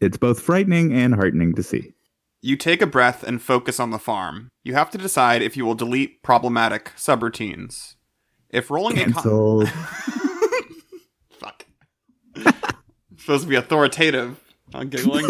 it's 0.00 0.16
both 0.16 0.40
frightening 0.40 0.92
and 0.92 1.14
heartening 1.14 1.54
to 1.54 1.62
see. 1.62 1.94
You 2.44 2.56
take 2.56 2.82
a 2.82 2.86
breath 2.86 3.22
and 3.22 3.40
focus 3.40 3.78
on 3.78 3.90
the 3.90 4.00
farm. 4.00 4.48
You 4.64 4.74
have 4.74 4.90
to 4.90 4.98
decide 4.98 5.42
if 5.42 5.56
you 5.56 5.64
will 5.64 5.76
delete 5.76 6.24
problematic 6.24 6.90
subroutines. 6.96 7.94
If 8.50 8.68
rolling 8.68 8.98
a 8.98 9.12
con- 9.12 9.66
Fuck. 11.38 11.66
supposed 13.16 13.44
to 13.44 13.48
be 13.48 13.54
authoritative. 13.54 14.40
I'm 14.74 14.88
giggling. 14.88 15.28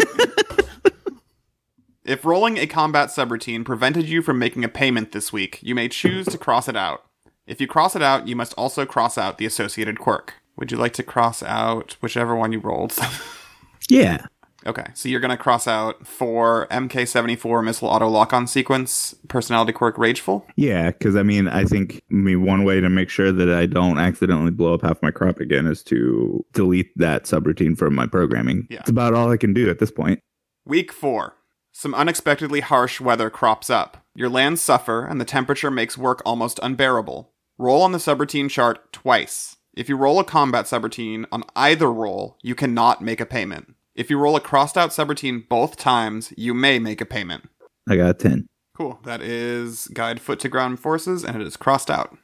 if 2.03 2.25
rolling 2.25 2.57
a 2.57 2.65
combat 2.65 3.09
subroutine 3.09 3.63
prevented 3.63 4.09
you 4.09 4.23
from 4.23 4.39
making 4.39 4.63
a 4.63 4.69
payment 4.69 5.11
this 5.11 5.31
week, 5.31 5.59
you 5.61 5.75
may 5.75 5.89
choose 5.89 6.25
to 6.27 6.37
cross 6.39 6.67
it 6.67 6.75
out. 6.75 7.03
If 7.45 7.61
you 7.61 7.67
cross 7.67 7.95
it 7.95 8.01
out, 8.01 8.27
you 8.27 8.35
must 8.35 8.55
also 8.57 8.87
cross 8.87 9.19
out 9.19 9.37
the 9.37 9.45
associated 9.45 9.99
quirk. 9.99 10.33
Would 10.57 10.71
you 10.71 10.77
like 10.77 10.93
to 10.93 11.03
cross 11.03 11.43
out 11.43 11.95
whichever 12.01 12.35
one 12.35 12.53
you 12.53 12.59
rolled? 12.59 12.97
yeah. 13.89 14.25
Okay, 14.65 14.85
so 14.93 15.09
you're 15.09 15.19
going 15.19 15.31
to 15.31 15.37
cross 15.37 15.67
out 15.67 16.05
for 16.05 16.67
MK74 16.71 17.63
missile 17.63 17.87
auto 17.87 18.07
lock 18.07 18.33
on 18.33 18.47
sequence, 18.47 19.15
personality 19.27 19.73
quirk 19.73 19.97
rageful. 19.97 20.45
Yeah, 20.55 20.91
because 20.91 21.15
I 21.15 21.23
mean, 21.23 21.47
I 21.47 21.65
think 21.65 22.01
I 22.11 22.13
mean 22.13 22.45
one 22.45 22.63
way 22.63 22.79
to 22.79 22.89
make 22.89 23.09
sure 23.09 23.31
that 23.31 23.49
I 23.49 23.65
don't 23.65 23.99
accidentally 23.99 24.51
blow 24.51 24.73
up 24.73 24.81
half 24.81 25.01
my 25.01 25.11
crop 25.11 25.39
again 25.39 25.65
is 25.67 25.83
to 25.83 26.45
delete 26.53 26.97
that 26.97 27.23
subroutine 27.23 27.77
from 27.77 27.95
my 27.95 28.07
programming. 28.07 28.67
Yeah. 28.69 28.79
It's 28.79 28.89
about 28.89 29.13
all 29.13 29.31
I 29.31 29.37
can 29.37 29.53
do 29.53 29.69
at 29.69 29.79
this 29.79 29.91
point. 29.91 30.19
Week 30.65 30.91
4. 30.91 31.35
Some 31.71 31.95
unexpectedly 31.95 32.59
harsh 32.59 33.01
weather 33.01 33.29
crops 33.29 33.69
up. 33.69 34.05
Your 34.15 34.29
lands 34.29 34.61
suffer, 34.61 35.05
and 35.05 35.19
the 35.19 35.25
temperature 35.25 35.71
makes 35.71 35.97
work 35.97 36.21
almost 36.23 36.59
unbearable. 36.61 37.31
Roll 37.57 37.81
on 37.81 37.91
the 37.91 37.97
subroutine 37.97 38.49
chart 38.49 38.93
twice. 38.93 39.57
If 39.75 39.89
you 39.89 39.97
roll 39.97 40.19
a 40.19 40.23
combat 40.23 40.65
subroutine 40.65 41.25
on 41.31 41.43
either 41.55 41.91
roll, 41.91 42.37
you 42.43 42.53
cannot 42.53 43.01
make 43.01 43.19
a 43.19 43.25
payment. 43.25 43.73
If 43.95 44.09
you 44.09 44.17
roll 44.17 44.35
a 44.35 44.41
crossed 44.41 44.77
out 44.77 44.89
subroutine 44.89 45.47
both 45.47 45.77
times, 45.77 46.33
you 46.37 46.53
may 46.53 46.79
make 46.79 47.01
a 47.01 47.05
payment. 47.05 47.49
I 47.87 47.95
got 47.95 48.09
a 48.09 48.13
ten. 48.13 48.47
Cool. 48.75 48.99
That 49.03 49.21
is 49.21 49.87
guide 49.93 50.19
foot 50.19 50.39
to 50.39 50.49
ground 50.49 50.79
forces, 50.79 51.23
and 51.23 51.39
it 51.39 51.45
is 51.45 51.57
crossed 51.57 51.91
out. 51.91 52.17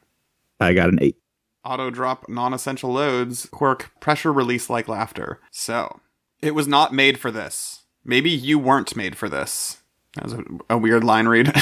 I 0.60 0.74
got 0.74 0.90
an 0.90 1.00
eight. 1.02 1.18
Auto 1.64 1.90
drop 1.90 2.28
non 2.28 2.54
essential 2.54 2.92
loads, 2.92 3.46
quirk 3.52 3.92
pressure 4.00 4.34
release 4.34 4.70
like 4.70 4.88
laughter. 4.88 5.40
So, 5.52 6.00
it 6.42 6.56
was 6.56 6.68
not 6.68 6.94
made 6.94 7.20
for 7.20 7.32
this. 7.32 7.84
Maybe 8.04 8.32
you 8.32 8.58
weren't 8.58 8.96
made 8.96 9.18
for 9.18 9.30
this. 9.30 9.78
That 10.16 10.24
was 10.24 10.34
a, 10.34 10.44
a 10.72 10.78
weird 10.78 11.04
line 11.04 11.28
read. 11.28 11.54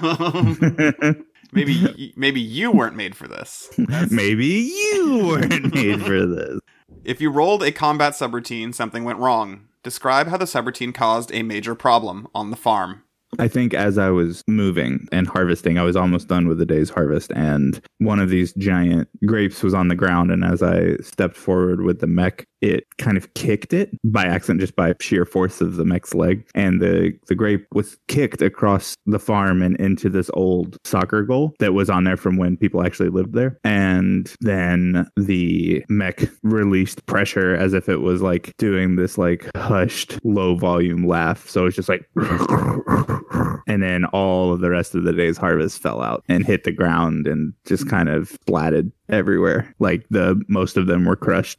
maybe 1.52 2.12
maybe 2.16 2.40
you 2.40 2.70
weren't 2.70 2.96
made 2.96 3.16
for 3.16 3.26
this. 3.26 3.70
Maybe 4.10 4.46
you 4.46 5.26
weren't 5.26 5.74
made 5.74 6.02
for 6.02 6.26
this. 6.26 6.60
If 7.04 7.20
you 7.20 7.30
rolled 7.30 7.62
a 7.62 7.72
combat 7.72 8.14
subroutine, 8.14 8.74
something 8.74 9.04
went 9.04 9.18
wrong. 9.18 9.68
Describe 9.82 10.26
how 10.26 10.36
the 10.36 10.44
subroutine 10.44 10.92
caused 10.92 11.32
a 11.32 11.42
major 11.42 11.74
problem 11.74 12.26
on 12.34 12.50
the 12.50 12.56
farm. 12.56 13.04
I 13.38 13.48
think 13.48 13.74
as 13.74 13.98
I 13.98 14.10
was 14.10 14.42
moving 14.46 15.08
and 15.12 15.26
harvesting, 15.26 15.78
I 15.78 15.82
was 15.82 15.96
almost 15.96 16.28
done 16.28 16.48
with 16.48 16.58
the 16.58 16.66
day's 16.66 16.90
harvest, 16.90 17.32
and 17.34 17.80
one 17.98 18.20
of 18.20 18.30
these 18.30 18.52
giant 18.54 19.08
grapes 19.26 19.62
was 19.62 19.74
on 19.74 19.88
the 19.88 19.94
ground. 19.94 20.30
And 20.30 20.44
as 20.44 20.62
I 20.62 20.96
stepped 20.96 21.36
forward 21.36 21.82
with 21.82 22.00
the 22.00 22.06
mech, 22.06 22.46
it 22.60 22.84
kind 22.98 23.16
of 23.16 23.32
kicked 23.34 23.72
it 23.72 23.90
by 24.04 24.24
accident, 24.24 24.60
just 24.60 24.76
by 24.76 24.94
sheer 25.00 25.24
force 25.24 25.60
of 25.60 25.76
the 25.76 25.84
mech's 25.84 26.14
leg. 26.14 26.46
And 26.54 26.80
the, 26.80 27.12
the 27.28 27.34
grape 27.34 27.66
was 27.72 27.96
kicked 28.08 28.42
across 28.42 28.96
the 29.06 29.18
farm 29.18 29.62
and 29.62 29.76
into 29.76 30.08
this 30.08 30.30
old 30.34 30.78
soccer 30.84 31.22
goal 31.22 31.54
that 31.58 31.74
was 31.74 31.90
on 31.90 32.04
there 32.04 32.16
from 32.16 32.36
when 32.36 32.56
people 32.56 32.84
actually 32.84 33.10
lived 33.10 33.34
there. 33.34 33.58
And 33.64 34.32
then 34.40 35.06
the 35.16 35.84
mech 35.88 36.22
released 36.42 37.04
pressure 37.06 37.54
as 37.54 37.74
if 37.74 37.88
it 37.88 38.00
was 38.00 38.22
like 38.22 38.54
doing 38.58 38.96
this 38.96 39.18
like 39.18 39.48
hushed 39.56 40.18
low 40.24 40.56
volume 40.56 41.06
laugh. 41.06 41.48
So 41.48 41.66
it's 41.66 41.76
just 41.76 41.88
like 41.88 42.08
and 43.66 43.82
then 43.82 44.04
all 44.06 44.52
of 44.52 44.60
the 44.60 44.70
rest 44.70 44.94
of 44.94 45.04
the 45.04 45.12
day's 45.12 45.36
harvest 45.36 45.80
fell 45.82 46.00
out 46.00 46.24
and 46.28 46.46
hit 46.46 46.64
the 46.64 46.72
ground 46.72 47.26
and 47.26 47.52
just 47.66 47.84
mm. 47.86 47.90
kind 47.90 48.08
of 48.08 48.30
splatted 48.46 48.92
everywhere. 49.08 49.74
Like 49.78 50.06
the 50.08 50.40
most 50.48 50.76
of 50.76 50.86
them 50.86 51.04
were 51.04 51.16
crushed. 51.16 51.58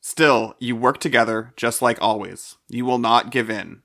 Still, 0.00 0.54
you 0.58 0.76
work 0.76 0.98
together 0.98 1.52
just 1.56 1.82
like 1.82 1.98
always. 2.00 2.56
You 2.68 2.84
will 2.84 2.98
not 2.98 3.30
give 3.30 3.50
in. 3.50 3.82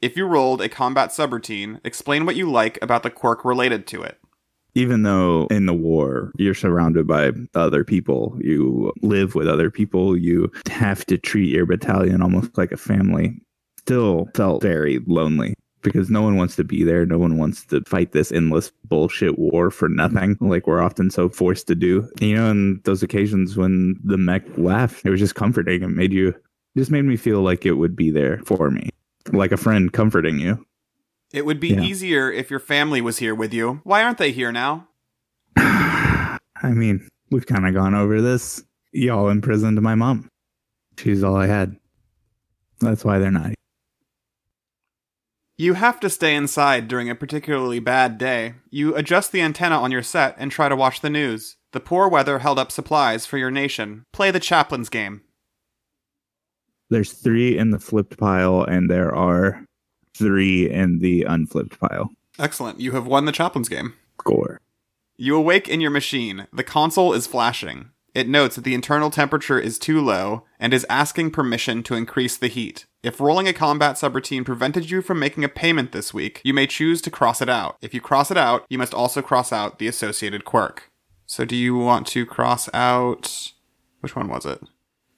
If 0.00 0.16
you 0.16 0.26
rolled 0.26 0.62
a 0.62 0.68
combat 0.68 1.10
subroutine, 1.10 1.80
explain 1.84 2.24
what 2.24 2.36
you 2.36 2.50
like 2.50 2.78
about 2.80 3.02
the 3.02 3.10
quirk 3.10 3.44
related 3.44 3.86
to 3.88 4.02
it. 4.02 4.18
Even 4.74 5.02
though 5.02 5.46
in 5.50 5.66
the 5.66 5.74
war 5.74 6.30
you're 6.36 6.54
surrounded 6.54 7.06
by 7.06 7.32
other 7.54 7.84
people, 7.84 8.38
you 8.40 8.92
live 9.02 9.34
with 9.34 9.48
other 9.48 9.70
people, 9.70 10.16
you 10.16 10.50
have 10.70 11.04
to 11.06 11.18
treat 11.18 11.50
your 11.50 11.66
battalion 11.66 12.22
almost 12.22 12.56
like 12.56 12.70
a 12.70 12.76
family, 12.76 13.36
still 13.78 14.28
felt 14.34 14.62
very 14.62 15.00
lonely 15.06 15.54
because 15.82 16.10
no 16.10 16.22
one 16.22 16.36
wants 16.36 16.56
to 16.56 16.64
be 16.64 16.82
there. 16.84 17.06
No 17.06 17.18
one 17.18 17.38
wants 17.38 17.64
to 17.66 17.82
fight 17.86 18.12
this 18.12 18.30
endless 18.32 18.72
bullshit 18.84 19.38
war 19.38 19.70
for 19.70 19.88
nothing, 19.88 20.36
like 20.40 20.66
we're 20.66 20.82
often 20.82 21.10
so 21.10 21.28
forced 21.28 21.66
to 21.68 21.74
do. 21.74 22.08
You 22.20 22.34
know, 22.36 22.50
and 22.50 22.82
those 22.84 23.02
occasions 23.02 23.56
when 23.56 23.96
the 24.04 24.18
mech 24.18 24.42
left, 24.58 25.04
it 25.04 25.10
was 25.10 25.20
just 25.20 25.34
comforting. 25.34 25.82
It 25.82 25.88
made 25.88 26.12
you, 26.12 26.34
just 26.76 26.90
made 26.90 27.04
me 27.04 27.16
feel 27.16 27.42
like 27.42 27.64
it 27.66 27.74
would 27.74 27.96
be 27.96 28.10
there 28.10 28.38
for 28.44 28.70
me, 28.70 28.90
like 29.32 29.52
a 29.52 29.56
friend 29.56 29.92
comforting 29.92 30.38
you. 30.38 30.64
It 31.32 31.46
would 31.46 31.60
be 31.60 31.68
Yeah. 31.68 31.82
easier 31.82 32.30
if 32.32 32.50
your 32.50 32.58
family 32.60 33.00
was 33.00 33.18
here 33.18 33.34
with 33.34 33.54
you. 33.54 33.80
Why 33.84 34.02
aren't 34.02 34.18
they 34.18 34.32
here 34.32 34.50
now? 34.52 34.88
I 35.56 36.38
mean, 36.64 37.06
We've 37.30 37.46
kind 37.46 37.64
of 37.64 37.74
gone 37.74 37.94
over 37.94 38.20
this. 38.20 38.64
Y'all 38.90 39.28
imprisoned 39.28 39.80
my 39.80 39.94
mom. 39.94 40.28
She's 40.98 41.22
all 41.22 41.36
I 41.36 41.46
had. 41.46 41.76
That's 42.80 43.04
why 43.04 43.20
they're 43.20 43.30
not. 43.30 43.52
You 45.60 45.74
have 45.74 46.00
to 46.00 46.08
stay 46.08 46.34
inside 46.34 46.88
during 46.88 47.10
a 47.10 47.14
particularly 47.14 47.80
bad 47.80 48.16
day. 48.16 48.54
You 48.70 48.96
adjust 48.96 49.30
the 49.30 49.42
antenna 49.42 49.78
on 49.78 49.92
your 49.92 50.02
set 50.02 50.34
and 50.38 50.50
try 50.50 50.70
to 50.70 50.74
watch 50.74 51.02
the 51.02 51.10
news. 51.10 51.58
The 51.72 51.80
poor 51.80 52.08
weather 52.08 52.38
held 52.38 52.58
up 52.58 52.72
supplies 52.72 53.26
for 53.26 53.36
your 53.36 53.50
nation. 53.50 54.06
Play 54.10 54.30
the 54.30 54.40
chaplain's 54.40 54.88
game. 54.88 55.20
There's 56.88 57.12
three 57.12 57.58
in 57.58 57.72
the 57.72 57.78
flipped 57.78 58.16
pile, 58.16 58.62
and 58.62 58.88
there 58.88 59.14
are 59.14 59.66
three 60.14 60.70
in 60.70 61.00
the 61.00 61.24
unflipped 61.24 61.78
pile. 61.78 62.08
Excellent. 62.38 62.80
You 62.80 62.92
have 62.92 63.06
won 63.06 63.26
the 63.26 63.30
chaplain's 63.30 63.68
game. 63.68 63.92
Score. 64.18 64.62
You 65.18 65.36
awake 65.36 65.68
in 65.68 65.82
your 65.82 65.90
machine. 65.90 66.46
The 66.54 66.64
console 66.64 67.12
is 67.12 67.26
flashing. 67.26 67.90
It 68.14 68.28
notes 68.28 68.56
that 68.56 68.62
the 68.64 68.74
internal 68.74 69.10
temperature 69.10 69.58
is 69.58 69.78
too 69.78 70.00
low 70.00 70.44
and 70.58 70.74
is 70.74 70.86
asking 70.90 71.30
permission 71.30 71.82
to 71.84 71.94
increase 71.94 72.36
the 72.36 72.48
heat. 72.48 72.86
If 73.02 73.20
rolling 73.20 73.46
a 73.46 73.52
combat 73.52 73.96
subroutine 73.96 74.44
prevented 74.44 74.90
you 74.90 75.00
from 75.00 75.18
making 75.18 75.44
a 75.44 75.48
payment 75.48 75.92
this 75.92 76.12
week, 76.12 76.40
you 76.44 76.52
may 76.52 76.66
choose 76.66 77.00
to 77.02 77.10
cross 77.10 77.40
it 77.40 77.48
out. 77.48 77.76
If 77.80 77.94
you 77.94 78.00
cross 78.00 78.30
it 78.30 78.36
out, 78.36 78.66
you 78.68 78.78
must 78.78 78.92
also 78.94 79.22
cross 79.22 79.52
out 79.52 79.78
the 79.78 79.86
associated 79.86 80.44
quirk. 80.44 80.90
So 81.26 81.44
do 81.44 81.54
you 81.54 81.76
want 81.76 82.06
to 82.08 82.26
cross 82.26 82.68
out 82.74 83.52
which 84.00 84.16
one 84.16 84.28
was 84.28 84.44
it? 84.44 84.60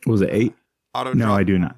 Was 0.07 0.21
it 0.21 0.31
eight? 0.31 0.55
Auto 0.95 1.15
No. 1.15 1.33
I 1.33 1.43
do 1.43 1.59
not. 1.59 1.77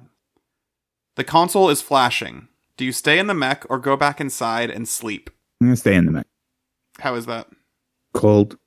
The 1.15 1.23
console 1.23 1.69
is 1.69 1.81
flashing. 1.81 2.49
Do 2.75 2.83
you 2.83 2.91
stay 2.91 3.17
in 3.19 3.27
the 3.27 3.33
mech 3.33 3.65
or 3.69 3.79
go 3.79 3.95
back 3.95 4.19
inside 4.19 4.69
and 4.69 4.87
sleep? 4.87 5.29
I'm 5.61 5.67
gonna 5.67 5.77
stay 5.77 5.95
in 5.95 6.05
the 6.05 6.11
mech. 6.11 6.27
How 6.99 7.15
is 7.15 7.25
that? 7.25 7.47
Cold. 8.13 8.57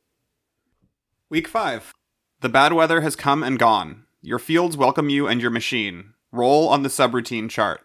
Week 1.29 1.47
5. 1.47 1.93
The 2.41 2.49
bad 2.49 2.73
weather 2.73 3.01
has 3.01 3.17
come 3.17 3.43
and 3.43 3.59
gone. 3.59 4.05
Your 4.23 4.39
fields 4.39 4.77
welcome 4.77 5.09
you 5.09 5.27
and 5.27 5.41
your 5.41 5.51
machine. 5.51 6.15
Roll 6.31 6.69
on 6.69 6.85
the 6.85 6.89
subroutine 6.89 7.51
chart. 7.51 7.81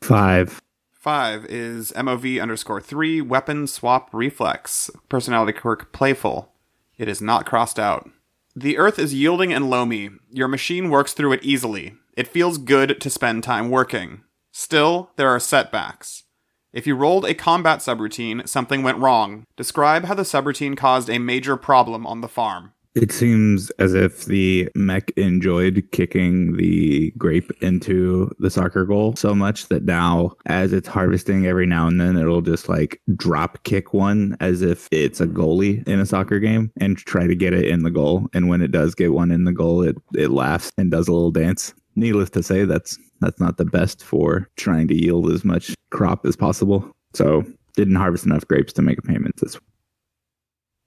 Five. 0.00 0.62
5 0.94 1.44
is 1.44 1.92
MOV 1.92 2.40
underscore 2.40 2.80
3, 2.80 3.20
weapon 3.20 3.66
swap 3.66 4.08
reflex. 4.14 4.90
Personality 5.10 5.52
quirk 5.52 5.92
playful. 5.92 6.50
It 6.96 7.08
is 7.08 7.20
not 7.20 7.44
crossed 7.44 7.78
out. 7.78 8.08
The 8.56 8.78
earth 8.78 8.98
is 8.98 9.12
yielding 9.12 9.52
and 9.52 9.68
loamy. 9.68 10.12
Your 10.30 10.48
machine 10.48 10.88
works 10.88 11.12
through 11.12 11.32
it 11.32 11.44
easily. 11.44 11.94
It 12.16 12.26
feels 12.26 12.56
good 12.56 12.98
to 13.02 13.10
spend 13.10 13.44
time 13.44 13.68
working. 13.68 14.22
Still, 14.50 15.10
there 15.16 15.28
are 15.28 15.38
setbacks. 15.38 16.24
If 16.72 16.86
you 16.86 16.96
rolled 16.96 17.26
a 17.26 17.34
combat 17.34 17.80
subroutine, 17.80 18.48
something 18.48 18.82
went 18.82 18.98
wrong. 18.98 19.44
Describe 19.56 20.06
how 20.06 20.14
the 20.14 20.22
subroutine 20.22 20.74
caused 20.74 21.10
a 21.10 21.18
major 21.18 21.58
problem 21.58 22.06
on 22.06 22.22
the 22.22 22.28
farm. 22.28 22.72
It 22.94 23.12
seems 23.12 23.70
as 23.78 23.94
if 23.94 24.24
the 24.24 24.68
mech 24.74 25.10
enjoyed 25.12 25.86
kicking 25.92 26.56
the 26.56 27.12
grape 27.12 27.50
into 27.62 28.34
the 28.38 28.50
soccer 28.50 28.84
goal 28.84 29.14
so 29.14 29.34
much 29.34 29.68
that 29.68 29.84
now, 29.84 30.32
as 30.46 30.72
it's 30.72 30.88
harvesting 30.88 31.46
every 31.46 31.66
now 31.66 31.86
and 31.86 32.00
then, 32.00 32.16
it'll 32.16 32.40
just 32.40 32.68
like 32.68 33.00
drop 33.14 33.62
kick 33.62 33.92
one 33.92 34.36
as 34.40 34.62
if 34.62 34.88
it's 34.90 35.20
a 35.20 35.26
goalie 35.26 35.86
in 35.86 36.00
a 36.00 36.06
soccer 36.06 36.40
game 36.40 36.72
and 36.80 36.96
try 36.98 37.26
to 37.26 37.36
get 37.36 37.52
it 37.52 37.66
in 37.66 37.82
the 37.82 37.90
goal. 37.90 38.26
And 38.32 38.48
when 38.48 38.62
it 38.62 38.72
does 38.72 38.94
get 38.94 39.12
one 39.12 39.30
in 39.30 39.44
the 39.44 39.52
goal, 39.52 39.82
it, 39.82 39.96
it 40.14 40.30
laughs 40.30 40.72
and 40.76 40.90
does 40.90 41.08
a 41.08 41.12
little 41.12 41.30
dance. 41.30 41.74
Needless 41.94 42.30
to 42.30 42.42
say, 42.42 42.64
that's 42.64 42.98
that's 43.20 43.40
not 43.40 43.58
the 43.58 43.64
best 43.64 44.02
for 44.04 44.48
trying 44.56 44.88
to 44.88 44.94
yield 44.94 45.30
as 45.30 45.44
much 45.44 45.74
crop 45.90 46.24
as 46.24 46.36
possible. 46.36 46.90
So 47.14 47.44
didn't 47.74 47.96
harvest 47.96 48.26
enough 48.26 48.46
grapes 48.48 48.72
to 48.72 48.82
make 48.82 48.98
a 48.98 49.02
payment 49.02 49.36
this 49.36 49.58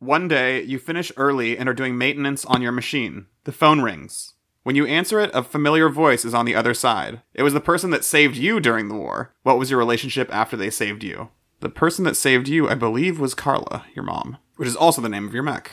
One 0.02 0.28
day, 0.28 0.64
you 0.64 0.80
finish 0.80 1.12
early 1.16 1.56
and 1.56 1.70
are 1.70 1.76
doing 1.76 1.96
maintenance 1.96 2.44
on 2.46 2.64
your 2.64 2.72
machine. 2.72 3.28
The 3.44 3.52
phone 3.52 3.82
rings. 3.82 4.34
When 4.64 4.76
you 4.76 4.88
answer 4.88 5.20
it, 5.20 5.30
a 5.32 5.44
familiar 5.44 5.90
voice 5.90 6.26
is 6.26 6.34
on 6.34 6.46
the 6.46 6.56
other 6.56 6.74
side. 6.74 7.22
It 7.36 7.44
was 7.44 7.54
the 7.54 7.62
person 7.62 7.92
that 7.92 8.04
saved 8.04 8.36
you 8.36 8.60
during 8.60 8.88
the 8.88 8.96
war. 8.96 9.36
What 9.44 9.60
was 9.60 9.70
your 9.70 9.78
relationship 9.78 10.34
after 10.34 10.58
they 10.58 10.72
saved 10.72 11.04
you? 11.04 11.30
The 11.60 11.70
person 11.70 12.04
that 12.06 12.18
saved 12.18 12.48
you, 12.48 12.68
I 12.68 12.74
believe, 12.74 13.20
was 13.20 13.36
Carla, 13.36 13.86
your 13.94 14.04
mom, 14.04 14.40
which 14.56 14.68
is 14.68 14.76
also 14.76 15.02
the 15.04 15.10
name 15.10 15.28
of 15.28 15.36
your 15.36 15.44
mech. 15.44 15.70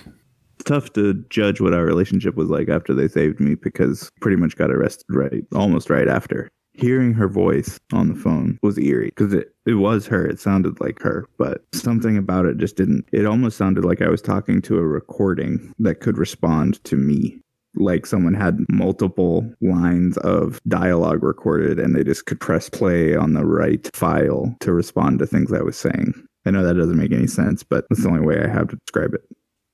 tough 0.63 0.93
to 0.93 1.25
judge 1.31 1.63
what 1.63 1.73
our 1.73 1.87
relationship 1.87 2.35
was 2.35 2.51
like 2.51 2.69
after 2.69 2.93
they 2.93 3.09
saved 3.09 3.41
me 3.41 3.55
because 3.55 4.11
pretty 4.21 4.37
much 4.37 4.57
got 4.57 4.71
arrested 4.71 5.07
right 5.09 5.43
almost 5.55 5.89
right 5.89 6.09
after 6.09 6.51
hearing 6.79 7.13
her 7.13 7.29
voice 7.29 7.79
on 7.93 8.09
the 8.09 8.15
phone 8.15 8.59
was 8.63 8.79
eerie 8.79 9.09
because 9.09 9.33
it, 9.33 9.55
it 9.67 9.75
was 9.75 10.07
her 10.07 10.27
it 10.27 10.41
sounded 10.41 10.81
like 10.81 11.01
her 11.01 11.27
but 11.39 11.63
something 11.73 12.17
about 12.17 12.47
it 12.47 12.57
just 12.59 12.77
didn't 12.77 13.05
it 13.13 13.27
almost 13.27 13.57
sounded 13.57 13.85
like 13.85 14.03
i 14.03 14.09
was 14.09 14.23
talking 14.23 14.61
to 14.63 14.79
a 14.79 14.87
recording 14.87 15.73
that 15.79 16.01
could 16.01 16.19
respond 16.19 16.83
to 16.85 16.97
me 16.97 17.39
like 17.75 18.07
someone 18.07 18.35
had 18.35 18.59
multiple 18.71 19.49
lines 19.61 20.17
of 20.19 20.61
dialogue 20.67 21.23
recorded 21.23 21.79
and 21.79 21.95
they 21.95 22.03
just 22.03 22.27
could 22.27 22.41
press 22.41 22.69
play 22.69 23.15
on 23.15 23.35
the 23.35 23.45
right 23.45 23.91
file 23.95 24.55
to 24.61 24.73
respond 24.73 25.19
to 25.19 25.27
things 25.27 25.53
i 25.53 25.63
was 25.63 25.77
saying 25.77 26.13
i 26.47 26.51
know 26.51 26.63
that 26.63 26.75
doesn't 26.75 26.99
make 26.99 27.13
any 27.13 27.27
sense 27.27 27.63
but 27.63 27.85
that's 27.89 28.03
the 28.03 28.09
only 28.09 28.25
way 28.25 28.43
i 28.43 28.49
have 28.49 28.69
to 28.69 28.77
describe 28.77 29.15
it 29.15 29.23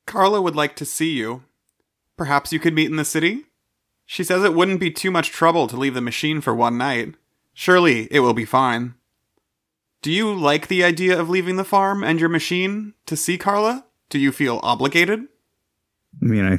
Carla 0.07 0.41
would 0.41 0.57
like 0.57 0.77
to 0.77 0.85
see 0.85 1.13
you. 1.13 1.43
Perhaps 2.17 2.53
you 2.53 2.61
could 2.61 2.75
meet 2.75 2.91
in 2.91 2.97
the 2.97 3.05
city? 3.05 3.45
She 4.07 4.25
says 4.25 4.45
it 4.45 4.55
wouldn't 4.55 4.81
be 4.81 4.91
too 4.91 5.11
much 5.11 5.31
trouble 5.31 5.67
to 5.69 5.77
leave 5.77 5.95
the 5.95 6.01
machine 6.01 6.41
for 6.41 6.55
one 6.55 6.79
night. 6.79 7.15
Surely 7.53 8.09
it 8.11 8.21
will 8.21 8.35
be 8.35 8.45
fine. 8.45 8.95
Do 10.03 10.11
you 10.11 10.35
like 10.35 10.69
the 10.69 10.85
idea 10.85 11.19
of 11.19 11.31
leaving 11.31 11.57
the 11.57 11.65
farm 11.65 12.05
and 12.05 12.21
your 12.21 12.29
machine 12.29 12.93
to 13.07 13.17
see 13.17 13.39
Carla? 13.39 13.87
Do 14.11 14.19
you 14.19 14.33
feel 14.33 14.61
obligated? 14.63 15.21
I 16.23 16.25
mean, 16.25 16.45
I, 16.45 16.55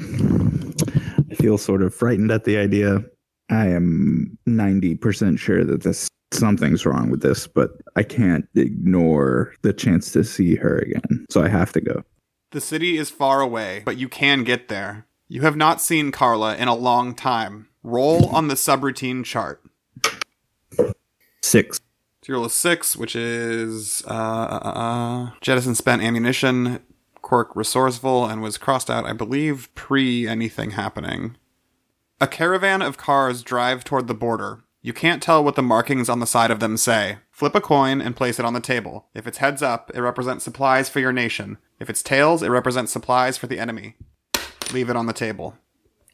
I 1.32 1.36
feel 1.36 1.58
sort 1.58 1.84
of 1.84 1.94
frightened 1.94 2.32
at 2.32 2.46
the 2.46 2.58
idea. 2.58 3.04
I 3.50 3.68
am 3.68 4.38
90% 4.48 5.38
sure 5.38 5.64
that 5.64 5.84
this 5.84 6.08
something's 6.34 6.86
wrong 6.86 7.10
with 7.10 7.22
this, 7.22 7.48
but 7.48 7.72
I 7.96 8.04
can't 8.04 8.48
ignore 8.56 9.54
the 9.62 9.74
chance 9.74 10.12
to 10.14 10.24
see 10.24 10.56
her 10.56 10.80
again. 10.80 11.26
So 11.30 11.44
I 11.44 11.50
have 11.50 11.72
to 11.74 11.82
go. 11.82 12.04
The 12.52 12.62
city 12.62 12.98
is 12.98 13.10
far 13.10 13.42
away, 13.42 13.84
but 13.86 13.98
you 13.98 14.10
can 14.10 14.44
get 14.44 14.68
there. 14.68 15.06
You 15.28 15.42
have 15.42 15.56
not 15.56 15.82
seen 15.82 16.12
Carla 16.12 16.56
in 16.56 16.68
a 16.68 16.76
long 16.76 17.16
time. 17.16 17.70
Roll 17.84 18.28
on 18.36 18.48
the 18.48 18.56
subroutine 18.56 19.24
chart. 19.24 19.64
Six. 21.42 21.78
So 21.78 22.32
you 22.32 22.36
roll 22.36 22.46
a 22.46 22.50
six, 22.50 22.96
which 22.96 23.16
is 23.16 24.04
uh, 24.08 24.10
uh, 24.10 24.72
uh, 24.76 25.32
jettison 25.42 25.76
spent 25.76 26.02
ammunition, 26.02 26.80
quirk 27.22 27.56
resourceful, 27.56 28.26
and 28.26 28.42
was 28.42 28.58
crossed 28.58 28.90
out, 28.90 29.06
I 29.06 29.14
believe, 29.14 29.74
pre 29.76 30.28
anything 30.28 30.72
happening. 30.72 31.38
A 32.22 32.28
caravan 32.28 32.82
of 32.82 32.98
cars 32.98 33.44
drive 33.44 33.84
toward 33.84 34.08
the 34.08 34.14
border. 34.14 34.64
You 34.82 34.94
can't 34.94 35.22
tell 35.22 35.44
what 35.44 35.56
the 35.56 35.64
markings 35.64 36.10
on 36.10 36.20
the 36.20 36.28
side 36.28 36.52
of 36.52 36.60
them 36.60 36.78
say. 36.78 37.18
Flip 37.32 37.56
a 37.56 37.62
coin 37.62 38.02
and 38.02 38.16
place 38.16 38.40
it 38.40 38.46
on 38.46 38.54
the 38.54 38.60
table. 38.60 39.08
If 39.14 39.28
it's 39.28 39.40
heads 39.40 39.62
up, 39.62 39.92
it 39.94 40.02
represents 40.02 40.44
supplies 40.44 40.90
for 40.90 41.00
your 41.00 41.12
nation. 41.12 41.58
If 41.80 41.90
it's 41.90 42.04
tails, 42.04 42.42
it 42.42 42.50
represents 42.50 42.92
supplies 42.92 43.38
for 43.38 43.48
the 43.48 43.60
enemy. 43.60 43.96
Leave 44.74 44.90
it 44.90 44.96
on 44.96 45.06
the 45.06 45.14
table. 45.14 45.56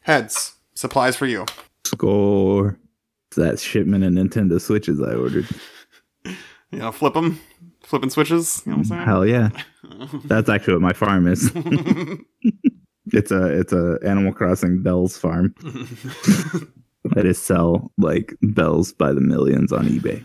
Heads, 0.02 0.54
supplies 0.74 1.16
for 1.16 1.26
you. 1.26 1.46
Score. 1.84 2.78
That 3.36 3.58
shipment 3.58 4.04
of 4.04 4.12
Nintendo 4.12 4.60
Switches 4.60 5.00
I 5.00 5.14
ordered. 5.14 5.48
You 6.72 6.78
know, 6.78 6.90
flip 6.90 7.12
them, 7.12 7.38
flipping 7.82 8.08
switches. 8.08 8.62
You 8.64 8.72
know 8.72 8.78
what 8.78 8.84
I'm 8.84 8.88
saying? 8.88 9.02
Hell 9.02 9.26
yeah. 9.26 9.50
That's 10.24 10.48
actually 10.48 10.72
what 10.72 10.80
my 10.80 10.94
farm 10.94 11.26
is. 11.28 11.52
it's 13.12 13.30
a 13.30 13.46
it's 13.60 13.74
a 13.74 13.98
Animal 14.02 14.32
Crossing 14.32 14.82
bells 14.82 15.18
farm. 15.18 15.54
I 17.14 17.20
just 17.20 17.42
sell 17.44 17.92
like 17.98 18.34
bells 18.40 18.94
by 18.94 19.12
the 19.12 19.20
millions 19.20 19.70
on 19.70 19.86
eBay. 19.86 20.24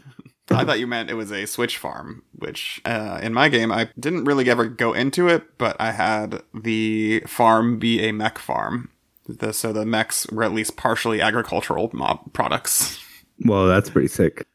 I 0.49 0.63
thought 0.63 0.79
you 0.79 0.87
meant 0.87 1.09
it 1.09 1.15
was 1.15 1.31
a 1.31 1.45
Switch 1.45 1.77
farm, 1.77 2.23
which 2.33 2.81
uh, 2.85 3.19
in 3.21 3.33
my 3.33 3.49
game 3.49 3.71
I 3.71 3.89
didn't 3.99 4.25
really 4.25 4.49
ever 4.49 4.65
go 4.65 4.93
into 4.93 5.27
it, 5.27 5.57
but 5.57 5.75
I 5.79 5.91
had 5.91 6.41
the 6.53 7.21
farm 7.27 7.79
be 7.79 8.01
a 8.07 8.13
mech 8.13 8.37
farm. 8.39 8.89
The, 9.27 9.51
so 9.51 9.73
the 9.73 9.85
mechs 9.85 10.25
were 10.27 10.43
at 10.43 10.53
least 10.53 10.77
partially 10.77 11.21
agricultural 11.21 11.89
mob 11.93 12.31
products. 12.33 13.03
Well, 13.45 13.67
that's 13.67 13.89
pretty 13.89 14.07
sick. 14.07 14.47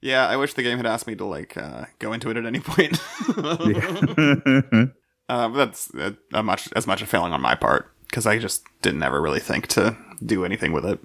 Yeah, 0.00 0.28
I 0.28 0.36
wish 0.36 0.54
the 0.54 0.62
game 0.62 0.76
had 0.76 0.86
asked 0.86 1.06
me 1.06 1.16
to 1.16 1.24
like 1.24 1.56
uh, 1.56 1.86
go 1.98 2.12
into 2.12 2.30
it 2.30 2.36
at 2.36 2.46
any 2.46 2.60
point. 2.60 3.00
Uh, 5.28 5.48
that's 5.48 5.94
uh, 5.94 6.12
a 6.32 6.42
much 6.42 6.70
as 6.74 6.86
much 6.86 7.02
a 7.02 7.06
failing 7.06 7.32
on 7.32 7.42
my 7.42 7.54
part 7.54 7.92
because 8.06 8.26
I 8.26 8.38
just 8.38 8.64
didn't 8.80 9.02
ever 9.02 9.20
really 9.20 9.40
think 9.40 9.66
to 9.68 9.94
do 10.24 10.44
anything 10.44 10.72
with 10.72 10.86
it. 10.86 10.98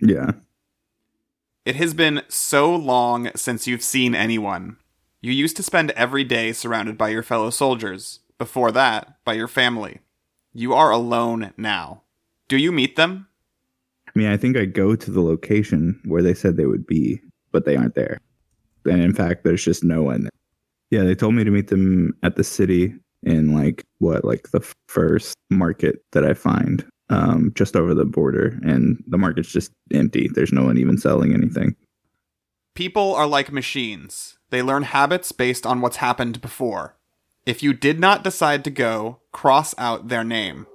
yeah. 0.00 0.32
It 1.64 1.76
has 1.76 1.94
been 1.94 2.20
so 2.28 2.76
long 2.76 3.30
since 3.34 3.66
you've 3.66 3.82
seen 3.82 4.14
anyone. 4.14 4.76
You 5.22 5.32
used 5.32 5.56
to 5.56 5.62
spend 5.62 5.92
every 5.92 6.22
day 6.22 6.52
surrounded 6.52 6.98
by 6.98 7.08
your 7.08 7.22
fellow 7.22 7.48
soldiers. 7.48 8.20
Before 8.36 8.70
that, 8.72 9.16
by 9.24 9.32
your 9.32 9.48
family. 9.48 10.00
You 10.52 10.74
are 10.74 10.90
alone 10.90 11.54
now. 11.56 12.02
Do 12.48 12.58
you 12.58 12.70
meet 12.70 12.96
them? 12.96 13.28
I 14.06 14.10
mean, 14.14 14.28
I 14.28 14.36
think 14.36 14.58
I 14.58 14.66
go 14.66 14.94
to 14.94 15.10
the 15.10 15.22
location 15.22 15.98
where 16.04 16.22
they 16.22 16.34
said 16.34 16.58
they 16.58 16.66
would 16.66 16.86
be, 16.86 17.18
but 17.50 17.64
they 17.64 17.76
aren't 17.76 17.94
there. 17.94 18.20
And 18.84 19.00
in 19.00 19.14
fact, 19.14 19.44
there's 19.44 19.64
just 19.64 19.82
no 19.82 20.02
one. 20.02 20.24
There. 20.24 20.30
Yeah, 20.90 21.04
they 21.04 21.14
told 21.14 21.34
me 21.34 21.44
to 21.44 21.50
meet 21.50 21.68
them 21.68 22.12
at 22.22 22.36
the 22.36 22.44
city 22.44 22.94
in 23.22 23.54
like 23.54 23.82
what, 24.00 24.22
like 24.22 24.50
the 24.50 24.60
first 24.88 25.34
market 25.48 26.04
that 26.12 26.26
I 26.26 26.34
find. 26.34 26.84
Um, 27.10 27.52
just 27.54 27.76
over 27.76 27.94
the 27.94 28.04
border, 28.04 28.58
and 28.62 29.02
the 29.06 29.18
market's 29.18 29.52
just 29.52 29.72
empty. 29.92 30.28
There's 30.32 30.52
no 30.52 30.64
one 30.64 30.78
even 30.78 30.98
selling 30.98 31.34
anything. 31.34 31.76
People 32.74 33.14
are 33.14 33.26
like 33.26 33.52
machines. 33.52 34.38
They 34.50 34.62
learn 34.62 34.82
habits 34.84 35.32
based 35.32 35.66
on 35.66 35.80
what's 35.80 35.96
happened 35.96 36.40
before. 36.40 36.96
If 37.46 37.62
you 37.62 37.72
did 37.72 38.00
not 38.00 38.24
decide 38.24 38.64
to 38.64 38.70
go, 38.70 39.20
cross 39.32 39.74
out 39.78 40.08
their 40.08 40.24
name. 40.24 40.66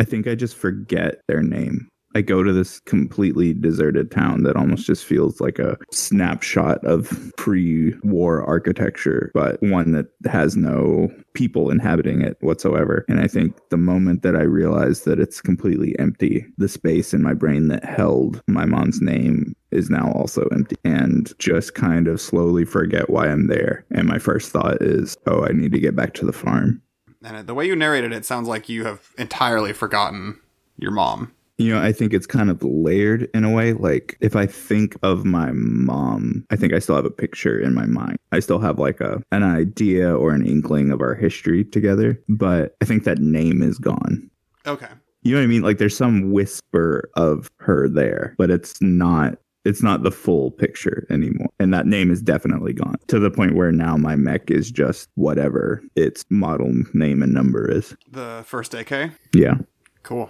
I 0.00 0.04
think 0.04 0.26
I 0.26 0.34
just 0.34 0.56
forget 0.56 1.20
their 1.28 1.42
name. 1.42 1.88
I 2.14 2.20
go 2.20 2.42
to 2.42 2.52
this 2.52 2.80
completely 2.80 3.52
deserted 3.54 4.10
town 4.10 4.42
that 4.42 4.56
almost 4.56 4.86
just 4.86 5.04
feels 5.04 5.40
like 5.40 5.58
a 5.58 5.78
snapshot 5.90 6.84
of 6.84 7.32
pre 7.36 7.94
war 8.02 8.42
architecture, 8.44 9.30
but 9.34 9.60
one 9.62 9.92
that 9.92 10.06
has 10.26 10.56
no 10.56 11.08
people 11.34 11.70
inhabiting 11.70 12.20
it 12.20 12.36
whatsoever. 12.40 13.04
And 13.08 13.20
I 13.20 13.26
think 13.26 13.56
the 13.70 13.76
moment 13.76 14.22
that 14.22 14.36
I 14.36 14.42
realize 14.42 15.02
that 15.02 15.18
it's 15.18 15.40
completely 15.40 15.98
empty, 15.98 16.46
the 16.58 16.68
space 16.68 17.14
in 17.14 17.22
my 17.22 17.34
brain 17.34 17.68
that 17.68 17.84
held 17.84 18.42
my 18.46 18.64
mom's 18.64 19.00
name 19.00 19.54
is 19.70 19.88
now 19.88 20.12
also 20.12 20.46
empty 20.52 20.76
and 20.84 21.32
just 21.38 21.74
kind 21.74 22.08
of 22.08 22.20
slowly 22.20 22.64
forget 22.64 23.08
why 23.08 23.28
I'm 23.28 23.46
there. 23.46 23.84
And 23.90 24.06
my 24.06 24.18
first 24.18 24.52
thought 24.52 24.82
is, 24.82 25.16
oh, 25.26 25.44
I 25.44 25.52
need 25.52 25.72
to 25.72 25.80
get 25.80 25.96
back 25.96 26.14
to 26.14 26.26
the 26.26 26.32
farm. 26.32 26.82
And 27.24 27.46
the 27.46 27.54
way 27.54 27.66
you 27.66 27.76
narrated 27.76 28.12
it 28.12 28.24
sounds 28.24 28.48
like 28.48 28.68
you 28.68 28.84
have 28.84 29.10
entirely 29.16 29.72
forgotten 29.72 30.40
your 30.76 30.90
mom. 30.90 31.32
You 31.62 31.72
know, 31.72 31.80
I 31.80 31.92
think 31.92 32.12
it's 32.12 32.26
kind 32.26 32.50
of 32.50 32.60
layered 32.64 33.30
in 33.34 33.44
a 33.44 33.50
way. 33.50 33.72
Like 33.72 34.16
if 34.20 34.34
I 34.34 34.46
think 34.46 34.96
of 35.04 35.24
my 35.24 35.52
mom, 35.52 36.44
I 36.50 36.56
think 36.56 36.72
I 36.72 36.80
still 36.80 36.96
have 36.96 37.04
a 37.04 37.10
picture 37.10 37.56
in 37.60 37.72
my 37.72 37.86
mind. 37.86 38.18
I 38.32 38.40
still 38.40 38.58
have 38.58 38.80
like 38.80 39.00
a 39.00 39.22
an 39.30 39.44
idea 39.44 40.12
or 40.12 40.32
an 40.32 40.44
inkling 40.44 40.90
of 40.90 41.00
our 41.00 41.14
history 41.14 41.64
together, 41.64 42.20
but 42.28 42.76
I 42.82 42.84
think 42.84 43.04
that 43.04 43.20
name 43.20 43.62
is 43.62 43.78
gone. 43.78 44.28
Okay. 44.66 44.88
You 45.22 45.34
know 45.34 45.38
what 45.38 45.44
I 45.44 45.46
mean? 45.46 45.62
Like 45.62 45.78
there's 45.78 45.96
some 45.96 46.32
whisper 46.32 47.08
of 47.14 47.48
her 47.58 47.88
there, 47.88 48.34
but 48.38 48.50
it's 48.50 48.82
not 48.82 49.38
it's 49.64 49.84
not 49.84 50.02
the 50.02 50.10
full 50.10 50.50
picture 50.50 51.06
anymore. 51.10 51.48
And 51.60 51.72
that 51.72 51.86
name 51.86 52.10
is 52.10 52.20
definitely 52.20 52.72
gone 52.72 52.96
to 53.06 53.20
the 53.20 53.30
point 53.30 53.54
where 53.54 53.70
now 53.70 53.96
my 53.96 54.16
mech 54.16 54.50
is 54.50 54.68
just 54.68 55.08
whatever 55.14 55.80
its 55.94 56.24
model 56.28 56.72
name 56.92 57.22
and 57.22 57.32
number 57.32 57.70
is. 57.70 57.94
The 58.10 58.42
first 58.44 58.74
AK? 58.74 59.12
Yeah. 59.32 59.58
Cool. 60.02 60.28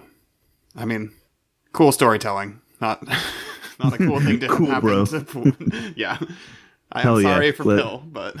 I 0.75 0.85
mean, 0.85 1.11
cool 1.73 1.91
storytelling. 1.91 2.61
Not 2.79 3.05
not 3.79 3.93
a 3.93 3.97
cool 3.97 4.19
thing 4.19 4.39
to 4.39 4.47
Cool, 4.47 4.67
happen 4.67 5.05
to 5.05 5.93
Yeah. 5.97 6.17
I 6.91 6.99
am 6.99 7.03
Hell 7.03 7.21
yeah. 7.21 7.33
sorry 7.35 7.51
for 7.51 7.63
Let- 7.63 7.75
Bill, 7.77 8.03
but 8.05 8.35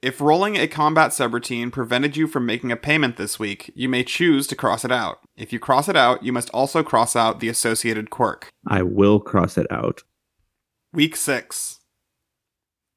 if 0.00 0.20
rolling 0.20 0.56
a 0.56 0.68
combat 0.68 1.10
subroutine 1.10 1.72
prevented 1.72 2.16
you 2.16 2.28
from 2.28 2.46
making 2.46 2.70
a 2.70 2.76
payment 2.76 3.16
this 3.16 3.38
week, 3.40 3.72
you 3.74 3.88
may 3.88 4.04
choose 4.04 4.46
to 4.46 4.54
cross 4.56 4.84
it 4.84 4.92
out. 4.92 5.18
If 5.36 5.52
you 5.52 5.58
cross 5.58 5.88
it 5.88 5.96
out, 5.96 6.22
you 6.22 6.32
must 6.32 6.50
also 6.50 6.84
cross 6.84 7.16
out 7.16 7.40
the 7.40 7.48
associated 7.48 8.08
quirk. 8.08 8.48
I 8.66 8.82
will 8.84 9.18
cross 9.18 9.58
it 9.58 9.66
out. 9.72 10.04
Week 10.92 11.16
6. 11.16 11.80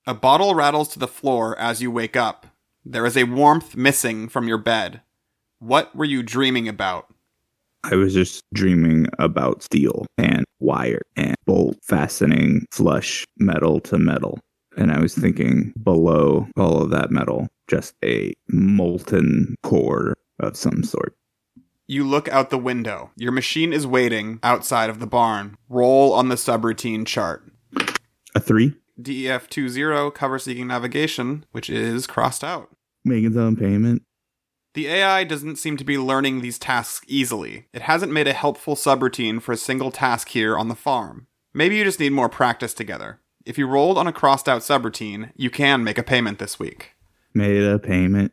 A 0.05 0.13
bottle 0.13 0.53
rattles 0.53 0.89
to 0.89 0.99
the 0.99 1.07
floor 1.07 1.57
as 1.57 1.81
you 1.81 1.89
wake 1.89 2.15
up. 2.15 2.45
There 2.85 3.05
is 3.07 3.17
a 3.17 3.23
warmth 3.23 3.75
missing 3.75 4.29
from 4.29 4.47
your 4.47 4.57
bed. 4.59 5.01
What 5.59 5.95
were 5.95 6.05
you 6.05 6.21
dreaming 6.21 6.67
about? 6.67 7.10
I 7.83 7.95
was 7.95 8.13
just 8.13 8.43
dreaming 8.53 9.07
about 9.17 9.63
steel 9.63 10.05
and 10.17 10.45
wire 10.59 11.01
and 11.15 11.35
bolt 11.45 11.77
fastening 11.83 12.65
flush 12.71 13.25
metal 13.37 13.79
to 13.81 13.97
metal. 13.97 14.39
And 14.77 14.91
I 14.91 14.99
was 14.99 15.15
thinking 15.15 15.73
below 15.81 16.47
all 16.57 16.81
of 16.81 16.91
that 16.91 17.11
metal, 17.11 17.47
just 17.67 17.93
a 18.03 18.33
molten 18.49 19.55
core 19.63 20.13
of 20.39 20.55
some 20.55 20.83
sort. 20.83 21.15
You 21.87 22.05
look 22.05 22.29
out 22.29 22.51
the 22.51 22.57
window. 22.57 23.11
Your 23.17 23.33
machine 23.33 23.73
is 23.73 23.85
waiting 23.85 24.39
outside 24.43 24.89
of 24.89 24.99
the 24.99 25.07
barn. 25.07 25.57
Roll 25.67 26.13
on 26.13 26.29
the 26.29 26.35
subroutine 26.35 27.05
chart. 27.05 27.43
A 28.33 28.39
three? 28.39 28.75
DEF 29.01 29.49
20 29.49 30.11
cover 30.11 30.39
seeking 30.39 30.67
navigation, 30.67 31.45
which 31.51 31.69
is 31.69 32.07
crossed 32.07 32.43
out. 32.43 32.69
Making 33.03 33.33
some 33.33 33.55
payment. 33.55 34.03
The 34.73 34.87
AI 34.87 35.25
doesn't 35.25 35.57
seem 35.57 35.75
to 35.77 35.83
be 35.83 35.97
learning 35.97 36.39
these 36.39 36.57
tasks 36.57 37.05
easily. 37.09 37.67
It 37.73 37.81
hasn't 37.81 38.13
made 38.13 38.27
a 38.27 38.33
helpful 38.33 38.75
subroutine 38.75 39.41
for 39.41 39.51
a 39.51 39.57
single 39.57 39.91
task 39.91 40.29
here 40.29 40.57
on 40.57 40.69
the 40.69 40.75
farm. 40.75 41.27
Maybe 41.53 41.75
you 41.75 41.83
just 41.83 41.99
need 41.99 42.13
more 42.13 42.29
practice 42.29 42.73
together. 42.73 43.19
If 43.45 43.57
you 43.57 43.67
rolled 43.67 43.97
on 43.97 44.07
a 44.07 44.13
crossed 44.13 44.47
out 44.47 44.61
subroutine, 44.61 45.31
you 45.35 45.49
can 45.49 45.83
make 45.83 45.97
a 45.97 46.03
payment 46.03 46.39
this 46.39 46.57
week. 46.57 46.91
Made 47.33 47.63
a 47.63 47.79
payment. 47.79 48.31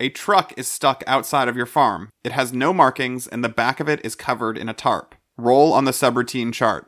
A 0.00 0.08
truck 0.08 0.54
is 0.56 0.68
stuck 0.68 1.04
outside 1.06 1.48
of 1.48 1.56
your 1.56 1.66
farm. 1.66 2.08
It 2.24 2.32
has 2.32 2.52
no 2.52 2.72
markings 2.72 3.26
and 3.26 3.44
the 3.44 3.48
back 3.50 3.78
of 3.78 3.90
it 3.90 4.00
is 4.04 4.14
covered 4.14 4.56
in 4.56 4.70
a 4.70 4.74
tarp. 4.74 5.16
Roll 5.36 5.74
on 5.74 5.84
the 5.84 5.90
subroutine 5.90 6.54
chart. 6.54 6.86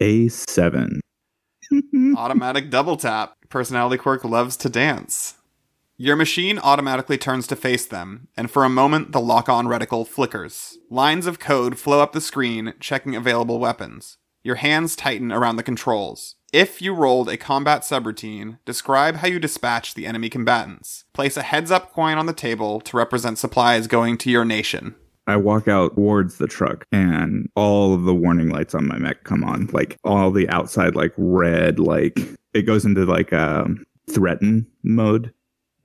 A 0.00 0.28
seven. 0.28 1.00
Automatic 2.16 2.70
double 2.70 2.96
tap. 2.96 3.34
Personality 3.50 3.98
quirk 3.98 4.24
loves 4.24 4.56
to 4.58 4.70
dance. 4.70 5.34
Your 5.98 6.16
machine 6.16 6.58
automatically 6.58 7.16
turns 7.16 7.46
to 7.46 7.56
face 7.56 7.86
them, 7.86 8.28
and 8.36 8.50
for 8.50 8.64
a 8.64 8.68
moment 8.68 9.12
the 9.12 9.20
lock 9.20 9.48
on 9.48 9.66
reticle 9.66 10.06
flickers. 10.06 10.76
Lines 10.90 11.26
of 11.26 11.38
code 11.38 11.78
flow 11.78 12.00
up 12.00 12.12
the 12.12 12.20
screen, 12.20 12.74
checking 12.80 13.16
available 13.16 13.58
weapons. 13.58 14.18
Your 14.44 14.56
hands 14.56 14.94
tighten 14.94 15.32
around 15.32 15.56
the 15.56 15.62
controls. 15.62 16.34
If 16.52 16.82
you 16.82 16.92
rolled 16.92 17.30
a 17.30 17.38
combat 17.38 17.80
subroutine, 17.80 18.58
describe 18.66 19.16
how 19.16 19.28
you 19.28 19.38
dispatch 19.38 19.94
the 19.94 20.04
enemy 20.04 20.28
combatants. 20.28 21.06
Place 21.14 21.38
a 21.38 21.42
heads 21.42 21.70
up 21.70 21.94
coin 21.94 22.18
on 22.18 22.26
the 22.26 22.34
table 22.34 22.78
to 22.82 22.96
represent 22.98 23.38
supplies 23.38 23.86
going 23.86 24.18
to 24.18 24.30
your 24.30 24.44
nation. 24.44 24.96
I 25.26 25.38
walk 25.38 25.66
out 25.66 25.94
towards 25.94 26.36
the 26.36 26.46
truck 26.46 26.84
and 26.92 27.48
all 27.56 27.94
of 27.94 28.04
the 28.04 28.14
warning 28.14 28.50
lights 28.50 28.74
on 28.74 28.86
my 28.86 28.98
mech 28.98 29.24
come 29.24 29.42
on. 29.42 29.70
Like 29.72 29.96
all 30.04 30.30
the 30.30 30.48
outside, 30.50 30.94
like 30.94 31.14
red, 31.16 31.78
like 31.78 32.18
it 32.52 32.62
goes 32.62 32.84
into 32.84 33.06
like 33.06 33.32
a 33.32 33.66
threaten 34.10 34.66
mode 34.84 35.32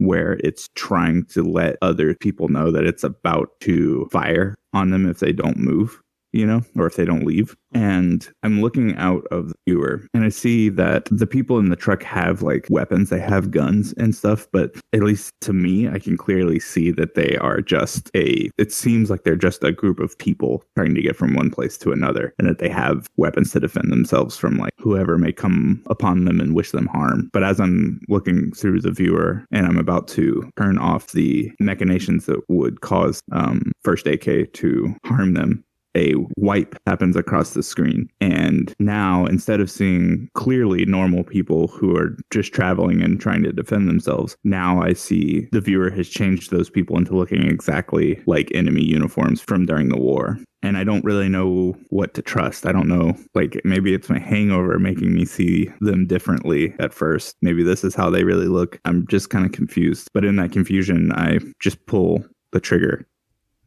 where 0.02 0.39
it's 0.43 0.68
trying 0.76 1.24
to 1.26 1.43
let 1.43 1.78
other 1.82 2.16
people 2.16 2.47
know 2.49 2.72
that 2.72 2.86
it's 2.86 3.04
about 3.04 3.49
to 3.62 4.08
fire 4.12 4.56
on 4.74 4.89
them 4.89 5.08
if 5.08 5.20
they 5.20 5.32
don't 5.32 5.58
move, 5.58 6.02
you 6.34 6.46
know, 6.46 6.62
or 6.78 6.88
if 6.88 6.96
they 6.96 7.06
don't 7.06 7.26
leave. 7.26 7.56
And 7.74 8.28
I'm 8.44 8.62
looking 8.62 8.96
out 8.98 9.26
of 9.32 9.50
the 9.50 9.56
viewer 9.68 10.06
and 10.14 10.24
I 10.24 10.30
see 10.30 10.70
that 10.70 11.08
the 11.12 11.28
people 11.28 11.58
in 11.60 11.70
the 11.70 11.76
truck 11.76 12.04
have 12.04 12.42
like 12.42 12.68
weapons, 12.70 13.10
they 13.10 13.20
have 13.20 13.52
guns 13.52 13.94
and 13.98 14.14
stuff, 14.14 14.48
but 14.52 14.76
at 14.94 15.04
least 15.04 15.32
to 15.42 15.54
me, 15.54 15.88
I 15.88 16.00
can 16.00 16.18
clearly 16.18 16.60
see 16.60 16.92
that 16.92 17.16
they 17.16 17.38
are 17.38 17.62
just 17.62 18.10
a, 18.16 18.50
it 18.58 18.72
seems 18.72 19.10
like 19.10 19.24
they're 19.24 19.36
just 19.36 19.64
a 19.64 19.72
group 19.72 20.00
of 20.00 20.18
people 20.18 20.64
trying 20.76 20.96
to 20.96 21.02
get 21.02 21.16
from 21.16 21.34
one 21.34 21.50
place 21.50 21.78
to 21.80 21.92
another 21.92 22.34
and 22.40 22.48
that 22.48 22.60
they 22.60 22.70
have 22.70 23.08
weapons 23.18 23.52
to 23.52 23.60
defend 23.60 23.92
themselves 23.92 24.38
from 24.38 24.58
like 24.58 24.74
whoever 24.78 25.18
may 25.18 25.32
come 25.32 25.82
upon 25.88 26.26
them 26.26 26.40
and 26.40 26.56
wish 26.56 26.72
them 26.72 26.88
harm. 26.88 27.30
But 27.32 27.44
as 27.44 27.60
I'm 27.60 28.02
looking 28.10 28.52
through 28.52 28.82
the 28.82 28.92
viewer 28.92 29.46
and 29.52 29.66
I'm 29.66 29.78
about 29.78 30.08
to 30.10 30.50
turn 30.58 30.78
off 30.78 31.12
the 31.12 31.52
machinations 31.60 32.26
that 32.26 32.42
would 32.50 32.82
cause 32.82 33.22
um, 33.32 33.72
first 33.84 34.08
AK 34.08 34.52
to 34.54 34.96
harm 35.06 35.34
them, 35.34 35.64
a 35.96 36.14
wipe 36.38 36.76
happens 36.88 37.16
across 37.16 37.52
the 37.52 37.64
screen. 37.64 38.10
And 38.20 38.74
now, 38.80 39.26
instead 39.26 39.60
of 39.60 39.72
seeing 39.72 40.30
clearly 40.34 40.86
normal 40.86 41.24
people 41.24 41.68
who 41.68 41.96
are 41.96 42.18
just 42.32 42.54
traveling 42.54 43.02
and 43.02 43.20
trying 43.20 43.44
to 43.44 43.54
defend 43.54 43.88
themselves, 43.88 44.36
now 44.44 44.82
I 44.82 44.94
see 44.94 45.48
the 45.52 45.62
viewer 45.62 45.89
has 45.92 46.10
changed 46.10 46.52
those 46.52 46.70
people 46.70 46.98
into 46.98 47.16
looking 47.16 47.44
exactly 47.48 48.22
like 48.26 48.52
enemy 48.54 48.84
uniforms 48.84 49.42
from 49.42 49.66
during 49.66 49.89
the 49.89 49.98
war. 49.98 50.39
And 50.64 50.78
I 50.78 50.84
don't 50.84 51.04
really 51.04 51.28
know 51.28 51.76
what 51.89 52.14
to 52.14 52.22
trust. 52.22 52.68
I 52.68 52.72
don't 52.72 52.88
know. 52.88 53.16
Like, 53.34 53.60
maybe 53.64 53.96
it's 53.96 54.10
my 54.10 54.20
hangover 54.20 54.78
making 54.78 55.12
me 55.12 55.26
see 55.26 55.72
them 55.80 56.06
differently 56.06 56.76
at 56.80 56.94
first. 56.94 57.36
Maybe 57.42 57.64
this 57.64 57.84
is 57.84 57.96
how 57.96 58.12
they 58.12 58.24
really 58.24 58.46
look. 58.46 58.80
I'm 58.86 59.08
just 59.08 59.32
kind 59.32 59.44
of 59.44 59.54
confused. 59.54 60.10
But 60.14 60.24
in 60.24 60.36
that 60.36 60.52
confusion, 60.52 61.12
I 61.14 61.39
just 61.60 61.84
pull 61.88 62.24
the 62.52 62.60
trigger 62.60 63.08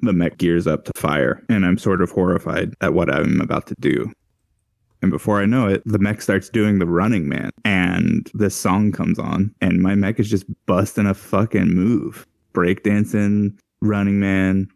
the 0.01 0.12
mech 0.12 0.38
gears 0.38 0.66
up 0.66 0.84
to 0.84 0.92
fire, 0.97 1.42
and 1.49 1.64
I'm 1.64 1.78
sort 1.78 2.03
of 2.03 2.11
horrified 2.11 2.74
at 2.80 2.95
what 2.95 3.12
I'm 3.12 3.40
about 3.40 3.66
to 3.68 3.74
do. 3.80 4.12
And 5.03 5.11
before 5.11 5.40
I 5.40 5.47
know 5.47 5.68
it, 5.68 5.82
the 5.84 5.99
mech 5.99 6.22
starts 6.22 6.49
doing 6.49 6.78
the 6.78 6.86
running 6.86 7.28
man, 7.28 7.51
and 7.64 8.30
this 8.34 8.57
song 8.57 8.90
comes 8.90 9.18
on, 9.18 9.55
and 9.61 9.82
my 9.82 9.95
mech 9.95 10.18
is 10.18 10.30
just 10.30 10.47
busting 10.66 11.07
a 11.07 11.14
fucking 11.14 11.74
move. 11.74 12.26
Breakdancing, 12.55 13.59
running 13.82 14.20
man, 14.20 14.68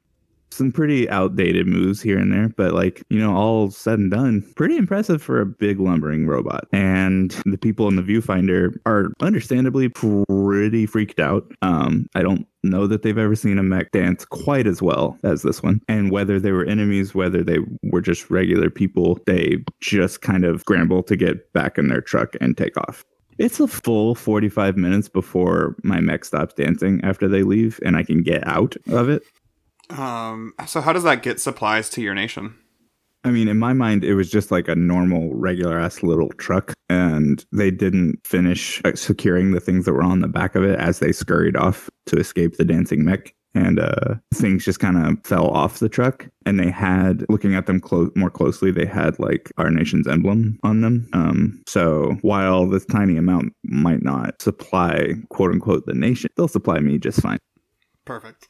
some 0.50 0.72
pretty 0.72 1.08
outdated 1.10 1.66
moves 1.66 2.00
here 2.00 2.18
and 2.18 2.32
there, 2.32 2.48
but 2.56 2.72
like, 2.72 3.02
you 3.10 3.18
know, 3.18 3.34
all 3.34 3.70
said 3.70 3.98
and 3.98 4.10
done, 4.10 4.42
pretty 4.56 4.76
impressive 4.76 5.22
for 5.22 5.40
a 5.40 5.46
big 5.46 5.80
lumbering 5.80 6.26
robot. 6.26 6.66
And 6.72 7.30
the 7.44 7.58
people 7.58 7.88
in 7.88 7.96
the 7.96 8.02
viewfinder 8.02 8.74
are 8.86 9.12
understandably 9.20 9.88
pretty 9.88 10.86
freaked 10.86 11.20
out. 11.20 11.50
Um, 11.62 12.06
I 12.14 12.22
don't 12.22 12.46
know 12.62 12.86
that 12.86 13.02
they've 13.02 13.18
ever 13.18 13.36
seen 13.36 13.58
a 13.58 13.62
mech 13.62 13.92
dance 13.92 14.24
quite 14.24 14.66
as 14.66 14.82
well 14.82 15.18
as 15.22 15.42
this 15.42 15.62
one. 15.62 15.80
And 15.88 16.10
whether 16.10 16.40
they 16.40 16.52
were 16.52 16.64
enemies, 16.64 17.14
whether 17.14 17.42
they 17.42 17.58
were 17.82 18.00
just 18.00 18.30
regular 18.30 18.70
people, 18.70 19.18
they 19.26 19.58
just 19.80 20.22
kind 20.22 20.44
of 20.44 20.60
scramble 20.60 21.02
to 21.04 21.16
get 21.16 21.52
back 21.52 21.78
in 21.78 21.88
their 21.88 22.00
truck 22.00 22.34
and 22.40 22.56
take 22.56 22.76
off. 22.76 23.04
It's 23.38 23.60
a 23.60 23.68
full 23.68 24.16
45 24.16 24.76
minutes 24.76 25.08
before 25.08 25.76
my 25.84 26.00
mech 26.00 26.24
stops 26.24 26.54
dancing 26.54 27.00
after 27.04 27.28
they 27.28 27.44
leave 27.44 27.78
and 27.84 27.96
I 27.96 28.02
can 28.02 28.22
get 28.22 28.44
out 28.46 28.76
of 28.90 29.08
it. 29.08 29.22
Um, 29.90 30.54
so 30.66 30.80
how 30.80 30.92
does 30.92 31.04
that 31.04 31.22
get 31.22 31.40
supplies 31.40 31.88
to 31.90 32.02
your 32.02 32.14
nation? 32.14 32.54
I 33.24 33.30
mean, 33.30 33.48
in 33.48 33.58
my 33.58 33.72
mind, 33.72 34.04
it 34.04 34.14
was 34.14 34.30
just 34.30 34.50
like 34.50 34.68
a 34.68 34.76
normal, 34.76 35.34
regular 35.34 35.78
ass 35.78 36.02
little 36.02 36.28
truck, 36.38 36.72
and 36.88 37.44
they 37.52 37.70
didn't 37.70 38.20
finish 38.24 38.80
securing 38.94 39.50
the 39.50 39.60
things 39.60 39.84
that 39.84 39.92
were 39.92 40.02
on 40.02 40.20
the 40.20 40.28
back 40.28 40.54
of 40.54 40.62
it 40.62 40.78
as 40.78 41.00
they 41.00 41.12
scurried 41.12 41.56
off 41.56 41.90
to 42.06 42.16
escape 42.16 42.56
the 42.56 42.64
dancing 42.64 43.04
mech. 43.04 43.34
And 43.54 43.80
uh, 43.80 44.14
things 44.34 44.64
just 44.64 44.78
kind 44.78 44.96
of 44.96 45.26
fell 45.26 45.48
off 45.48 45.80
the 45.80 45.88
truck. 45.88 46.28
And 46.46 46.60
they 46.60 46.70
had, 46.70 47.24
looking 47.28 47.54
at 47.56 47.66
them 47.66 47.80
clo- 47.80 48.10
more 48.14 48.30
closely, 48.30 48.70
they 48.70 48.86
had 48.86 49.18
like 49.18 49.50
our 49.56 49.70
nation's 49.70 50.06
emblem 50.06 50.58
on 50.62 50.82
them. 50.82 51.08
Um, 51.12 51.62
so 51.66 52.16
while 52.20 52.68
this 52.68 52.84
tiny 52.84 53.16
amount 53.16 53.52
might 53.64 54.02
not 54.02 54.40
supply, 54.40 55.14
quote 55.30 55.50
unquote, 55.50 55.86
the 55.86 55.94
nation, 55.94 56.30
they'll 56.36 56.46
supply 56.46 56.78
me 56.78 56.98
just 56.98 57.20
fine. 57.20 57.38
Perfect. 58.04 58.48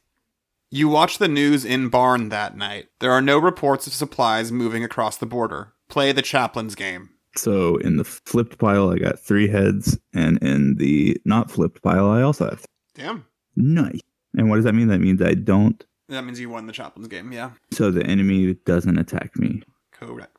You 0.71 0.89
watch 0.89 1.19
the 1.19 1.29
news 1.29 1.65
in 1.65 1.89
Barn 1.89 2.29
that 2.29 2.57
night. 2.57 2.89
There 3.01 3.13
are 3.13 3.23
no 3.23 3.39
reports 3.39 3.87
of 3.87 3.95
supplies 3.95 4.53
moving 4.53 4.85
across 4.85 5.17
the 5.17 5.27
border. 5.27 5.73
Play 5.89 6.13
the 6.13 6.23
chaplain's 6.23 6.75
game. 6.75 7.11
So 7.37 7.77
in 7.77 7.97
the 7.97 8.05
flipped 8.05 8.59
pile, 8.59 8.91
I 8.91 8.99
got 8.99 9.19
three 9.19 9.49
heads, 9.49 9.99
and 10.13 10.39
in 10.43 10.75
the 10.75 11.17
not 11.25 11.51
flipped 11.51 11.83
pile, 11.83 12.09
I 12.11 12.23
also 12.23 12.51
have 12.51 12.67
Damn. 12.95 13.25
nice. 13.57 14.01
And 14.37 14.51
what 14.51 14.57
does 14.57 14.65
that 14.65 14.75
mean? 14.75 14.89
That 14.89 14.99
means 14.99 15.23
I 15.23 15.35
don't. 15.35 15.83
That 16.09 16.25
means 16.25 16.41
you 16.41 16.51
won 16.51 16.67
the 16.67 16.73
chaplain's 16.73 17.09
game, 17.09 17.33
yeah. 17.33 17.53
So 17.71 17.91
the 17.91 18.05
enemy 18.07 18.55
doesn't 18.67 18.99
attack 18.99 19.37
me. 19.39 19.63
Correct. 19.93 20.37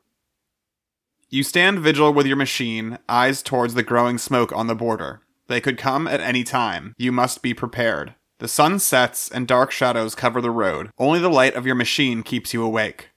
You 1.28 1.42
stand 1.42 1.80
vigil 1.80 2.12
with 2.12 2.26
your 2.26 2.36
machine, 2.36 2.98
eyes 3.08 3.42
towards 3.42 3.74
the 3.74 3.82
growing 3.82 4.18
smoke 4.18 4.52
on 4.52 4.66
the 4.66 4.74
border. 4.74 5.22
They 5.46 5.60
could 5.60 5.78
come 5.78 6.06
at 6.06 6.20
any 6.20 6.44
time. 6.44 6.94
You 6.98 7.12
must 7.12 7.42
be 7.42 7.54
prepared. 7.54 8.14
The 8.40 8.48
sun 8.48 8.78
sets 8.78 9.30
and 9.30 9.46
dark 9.46 9.70
shadows 9.70 10.14
cover 10.14 10.40
the 10.40 10.50
road. 10.50 10.88
Only 10.96 11.20
the 11.20 11.28
light 11.28 11.54
of 11.54 11.66
your 11.66 11.74
machine 11.74 12.22
keeps 12.22 12.54
you 12.54 12.62
awake. 12.62 13.10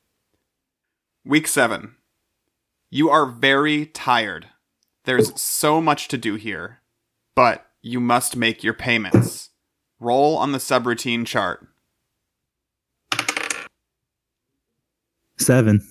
Week 1.24 1.48
7. 1.48 1.96
You 2.90 3.10
are 3.10 3.26
very 3.26 3.86
tired. 3.86 4.50
There's 5.06 5.40
so 5.40 5.80
much 5.80 6.10
to 6.10 6.18
do 6.18 6.36
here, 6.36 6.82
but 7.36 7.66
you 7.82 8.02
must 8.02 8.36
make 8.36 8.66
your 8.66 8.74
payments. 8.74 9.52
Roll 9.98 10.36
on 10.36 10.52
the 10.52 10.58
subroutine 10.58 11.26
chart. 11.26 11.68
Seven. 15.38 15.88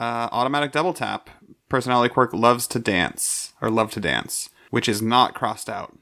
Uh, 0.00 0.30
automatic 0.32 0.72
double 0.72 0.94
tap. 0.94 1.28
Personality 1.68 2.12
quirk 2.12 2.32
loves 2.32 2.66
to 2.68 2.78
dance, 2.78 3.52
or 3.60 3.70
love 3.70 3.90
to 3.90 4.00
dance, 4.00 4.48
which 4.70 4.88
is 4.88 5.02
not 5.02 5.34
crossed 5.34 5.68
out. 5.68 5.98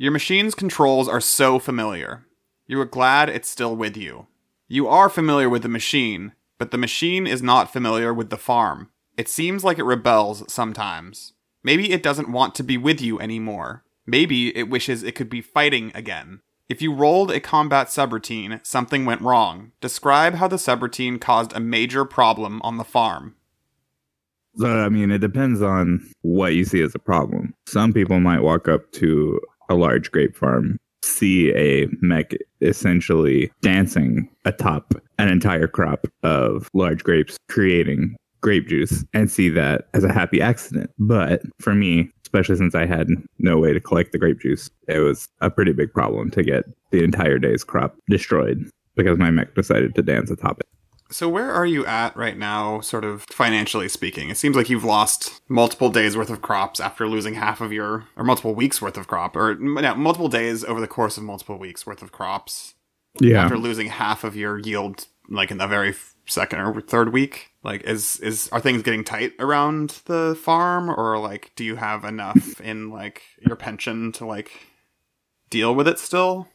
Your 0.00 0.12
machine's 0.12 0.54
controls 0.54 1.08
are 1.08 1.20
so 1.20 1.58
familiar. 1.58 2.24
You 2.68 2.80
are 2.80 2.84
glad 2.84 3.28
it's 3.28 3.50
still 3.50 3.74
with 3.74 3.96
you. 3.96 4.28
You 4.68 4.86
are 4.86 5.08
familiar 5.08 5.48
with 5.48 5.62
the 5.62 5.68
machine, 5.68 6.34
but 6.56 6.70
the 6.70 6.78
machine 6.78 7.26
is 7.26 7.42
not 7.42 7.72
familiar 7.72 8.14
with 8.14 8.30
the 8.30 8.36
farm. 8.36 8.90
It 9.16 9.28
seems 9.28 9.64
like 9.64 9.76
it 9.76 9.82
rebels 9.82 10.44
sometimes. 10.46 11.32
Maybe 11.64 11.90
it 11.90 12.04
doesn't 12.04 12.30
want 12.30 12.54
to 12.54 12.62
be 12.62 12.78
with 12.78 13.00
you 13.00 13.18
anymore. 13.18 13.82
Maybe 14.06 14.56
it 14.56 14.70
wishes 14.70 15.02
it 15.02 15.16
could 15.16 15.28
be 15.28 15.40
fighting 15.40 15.90
again. 15.96 16.42
If 16.68 16.80
you 16.80 16.94
rolled 16.94 17.32
a 17.32 17.40
combat 17.40 17.88
subroutine, 17.88 18.64
something 18.64 19.04
went 19.04 19.22
wrong. 19.22 19.72
Describe 19.80 20.34
how 20.34 20.46
the 20.46 20.56
subroutine 20.58 21.20
caused 21.20 21.52
a 21.56 21.60
major 21.60 22.04
problem 22.04 22.62
on 22.62 22.76
the 22.76 22.84
farm. 22.84 23.34
So 24.54 24.68
I 24.68 24.90
mean, 24.90 25.10
it 25.10 25.18
depends 25.18 25.60
on 25.60 26.08
what 26.22 26.54
you 26.54 26.64
see 26.64 26.82
as 26.82 26.94
a 26.94 27.00
problem. 27.00 27.54
Some 27.66 27.92
people 27.92 28.20
might 28.20 28.42
walk 28.42 28.68
up 28.68 28.92
to 28.92 29.40
a 29.68 29.74
large 29.74 30.10
grape 30.10 30.36
farm, 30.36 30.78
see 31.02 31.52
a 31.54 31.86
mech 32.00 32.32
essentially 32.60 33.50
dancing 33.62 34.28
atop 34.44 34.94
an 35.18 35.28
entire 35.28 35.66
crop 35.68 36.06
of 36.22 36.68
large 36.74 37.04
grapes, 37.04 37.36
creating 37.48 38.16
grape 38.40 38.68
juice, 38.68 39.04
and 39.14 39.30
see 39.30 39.48
that 39.48 39.88
as 39.94 40.04
a 40.04 40.12
happy 40.12 40.40
accident. 40.40 40.90
But 40.98 41.42
for 41.60 41.74
me, 41.74 42.10
especially 42.24 42.56
since 42.56 42.74
I 42.74 42.86
had 42.86 43.08
no 43.38 43.58
way 43.58 43.72
to 43.72 43.80
collect 43.80 44.12
the 44.12 44.18
grape 44.18 44.40
juice, 44.40 44.70
it 44.86 44.98
was 44.98 45.28
a 45.40 45.50
pretty 45.50 45.72
big 45.72 45.92
problem 45.92 46.30
to 46.32 46.42
get 46.42 46.64
the 46.90 47.02
entire 47.02 47.38
day's 47.38 47.64
crop 47.64 47.96
destroyed 48.08 48.70
because 48.96 49.18
my 49.18 49.30
mech 49.30 49.54
decided 49.54 49.94
to 49.94 50.02
dance 50.02 50.30
atop 50.30 50.60
it. 50.60 50.66
So, 51.10 51.28
where 51.28 51.50
are 51.50 51.64
you 51.64 51.86
at 51.86 52.14
right 52.16 52.36
now, 52.36 52.80
sort 52.80 53.04
of 53.04 53.22
financially 53.30 53.88
speaking? 53.88 54.28
It 54.28 54.36
seems 54.36 54.56
like 54.56 54.68
you've 54.68 54.84
lost 54.84 55.40
multiple 55.48 55.88
days 55.88 56.16
worth 56.16 56.28
of 56.28 56.42
crops 56.42 56.80
after 56.80 57.08
losing 57.08 57.34
half 57.34 57.62
of 57.62 57.72
your, 57.72 58.06
or 58.16 58.24
multiple 58.24 58.54
weeks 58.54 58.82
worth 58.82 58.98
of 58.98 59.06
crop, 59.06 59.34
or 59.34 59.54
no, 59.54 59.94
multiple 59.94 60.28
days 60.28 60.64
over 60.64 60.80
the 60.80 60.86
course 60.86 61.16
of 61.16 61.22
multiple 61.22 61.58
weeks 61.58 61.86
worth 61.86 62.02
of 62.02 62.12
crops. 62.12 62.74
Yeah. 63.20 63.44
After 63.44 63.56
losing 63.56 63.88
half 63.88 64.22
of 64.22 64.36
your 64.36 64.58
yield, 64.58 65.06
like 65.30 65.50
in 65.50 65.58
the 65.58 65.66
very 65.66 65.94
second 66.26 66.60
or 66.60 66.80
third 66.82 67.12
week, 67.12 67.52
like 67.64 67.82
is 67.84 68.20
is 68.20 68.48
are 68.52 68.60
things 68.60 68.82
getting 68.82 69.02
tight 69.02 69.32
around 69.38 70.02
the 70.04 70.38
farm, 70.40 70.90
or 70.90 71.18
like 71.18 71.52
do 71.56 71.64
you 71.64 71.76
have 71.76 72.04
enough 72.04 72.60
in 72.60 72.90
like 72.90 73.22
your 73.40 73.56
pension 73.56 74.12
to 74.12 74.26
like 74.26 74.50
deal 75.48 75.74
with 75.74 75.88
it 75.88 75.98
still? 75.98 76.48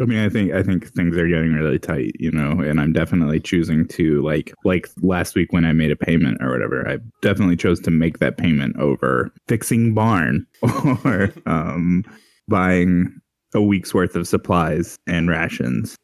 I 0.00 0.04
mean, 0.04 0.18
I 0.18 0.28
think 0.28 0.52
I 0.52 0.62
think 0.62 0.88
things 0.92 1.16
are 1.16 1.28
getting 1.28 1.52
really 1.52 1.78
tight, 1.78 2.16
you 2.18 2.30
know, 2.30 2.60
and 2.60 2.80
I'm 2.80 2.92
definitely 2.92 3.40
choosing 3.40 3.86
to 3.88 4.22
like 4.22 4.52
like 4.64 4.88
last 5.02 5.34
week 5.34 5.52
when 5.52 5.64
I 5.64 5.72
made 5.72 5.90
a 5.90 5.96
payment 5.96 6.38
or 6.40 6.50
whatever. 6.50 6.88
I 6.88 6.98
definitely 7.20 7.56
chose 7.56 7.80
to 7.80 7.90
make 7.90 8.18
that 8.18 8.38
payment 8.38 8.76
over 8.78 9.32
fixing 9.48 9.94
barn 9.94 10.46
or 11.04 11.32
um, 11.46 12.04
buying 12.48 13.20
a 13.54 13.62
week's 13.62 13.92
worth 13.92 14.16
of 14.16 14.26
supplies 14.26 14.98
and 15.06 15.28
rations. 15.28 15.96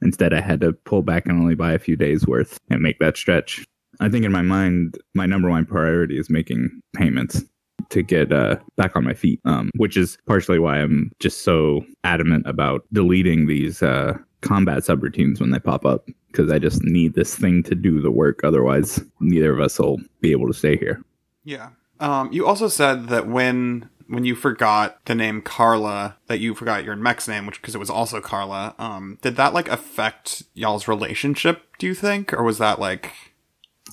Instead, 0.00 0.32
I 0.32 0.40
had 0.40 0.60
to 0.60 0.72
pull 0.72 1.02
back 1.02 1.26
and 1.26 1.40
only 1.40 1.54
buy 1.54 1.72
a 1.72 1.78
few 1.78 1.96
days 1.96 2.26
worth 2.26 2.58
and 2.70 2.82
make 2.82 2.98
that 2.98 3.16
stretch. 3.16 3.64
I 4.00 4.08
think 4.08 4.24
in 4.24 4.32
my 4.32 4.42
mind, 4.42 4.96
my 5.14 5.26
number 5.26 5.48
one 5.48 5.64
priority 5.64 6.18
is 6.18 6.30
making 6.30 6.80
payments 6.94 7.42
to 7.90 8.02
get 8.02 8.32
uh, 8.32 8.56
back 8.76 8.96
on 8.96 9.04
my 9.04 9.14
feet, 9.14 9.40
um, 9.44 9.70
which 9.76 9.96
is 9.96 10.18
partially 10.26 10.58
why 10.58 10.78
I'm 10.78 11.10
just 11.20 11.42
so 11.42 11.84
adamant 12.04 12.46
about 12.46 12.84
deleting 12.92 13.46
these 13.46 13.82
uh, 13.82 14.16
combat 14.40 14.82
subroutines 14.82 15.40
when 15.40 15.50
they 15.50 15.58
pop 15.58 15.84
up 15.84 16.08
because 16.28 16.50
I 16.50 16.58
just 16.58 16.82
need 16.82 17.14
this 17.14 17.34
thing 17.34 17.62
to 17.64 17.74
do 17.74 18.00
the 18.00 18.10
work. 18.10 18.40
Otherwise, 18.44 19.00
neither 19.20 19.52
of 19.52 19.60
us 19.60 19.78
will 19.78 19.98
be 20.20 20.32
able 20.32 20.46
to 20.48 20.54
stay 20.54 20.76
here. 20.76 21.02
Yeah. 21.44 21.70
Um, 22.00 22.32
you 22.32 22.46
also 22.46 22.68
said 22.68 23.08
that 23.08 23.28
when 23.28 23.88
when 24.08 24.24
you 24.24 24.34
forgot 24.34 25.02
the 25.06 25.14
name 25.14 25.40
Carla, 25.40 26.16
that 26.26 26.40
you 26.40 26.54
forgot 26.54 26.84
your 26.84 26.96
mech's 26.96 27.28
name, 27.28 27.46
which 27.46 27.60
because 27.60 27.74
it 27.74 27.78
was 27.78 27.90
also 27.90 28.20
Carla. 28.20 28.74
Um, 28.78 29.18
did 29.22 29.36
that 29.36 29.54
like 29.54 29.68
affect 29.68 30.42
y'all's 30.54 30.88
relationship? 30.88 31.62
Do 31.78 31.86
you 31.86 31.94
think, 31.94 32.32
or 32.32 32.42
was 32.42 32.58
that 32.58 32.78
like? 32.78 33.12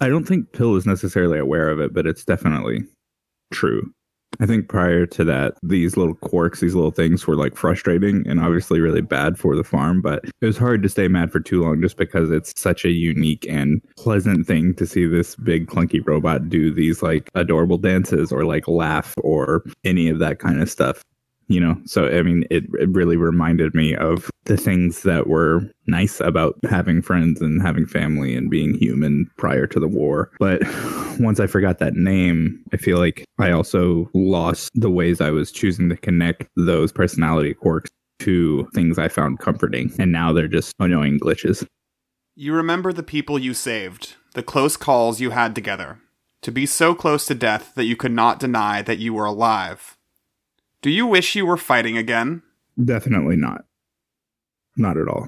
I 0.01 0.07
don't 0.07 0.25
think 0.25 0.51
Pill 0.51 0.75
is 0.75 0.85
necessarily 0.85 1.39
aware 1.39 1.69
of 1.69 1.79
it, 1.79 1.93
but 1.93 2.05
it's 2.05 2.23
definitely 2.23 2.83
true. 3.51 3.93
I 4.39 4.45
think 4.45 4.69
prior 4.69 5.05
to 5.07 5.23
that, 5.25 5.55
these 5.63 5.97
little 5.97 6.13
quirks, 6.13 6.61
these 6.61 6.75
little 6.75 6.91
things 6.91 7.27
were 7.27 7.35
like 7.35 7.57
frustrating 7.57 8.23
and 8.27 8.39
obviously 8.39 8.79
really 8.79 9.01
bad 9.01 9.37
for 9.37 9.55
the 9.55 9.63
farm, 9.63 10.01
but 10.01 10.23
it 10.23 10.45
was 10.45 10.57
hard 10.57 10.81
to 10.83 10.89
stay 10.89 11.07
mad 11.07 11.31
for 11.31 11.39
too 11.39 11.61
long 11.61 11.81
just 11.81 11.97
because 11.97 12.31
it's 12.31 12.53
such 12.59 12.85
a 12.85 12.91
unique 12.91 13.45
and 13.49 13.81
pleasant 13.97 14.47
thing 14.47 14.73
to 14.75 14.85
see 14.85 15.07
this 15.07 15.35
big 15.35 15.67
clunky 15.67 16.05
robot 16.05 16.47
do 16.47 16.73
these 16.73 17.01
like 17.03 17.29
adorable 17.35 17.77
dances 17.77 18.31
or 18.31 18.45
like 18.45 18.67
laugh 18.67 19.13
or 19.23 19.63
any 19.83 20.07
of 20.07 20.19
that 20.19 20.39
kind 20.39 20.61
of 20.61 20.69
stuff 20.69 21.03
you 21.49 21.59
know? 21.59 21.75
So 21.85 22.07
i 22.07 22.21
mean 22.21 22.45
it, 22.49 22.63
it 22.79 22.89
really 22.89 23.17
reminded 23.17 23.75
me 23.75 23.95
of 23.95 24.29
the 24.45 24.57
things 24.57 25.03
that 25.03 25.27
were 25.27 25.69
nice 25.87 26.19
about 26.21 26.55
having 26.69 27.01
friends 27.01 27.41
and 27.41 27.61
having 27.61 27.85
family 27.85 28.35
and 28.35 28.49
being 28.49 28.73
human 28.75 29.29
prior 29.37 29.67
to 29.67 29.79
the 29.79 29.87
war. 29.87 30.31
But 30.39 30.61
once 31.19 31.39
i 31.39 31.47
forgot 31.47 31.79
that 31.79 31.95
name 31.95 32.63
i 32.73 32.77
feel 32.77 32.97
like 32.97 33.25
i 33.39 33.51
also 33.51 34.09
lost 34.13 34.69
the 34.73 34.89
ways 34.89 35.19
i 35.19 35.31
was 35.31 35.51
choosing 35.51 35.89
to 35.89 35.97
connect 35.97 36.47
those 36.55 36.93
personality 36.93 37.53
quirks 37.53 37.89
to 38.19 38.67
things 38.73 38.97
i 38.97 39.07
found 39.07 39.39
comforting. 39.39 39.91
And 39.99 40.11
now 40.11 40.31
they're 40.31 40.47
just 40.47 40.73
annoying 40.79 41.19
glitches. 41.19 41.65
You 42.35 42.53
remember 42.53 42.93
the 42.93 43.03
people 43.03 43.37
you 43.37 43.53
saved, 43.53 44.15
the 44.33 44.43
close 44.43 44.77
calls 44.77 45.19
you 45.19 45.31
had 45.31 45.55
together, 45.55 45.99
to 46.41 46.51
be 46.51 46.65
so 46.65 46.95
close 46.95 47.25
to 47.25 47.35
death 47.35 47.73
that 47.75 47.83
you 47.83 47.97
could 47.97 48.13
not 48.13 48.39
deny 48.39 48.81
that 48.81 48.99
you 48.99 49.13
were 49.13 49.25
alive. 49.25 49.97
Do 50.81 50.89
you 50.89 51.05
wish 51.05 51.35
you 51.35 51.45
were 51.45 51.57
fighting 51.57 51.97
again? 51.97 52.41
definitely 52.83 53.35
not 53.35 53.65
not 54.77 54.95
at 54.97 55.09
all 55.09 55.27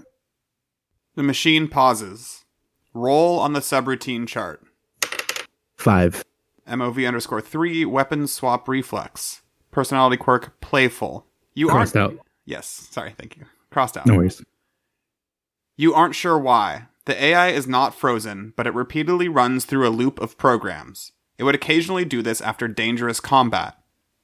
The 1.15 1.23
machine 1.23 1.67
pauses. 1.67 2.45
Roll 2.93 3.39
on 3.39 3.51
the 3.53 3.59
subroutine 3.59 4.27
chart. 4.27 4.63
five 5.75 6.23
MOV 6.67 7.05
underscore 7.07 7.41
three, 7.41 7.83
weapon 7.83 8.27
swap 8.27 8.67
reflex. 8.69 9.41
Personality 9.71 10.17
quirk, 10.17 10.59
playful. 10.61 11.25
You 11.53 11.67
crossed 11.67 11.97
aren't. 11.97 12.19
out 12.19 12.25
Yes, 12.45 12.67
sorry, 12.91 13.13
thank 13.17 13.37
you. 13.37 13.45
Crossed 13.69 13.97
out. 13.97 14.05
no 14.05 14.15
worries 14.15 14.41
You 15.77 15.93
aren't 15.93 16.15
sure 16.15 16.37
why. 16.37 16.87
The 17.05 17.21
AI 17.21 17.49
is 17.49 17.67
not 17.67 17.95
frozen, 17.95 18.53
but 18.55 18.67
it 18.67 18.73
repeatedly 18.73 19.27
runs 19.27 19.65
through 19.65 19.87
a 19.87 19.89
loop 19.89 20.19
of 20.19 20.37
programs. 20.37 21.11
It 21.37 21.43
would 21.43 21.55
occasionally 21.55 22.05
do 22.05 22.21
this 22.21 22.39
after 22.41 22.67
dangerous 22.67 23.19
combat. 23.19 23.75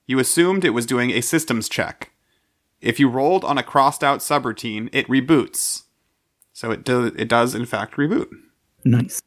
You 0.08 0.20
assumed 0.20 0.64
it 0.64 0.72
was 0.72 0.86
doing 0.86 1.12
a 1.12 1.22
systems 1.22 1.70
check. 1.70 2.12
If 2.82 3.00
you 3.00 3.10
rolled 3.10 3.44
on 3.44 3.58
a 3.58 3.64
crossed 3.64 4.04
out 4.04 4.20
subroutine, 4.20 4.90
it 4.94 5.08
reboots. 5.08 5.84
So 6.54 6.72
it 6.72 6.84
do- 6.84 7.14
it 7.16 7.28
does 7.28 7.54
in 7.54 7.66
fact 7.66 7.96
reboot. 7.96 8.30
Nice. 8.86 9.22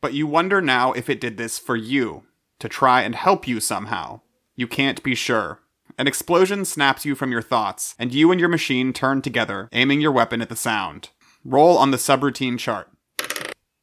But 0.00 0.14
you 0.14 0.26
wonder 0.26 0.60
now 0.60 0.92
if 0.92 1.08
it 1.08 1.20
did 1.20 1.36
this 1.36 1.58
for 1.58 1.76
you, 1.76 2.24
to 2.58 2.68
try 2.68 3.02
and 3.02 3.14
help 3.14 3.46
you 3.46 3.60
somehow. 3.60 4.22
You 4.56 4.66
can't 4.66 5.02
be 5.02 5.14
sure. 5.14 5.60
An 5.98 6.06
explosion 6.06 6.64
snaps 6.64 7.04
you 7.04 7.14
from 7.14 7.30
your 7.30 7.42
thoughts, 7.42 7.94
and 7.98 8.12
you 8.12 8.30
and 8.30 8.40
your 8.40 8.48
machine 8.48 8.92
turn 8.92 9.22
together, 9.22 9.68
aiming 9.72 10.00
your 10.00 10.12
weapon 10.12 10.40
at 10.40 10.48
the 10.48 10.56
sound. 10.56 11.10
Roll 11.44 11.76
on 11.78 11.90
the 11.90 11.96
subroutine 11.96 12.58
chart. 12.58 12.90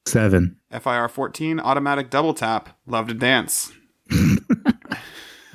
Seven. 0.06 0.58
FIR 0.72 1.08
14, 1.08 1.60
automatic 1.60 2.10
double 2.10 2.34
tap, 2.34 2.78
love 2.86 3.08
to 3.08 3.14
dance. 3.14 3.72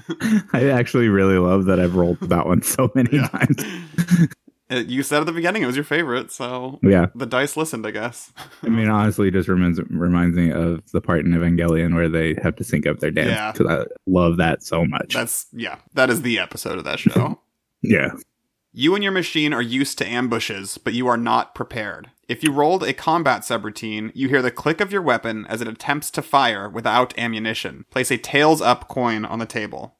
I 0.53 0.69
actually 0.71 1.09
really 1.09 1.39
love 1.39 1.65
that 1.67 1.81
I've 1.81 1.95
rolled 1.95 2.21
that 2.21 2.47
one 2.47 2.63
so 2.63 2.91
many 2.95 3.19
times. 3.19 3.57
Uh, 4.69 4.79
You 4.79 5.05
said 5.05 5.21
at 5.21 5.27
the 5.27 5.33
beginning 5.33 5.63
it 5.63 5.67
was 5.67 5.77
your 5.77 5.85
favorite, 5.85 6.33
so 6.33 6.81
Yeah. 6.83 7.07
the 7.15 7.25
dice 7.25 7.57
listened, 7.57 7.87
I 7.87 7.93
guess. 7.93 8.33
I 8.65 8.69
mean, 8.69 8.89
honestly, 8.89 9.29
it 9.29 9.31
just 9.31 9.49
reminds 9.49 9.81
reminds 9.91 10.37
me 10.37 10.51
of 10.51 10.83
the 10.91 11.01
part 11.01 11.25
in 11.25 11.31
Evangelion 11.31 11.95
where 11.95 12.09
they 12.09 12.35
have 12.43 12.57
to 12.57 12.65
sync 12.65 12.85
up 12.85 12.99
their 12.99 13.13
dance 13.13 13.29
Yeah. 13.31 13.53
because 13.53 13.67
I 13.71 13.85
love 14.09 14.39
that 14.39 14.65
so 14.65 14.85
much. 14.85 15.15
That's, 15.15 15.47
yeah, 15.53 15.77
that 15.95 16.11
is 16.11 16.23
the 16.23 16.41
episode 16.41 16.79
of 16.79 16.85
that 16.85 16.99
show. 16.99 17.41
yeah. 17.81 18.11
You 18.73 18.95
and 18.97 19.05
your 19.05 19.13
machine 19.13 19.55
are 19.55 19.63
used 19.63 19.99
to 19.99 20.07
ambushes, 20.07 20.79
but 20.79 20.93
you 20.95 21.07
are 21.07 21.17
not 21.17 21.55
prepared. 21.55 22.11
If 22.29 22.43
you 22.43 22.51
rolled 22.51 22.83
a 22.83 22.93
combat 22.93 23.43
subroutine, 23.43 24.11
you 24.17 24.29
hear 24.29 24.43
the 24.43 24.51
click 24.51 24.81
of 24.81 24.91
your 24.93 25.01
weapon 25.01 25.47
as 25.49 25.61
it 25.61 25.69
attempts 25.69 26.11
to 26.11 26.23
fire 26.23 26.69
without 26.69 27.17
ammunition. 27.17 27.85
Place 27.91 28.11
a 28.11 28.19
tails 28.19 28.61
up 28.61 28.89
coin 28.89 29.25
on 29.25 29.39
the 29.39 29.47
table. 29.47 29.96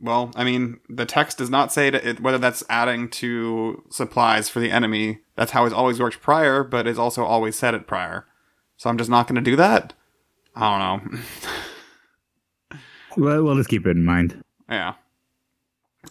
Well, 0.00 0.30
I 0.36 0.44
mean, 0.44 0.78
the 0.88 1.06
text 1.06 1.38
does 1.38 1.50
not 1.50 1.72
say 1.72 1.88
it, 1.88 2.20
whether 2.20 2.38
that's 2.38 2.62
adding 2.68 3.08
to 3.10 3.82
supplies 3.90 4.48
for 4.48 4.60
the 4.60 4.70
enemy. 4.70 5.20
That's 5.34 5.50
how 5.50 5.64
it's 5.64 5.74
always 5.74 5.98
worked 5.98 6.20
prior, 6.20 6.62
but 6.62 6.86
it's 6.86 6.98
also 6.98 7.24
always 7.24 7.56
said 7.56 7.74
it 7.74 7.86
prior. 7.86 8.26
So 8.76 8.88
I'm 8.88 8.98
just 8.98 9.10
not 9.10 9.26
going 9.26 9.42
to 9.42 9.50
do 9.50 9.56
that? 9.56 9.94
I 10.54 10.78
don't 10.78 11.12
know. 11.12 11.18
Well, 13.16 13.42
we'll 13.42 13.56
just 13.56 13.68
keep 13.68 13.84
it 13.84 13.96
in 13.96 14.04
mind. 14.04 14.44
yeah. 14.68 14.94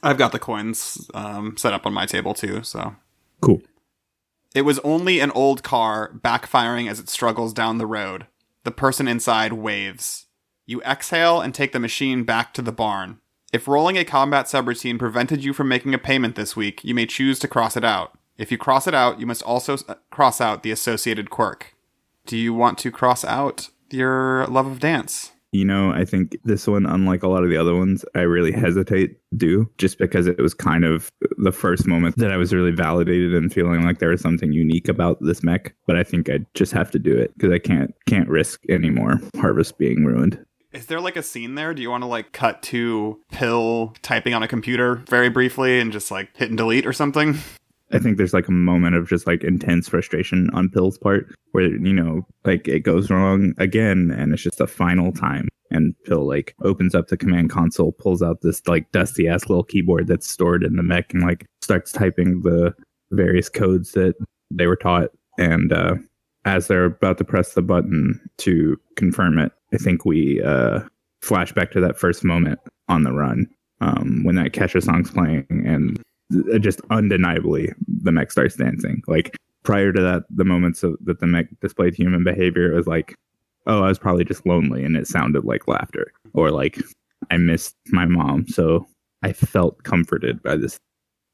I've 0.04 0.18
got 0.18 0.34
the 0.34 0.40
coins 0.40 1.10
um, 1.14 1.56
set 1.56 1.72
up 1.74 1.86
on 1.86 1.94
my 1.94 2.06
table 2.06 2.34
too, 2.34 2.64
so. 2.64 2.98
Cool. 3.40 3.62
It 4.54 4.64
was 4.64 4.80
only 4.80 5.22
an 5.22 5.32
old 5.32 5.64
car 5.64 6.12
backfiring 6.14 6.90
as 6.90 7.00
it 7.00 7.10
struggles 7.10 7.54
down 7.54 7.78
the 7.78 7.86
road. 7.86 8.28
The 8.64 8.72
person 8.72 9.08
inside 9.08 9.54
waves. 9.54 10.26
You 10.66 10.82
exhale 10.82 11.40
and 11.40 11.56
take 11.56 11.72
the 11.72 11.80
machine 11.80 12.26
back 12.26 12.54
to 12.56 12.62
the 12.62 12.74
barn. 12.74 13.22
If 13.54 13.68
rolling 13.68 13.98
a 13.98 14.04
combat 14.04 14.48
subroutine 14.48 15.00
prevented 15.00 15.42
you 15.42 15.54
from 15.54 15.70
making 15.70 15.94
a 15.94 15.98
payment 15.98 16.36
this 16.36 16.58
week, 16.58 16.84
you 16.84 16.94
may 16.94 17.06
choose 17.06 17.40
to 17.40 17.48
cross 17.48 17.78
it 17.78 17.86
out. 17.86 18.18
If 18.38 18.52
you 18.52 18.58
cross 18.58 18.88
it 18.88 18.94
out, 18.94 19.22
you 19.22 19.26
must 19.26 19.42
also 19.44 19.78
uh, 19.88 19.96
cross 20.12 20.42
out 20.42 20.64
the 20.64 20.72
associated 20.72 21.30
quirk. 21.30 21.74
Do 22.26 22.36
you 22.36 22.54
want 22.54 22.78
to 22.80 22.92
cross 22.92 23.24
out 23.24 23.70
your 23.90 24.46
love 24.48 24.68
of 24.68 24.82
dance? 24.82 25.32
You 25.54 25.64
know, 25.64 25.92
I 25.92 26.04
think 26.04 26.38
this 26.44 26.68
one, 26.68 26.86
unlike 26.86 27.24
a 27.24 27.30
lot 27.30 27.46
of 27.46 27.50
the 27.50 27.56
other 27.56 27.74
ones, 27.74 28.04
I 28.14 28.20
really 28.20 28.52
hesitate 28.52 29.18
to 29.32 29.38
do 29.38 29.70
just 29.78 29.98
because 29.98 30.28
it 30.28 30.40
was 30.40 30.54
kind 30.54 30.84
of 30.84 31.10
the 31.38 31.54
first 31.54 31.88
moment 31.88 32.18
that 32.18 32.34
I 32.34 32.38
was 32.38 32.54
really 32.54 32.72
validated 32.72 33.34
and 33.34 33.52
feeling 33.52 33.84
like 33.84 34.00
there 34.00 34.10
was 34.10 34.20
something 34.20 34.52
unique 34.52 34.90
about 34.90 35.22
this 35.22 35.44
mech. 35.44 35.74
But 35.88 35.96
I 35.96 36.04
think 36.04 36.30
I 36.30 36.40
just 36.54 36.74
have 36.74 36.92
to 36.92 37.00
do 37.00 37.18
it 37.18 37.34
because 37.34 37.54
I 37.54 37.60
can't 37.60 37.96
can't 38.08 38.28
risk 38.28 38.62
any 38.68 38.90
more 38.90 39.22
harvest 39.38 39.78
being 39.78 40.04
ruined. 40.04 40.46
Is 40.74 40.88
there 40.88 41.00
like 41.00 41.16
a 41.16 41.24
scene 41.24 41.56
there? 41.56 41.74
Do 41.74 41.82
you 41.82 41.90
want 41.90 42.04
to 42.04 42.08
like 42.08 42.34
cut 42.34 42.62
to 42.64 43.22
Pill 43.32 43.94
typing 44.02 44.34
on 44.34 44.44
a 44.44 44.48
computer 44.48 44.96
very 45.10 45.30
briefly 45.30 45.80
and 45.80 45.94
just 45.94 46.12
like 46.12 46.36
hit 46.36 46.50
and 46.50 46.58
delete 46.58 46.86
or 46.86 46.94
something? 46.94 47.38
I 47.94 48.00
think 48.00 48.18
there's 48.18 48.34
like 48.34 48.50
a 48.50 48.52
moment 48.54 48.96
of 48.96 49.08
just 49.08 49.26
like 49.26 49.46
intense 49.46 49.88
frustration 49.88 50.50
on 50.54 50.70
Pill's 50.70 50.98
part 50.98 51.34
where, 51.54 51.64
you 51.64 51.94
know, 51.94 52.28
like 52.44 52.68
it 52.68 52.82
goes 52.82 53.10
wrong 53.10 53.54
again 53.58 54.12
and 54.12 54.34
it's 54.34 54.44
just 54.44 54.60
a 54.60 54.68
final 54.68 55.14
time. 55.14 55.48
And 55.72 55.96
Pill 56.06 56.28
like 56.28 56.54
opens 56.64 56.94
up 56.94 57.08
the 57.08 57.16
command 57.16 57.50
console, 57.50 57.94
pulls 57.94 58.22
out 58.22 58.42
this 58.42 58.68
like 58.68 58.92
dusty 58.92 59.30
ass 59.30 59.48
little 59.48 59.64
keyboard 59.64 60.08
that's 60.08 60.30
stored 60.30 60.64
in 60.64 60.76
the 60.76 60.84
mech 60.84 61.14
and 61.14 61.24
like 61.24 61.46
starts 61.62 61.94
typing 61.94 62.42
the 62.42 62.74
various 63.12 63.48
codes 63.48 63.94
that 63.94 64.16
they 64.52 64.68
were 64.68 64.76
taught. 64.76 65.12
And 65.38 65.72
uh, 65.72 65.96
as 66.44 66.68
they're 66.68 66.86
about 66.86 67.20
to 67.20 67.24
press 67.24 67.54
the 67.54 67.62
button 67.62 68.20
to 68.40 68.78
confirm 68.98 69.40
it, 69.40 69.54
I 69.74 69.78
think 69.78 70.06
we 70.06 70.42
uh, 70.42 70.82
flash 71.22 71.52
back 71.52 71.72
to 71.72 71.82
that 71.82 71.98
first 71.98 72.24
moment 72.24 72.60
on 72.88 73.04
the 73.04 73.12
run 73.12 73.48
um, 73.82 74.24
when 74.24 74.36
that 74.36 74.52
Kesha 74.52 74.82
song's 74.82 75.12
playing 75.12 75.46
and 75.50 76.02
th- 76.32 76.62
just 76.62 76.82
undeniably 76.90 77.74
the 77.88 78.12
mech 78.12 78.32
starts 78.32 78.56
dancing. 78.56 79.02
Like 79.08 79.36
prior 79.64 79.92
to 79.92 80.02
that, 80.02 80.24
the 80.30 80.46
moments 80.46 80.84
of, 80.84 80.96
that 81.04 81.20
the 81.20 81.28
mech 81.28 81.48
displayed 81.60 81.96
human 81.96 82.24
behavior, 82.24 82.72
it 82.72 82.76
was 82.76 82.88
like, 82.88 83.16
oh, 83.66 83.84
I 83.84 83.90
was 83.90 84.00
probably 84.00 84.24
just 84.24 84.46
lonely 84.46 84.84
and 84.84 84.96
it 84.96 85.08
sounded 85.08 85.44
like 85.44 85.68
laughter 85.68 86.12
or 86.34 86.52
like 86.52 86.82
I 87.32 87.38
missed 87.38 87.76
my 87.88 88.06
mom. 88.06 88.48
So 88.48 88.88
I 89.24 89.34
felt 89.34 89.84
comforted 89.84 90.42
by 90.42 90.56
this. 90.56 90.78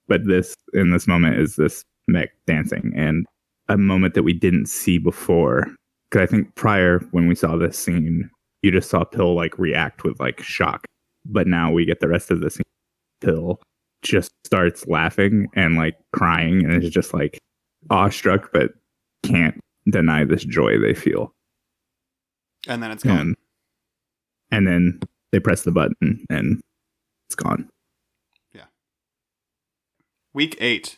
But 0.08 0.26
this 0.26 0.56
in 0.74 0.92
this 0.92 1.08
moment 1.08 1.40
is 1.40 1.56
this 1.56 1.84
mech 2.08 2.32
dancing 2.46 2.92
and 2.96 3.26
a 3.70 3.78
moment 3.78 4.16
that 4.16 4.24
we 4.24 4.34
didn't 4.34 4.66
see 4.66 4.98
before. 4.98 5.74
Because 6.14 6.28
I 6.28 6.32
think 6.32 6.54
prior 6.54 7.00
when 7.10 7.28
we 7.28 7.34
saw 7.34 7.58
this 7.58 7.76
scene, 7.76 8.30
you 8.62 8.70
just 8.70 8.88
saw 8.88 9.04
Pill 9.04 9.34
like 9.36 9.58
react 9.58 10.04
with 10.04 10.20
like 10.20 10.44
shock. 10.44 10.86
But 11.26 11.48
now 11.48 11.72
we 11.72 11.86
get 11.86 12.02
the 12.02 12.08
rest 12.08 12.30
of 12.30 12.40
the 12.40 12.52
scene. 12.52 12.62
Pill 13.20 13.60
just 14.04 14.30
starts 14.46 14.86
laughing 14.86 15.48
and 15.56 15.76
like 15.76 15.98
crying 16.12 16.64
and 16.64 16.84
is 16.84 16.92
just 16.92 17.16
like 17.16 17.40
awestruck, 17.90 18.52
but 18.54 18.74
can't 19.24 19.60
deny 19.90 20.24
this 20.24 20.46
joy 20.46 20.78
they 20.78 20.94
feel. 20.94 21.34
And 22.68 22.84
then 22.84 22.92
it's 22.92 23.04
gone. 23.04 23.20
And 23.20 23.36
and 24.52 24.68
then 24.68 25.00
they 25.32 25.40
press 25.40 25.64
the 25.64 25.72
button 25.72 26.24
and 26.30 26.62
it's 27.28 27.34
gone. 27.36 27.68
Yeah. 28.54 28.66
Week 30.32 30.56
8. 30.60 30.98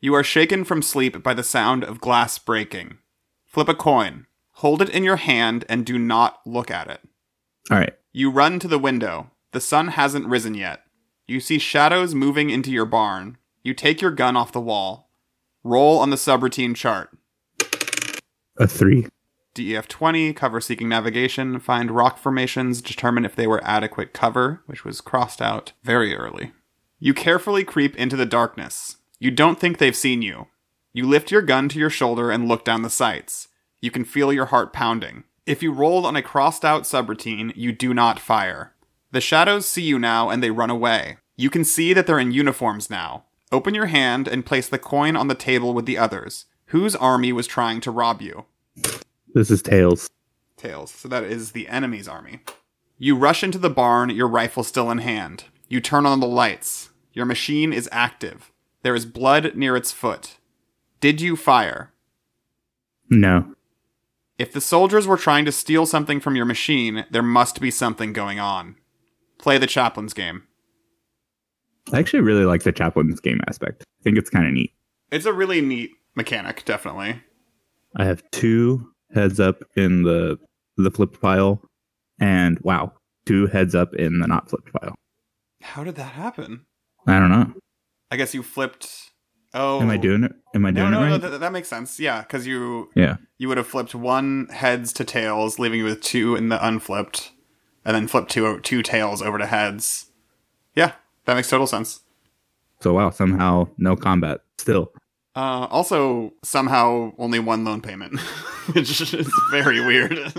You 0.00 0.14
are 0.14 0.24
shaken 0.24 0.64
from 0.64 0.80
sleep 0.80 1.22
by 1.22 1.34
the 1.34 1.44
sound 1.44 1.84
of 1.84 2.00
glass 2.00 2.38
breaking. 2.38 2.96
Flip 3.44 3.68
a 3.68 3.74
coin. 3.74 4.24
Hold 4.58 4.82
it 4.82 4.88
in 4.88 5.04
your 5.04 5.18
hand 5.18 5.64
and 5.68 5.86
do 5.86 6.00
not 6.00 6.40
look 6.44 6.68
at 6.68 6.88
it. 6.88 7.00
All 7.70 7.78
right. 7.78 7.92
You 8.12 8.28
run 8.28 8.58
to 8.58 8.66
the 8.66 8.76
window. 8.76 9.30
The 9.52 9.60
sun 9.60 9.86
hasn't 9.88 10.26
risen 10.26 10.54
yet. 10.54 10.82
You 11.28 11.38
see 11.38 11.60
shadows 11.60 12.12
moving 12.12 12.50
into 12.50 12.72
your 12.72 12.84
barn. 12.84 13.38
You 13.62 13.72
take 13.72 14.00
your 14.00 14.10
gun 14.10 14.36
off 14.36 14.50
the 14.50 14.60
wall. 14.60 15.12
Roll 15.62 16.00
on 16.00 16.10
the 16.10 16.16
subroutine 16.16 16.74
chart. 16.74 17.16
A 18.58 18.66
three. 18.66 19.06
DEF 19.54 19.86
20, 19.86 20.32
cover 20.32 20.60
seeking 20.60 20.88
navigation, 20.88 21.60
find 21.60 21.92
rock 21.92 22.18
formations, 22.18 22.82
determine 22.82 23.24
if 23.24 23.36
they 23.36 23.46
were 23.46 23.62
adequate 23.62 24.12
cover, 24.12 24.64
which 24.66 24.84
was 24.84 25.00
crossed 25.00 25.40
out 25.40 25.72
very 25.84 26.16
early. 26.16 26.50
You 26.98 27.14
carefully 27.14 27.62
creep 27.62 27.94
into 27.94 28.16
the 28.16 28.26
darkness. 28.26 28.96
You 29.20 29.30
don't 29.30 29.60
think 29.60 29.78
they've 29.78 29.94
seen 29.94 30.20
you. 30.20 30.48
You 30.92 31.06
lift 31.06 31.30
your 31.30 31.42
gun 31.42 31.68
to 31.68 31.78
your 31.78 31.90
shoulder 31.90 32.32
and 32.32 32.48
look 32.48 32.64
down 32.64 32.82
the 32.82 32.90
sights. 32.90 33.47
You 33.80 33.90
can 33.90 34.04
feel 34.04 34.32
your 34.32 34.46
heart 34.46 34.72
pounding. 34.72 35.24
If 35.46 35.62
you 35.62 35.72
rolled 35.72 36.04
on 36.04 36.16
a 36.16 36.22
crossed 36.22 36.64
out 36.64 36.82
subroutine, 36.82 37.52
you 37.56 37.72
do 37.72 37.94
not 37.94 38.20
fire. 38.20 38.74
The 39.12 39.20
shadows 39.20 39.66
see 39.66 39.82
you 39.82 39.98
now 39.98 40.28
and 40.28 40.42
they 40.42 40.50
run 40.50 40.70
away. 40.70 41.18
You 41.36 41.48
can 41.48 41.64
see 41.64 41.92
that 41.92 42.06
they're 42.06 42.18
in 42.18 42.32
uniforms 42.32 42.90
now. 42.90 43.24
Open 43.50 43.74
your 43.74 43.86
hand 43.86 44.28
and 44.28 44.44
place 44.44 44.68
the 44.68 44.78
coin 44.78 45.16
on 45.16 45.28
the 45.28 45.34
table 45.34 45.72
with 45.72 45.86
the 45.86 45.96
others. 45.96 46.46
Whose 46.66 46.94
army 46.94 47.32
was 47.32 47.46
trying 47.46 47.80
to 47.82 47.90
rob 47.90 48.20
you? 48.20 48.44
This 49.32 49.50
is 49.50 49.62
Tails. 49.62 50.10
Tails. 50.56 50.90
So 50.90 51.08
that 51.08 51.24
is 51.24 51.52
the 51.52 51.68
enemy's 51.68 52.08
army. 52.08 52.40
You 52.98 53.16
rush 53.16 53.42
into 53.42 53.58
the 53.58 53.70
barn, 53.70 54.10
your 54.10 54.28
rifle 54.28 54.64
still 54.64 54.90
in 54.90 54.98
hand. 54.98 55.44
You 55.68 55.80
turn 55.80 56.04
on 56.04 56.20
the 56.20 56.26
lights. 56.26 56.90
Your 57.12 57.24
machine 57.24 57.72
is 57.72 57.88
active. 57.92 58.52
There 58.82 58.94
is 58.94 59.06
blood 59.06 59.54
near 59.54 59.76
its 59.76 59.92
foot. 59.92 60.36
Did 61.00 61.20
you 61.20 61.36
fire? 61.36 61.92
No. 63.08 63.54
If 64.38 64.52
the 64.52 64.60
soldiers 64.60 65.06
were 65.06 65.16
trying 65.16 65.44
to 65.46 65.52
steal 65.52 65.84
something 65.84 66.20
from 66.20 66.36
your 66.36 66.44
machine, 66.44 67.04
there 67.10 67.22
must 67.24 67.60
be 67.60 67.72
something 67.72 68.12
going 68.12 68.38
on. 68.38 68.76
Play 69.38 69.58
the 69.58 69.66
chaplain's 69.66 70.14
game. 70.14 70.44
I 71.92 71.98
actually 71.98 72.20
really 72.20 72.44
like 72.44 72.62
the 72.62 72.72
chaplain's 72.72 73.20
game 73.20 73.40
aspect. 73.48 73.82
I 74.00 74.02
think 74.04 74.16
it's 74.16 74.30
kind 74.30 74.46
of 74.46 74.52
neat. 74.52 74.72
It's 75.10 75.26
a 75.26 75.32
really 75.32 75.60
neat 75.60 75.90
mechanic, 76.14 76.64
definitely. 76.64 77.20
I 77.96 78.04
have 78.04 78.22
two 78.30 78.92
heads 79.12 79.40
up 79.40 79.62
in 79.76 80.02
the 80.02 80.38
the 80.76 80.90
flipped 80.92 81.16
file, 81.16 81.60
and 82.20 82.60
wow, 82.60 82.92
two 83.26 83.46
heads 83.48 83.74
up 83.74 83.94
in 83.94 84.20
the 84.20 84.28
not 84.28 84.48
flipped 84.48 84.70
file. 84.70 84.94
How 85.62 85.82
did 85.82 85.96
that 85.96 86.12
happen? 86.12 86.66
I 87.06 87.18
don't 87.18 87.30
know. 87.30 87.54
I 88.10 88.16
guess 88.16 88.34
you 88.34 88.44
flipped. 88.44 89.10
Oh, 89.60 89.80
Am 89.80 89.90
I 89.90 89.96
doing 89.96 90.22
it? 90.22 90.32
Am 90.54 90.64
I 90.64 90.70
doing 90.70 90.92
no, 90.92 91.02
it 91.02 91.04
no. 91.06 91.10
right? 91.10 91.20
That, 91.20 91.40
that 91.40 91.52
makes 91.52 91.66
sense. 91.66 91.98
Yeah, 91.98 92.22
because 92.22 92.46
you 92.46 92.90
yeah. 92.94 93.16
you 93.38 93.48
would 93.48 93.56
have 93.56 93.66
flipped 93.66 93.92
one 93.92 94.46
heads 94.52 94.92
to 94.94 95.04
tails, 95.04 95.58
leaving 95.58 95.80
you 95.80 95.84
with 95.84 96.00
two 96.00 96.36
in 96.36 96.48
the 96.48 96.64
unflipped, 96.64 97.32
and 97.84 97.96
then 97.96 98.06
flip 98.06 98.28
two 98.28 98.60
two 98.60 98.84
tails 98.84 99.20
over 99.20 99.36
to 99.36 99.46
heads. 99.46 100.06
Yeah, 100.76 100.92
that 101.24 101.34
makes 101.34 101.50
total 101.50 101.66
sense. 101.66 102.02
So 102.80 102.94
wow, 102.94 103.10
somehow 103.10 103.68
no 103.76 103.96
combat 103.96 104.42
still. 104.58 104.92
Uh, 105.34 105.66
also, 105.70 106.34
somehow 106.44 107.12
only 107.18 107.40
one 107.40 107.64
loan 107.64 107.80
payment, 107.80 108.20
which 108.72 109.00
is 109.00 109.32
very 109.50 109.80
weird. 109.80 110.32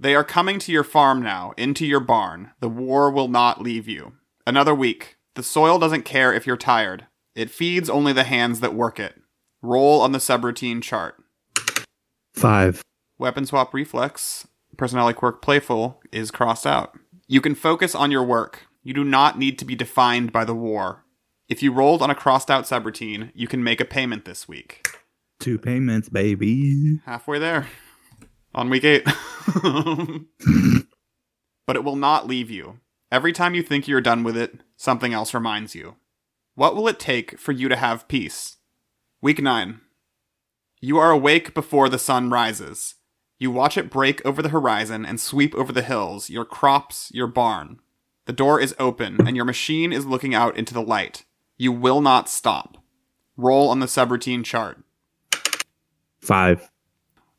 they 0.00 0.16
are 0.16 0.24
coming 0.24 0.58
to 0.58 0.72
your 0.72 0.84
farm 0.84 1.22
now, 1.22 1.54
into 1.56 1.86
your 1.86 2.00
barn. 2.00 2.50
The 2.58 2.68
war 2.68 3.08
will 3.12 3.28
not 3.28 3.62
leave 3.62 3.88
you. 3.88 4.14
Another 4.44 4.74
week. 4.74 5.16
The 5.36 5.42
soil 5.42 5.78
doesn't 5.78 6.06
care 6.06 6.32
if 6.32 6.46
you're 6.46 6.56
tired. 6.56 7.08
It 7.34 7.50
feeds 7.50 7.90
only 7.90 8.14
the 8.14 8.24
hands 8.24 8.60
that 8.60 8.72
work 8.72 8.98
it. 8.98 9.20
Roll 9.60 10.00
on 10.00 10.12
the 10.12 10.18
subroutine 10.18 10.82
chart. 10.82 11.22
Five. 12.32 12.82
Weapon 13.18 13.44
swap 13.44 13.74
reflex, 13.74 14.48
personality 14.78 15.14
quirk 15.14 15.42
playful, 15.42 16.00
is 16.10 16.30
crossed 16.30 16.66
out. 16.66 16.98
You 17.28 17.42
can 17.42 17.54
focus 17.54 17.94
on 17.94 18.10
your 18.10 18.22
work. 18.22 18.62
You 18.82 18.94
do 18.94 19.04
not 19.04 19.38
need 19.38 19.58
to 19.58 19.66
be 19.66 19.74
defined 19.74 20.32
by 20.32 20.46
the 20.46 20.54
war. 20.54 21.04
If 21.50 21.62
you 21.62 21.70
rolled 21.70 22.00
on 22.00 22.08
a 22.08 22.14
crossed 22.14 22.50
out 22.50 22.64
subroutine, 22.64 23.30
you 23.34 23.46
can 23.46 23.62
make 23.62 23.82
a 23.82 23.84
payment 23.84 24.24
this 24.24 24.48
week. 24.48 24.88
Two 25.38 25.58
payments, 25.58 26.08
baby. 26.08 27.00
Halfway 27.04 27.38
there. 27.38 27.68
On 28.54 28.70
week 28.70 28.84
eight. 28.84 29.04
but 31.66 31.76
it 31.76 31.84
will 31.84 31.96
not 31.96 32.26
leave 32.26 32.50
you. 32.50 32.80
Every 33.12 33.34
time 33.34 33.54
you 33.54 33.62
think 33.62 33.86
you're 33.86 34.00
done 34.00 34.24
with 34.24 34.36
it, 34.36 34.60
something 34.76 35.12
else 35.12 35.34
reminds 35.34 35.74
you. 35.74 35.96
What 36.54 36.76
will 36.76 36.88
it 36.88 36.98
take 36.98 37.38
for 37.38 37.52
you 37.52 37.68
to 37.68 37.76
have 37.76 38.08
peace? 38.08 38.56
Week 39.20 39.42
9. 39.42 39.80
You 40.80 40.98
are 40.98 41.10
awake 41.10 41.54
before 41.54 41.88
the 41.88 41.98
sun 41.98 42.30
rises. 42.30 42.94
You 43.38 43.50
watch 43.50 43.76
it 43.76 43.90
break 43.90 44.24
over 44.24 44.40
the 44.40 44.50
horizon 44.50 45.04
and 45.04 45.20
sweep 45.20 45.54
over 45.54 45.72
the 45.72 45.82
hills, 45.82 46.30
your 46.30 46.44
crops, 46.44 47.10
your 47.12 47.26
barn. 47.26 47.80
The 48.26 48.32
door 48.32 48.60
is 48.60 48.74
open, 48.78 49.26
and 49.26 49.36
your 49.36 49.44
machine 49.44 49.92
is 49.92 50.06
looking 50.06 50.34
out 50.34 50.56
into 50.56 50.74
the 50.74 50.82
light. 50.82 51.24
You 51.56 51.72
will 51.72 52.00
not 52.00 52.28
stop. 52.28 52.78
Roll 53.36 53.68
on 53.68 53.80
the 53.80 53.86
subroutine 53.86 54.44
chart. 54.44 54.82
Five. 56.20 56.70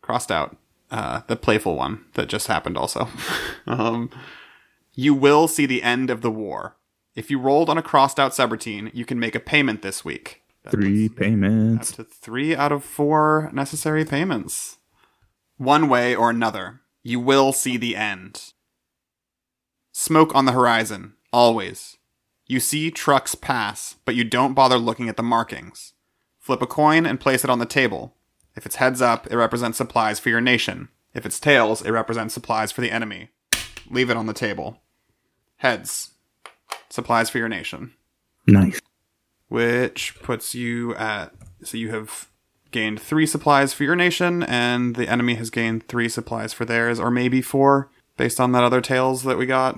Crossed 0.02 0.32
out. 0.32 0.56
Uh, 0.90 1.22
the 1.28 1.36
playful 1.36 1.76
one 1.76 2.06
that 2.14 2.30
just 2.30 2.48
happened 2.48 2.78
also. 2.78 3.10
um, 3.68 4.10
you 4.94 5.14
will 5.14 5.48
see 5.48 5.66
the 5.66 5.84
end 5.84 6.10
of 6.10 6.22
the 6.22 6.32
war. 6.32 6.78
If 7.18 7.32
you 7.32 7.40
rolled 7.40 7.68
on 7.68 7.80
a 7.80 7.82
crossed 7.82 8.20
out 8.20 8.34
subroutine, 8.34 8.92
you 8.94 9.04
can 9.04 9.20
make 9.20 9.34
a 9.34 9.40
payment 9.40 9.82
this 9.82 10.06
week. 10.06 10.44
That 10.62 10.70
Three 10.70 11.10
payments. 11.10 11.90
up 11.90 11.96
to 11.96 12.04
three 12.04 12.56
out 12.56 12.72
of 12.72 12.84
four 12.84 13.50
necessary 13.52 14.06
payments. 14.06 14.78
One 15.58 15.90
way 15.90 16.16
or 16.16 16.30
another, 16.30 16.82
you 17.02 17.20
will 17.20 17.54
see 17.54 17.76
the 17.76 17.96
end. 17.96 18.54
Smoke 19.92 20.36
on 20.36 20.46
the 20.46 20.52
horizon, 20.52 21.16
always. 21.34 21.98
You 22.46 22.60
see 22.60 22.92
trucks 22.92 23.34
pass, 23.34 23.96
but 24.06 24.14
you 24.14 24.24
don't 24.24 24.54
bother 24.54 24.78
looking 24.78 25.10
at 25.10 25.18
the 25.18 25.24
markings. 25.24 25.94
Flip 26.38 26.62
a 26.62 26.68
coin 26.68 27.08
and 27.08 27.20
place 27.20 27.44
it 27.44 27.50
on 27.50 27.58
the 27.58 27.66
table. 27.66 28.14
If 28.56 28.68
it's 28.68 28.76
heads 28.76 29.02
up, 29.02 29.26
it 29.32 29.38
represents 29.38 29.80
supplies 29.80 30.20
for 30.20 30.30
your 30.30 30.40
nation. 30.40 30.90
If 31.16 31.26
it's 31.26 31.40
tails, 31.40 31.82
it 31.82 31.90
represents 31.90 32.36
supplies 32.36 32.72
for 32.72 32.82
the 32.82 32.92
enemy. 32.92 33.30
Leave 33.90 34.12
it 34.12 34.18
on 34.18 34.28
the 34.28 34.34
table. 34.34 34.82
Heads. 35.58 36.12
Supplies 36.90 37.30
for 37.30 37.38
your 37.38 37.50
nation. 37.50 37.94
Nice. 38.48 38.80
which 39.50 40.16
puts 40.22 40.56
you 40.56 40.96
at 40.96 41.34
so 41.64 41.78
you 41.78 41.90
have 41.92 42.30
gained 42.72 43.00
three 43.00 43.26
supplies 43.26 43.74
for 43.74 43.84
your 43.84 43.96
nation 43.96 44.44
and 44.44 44.96
the 44.96 45.08
enemy 45.10 45.36
has 45.36 45.50
gained 45.50 45.88
three 45.88 46.08
supplies 46.10 46.54
for 46.54 46.64
theirs 46.66 47.00
or 47.00 47.10
maybe 47.12 47.42
four 47.42 47.90
based 48.18 48.40
on 48.40 48.52
that 48.52 48.64
other 48.64 48.82
tails 48.82 49.24
that 49.24 49.38
we 49.38 49.46
got. 49.46 49.78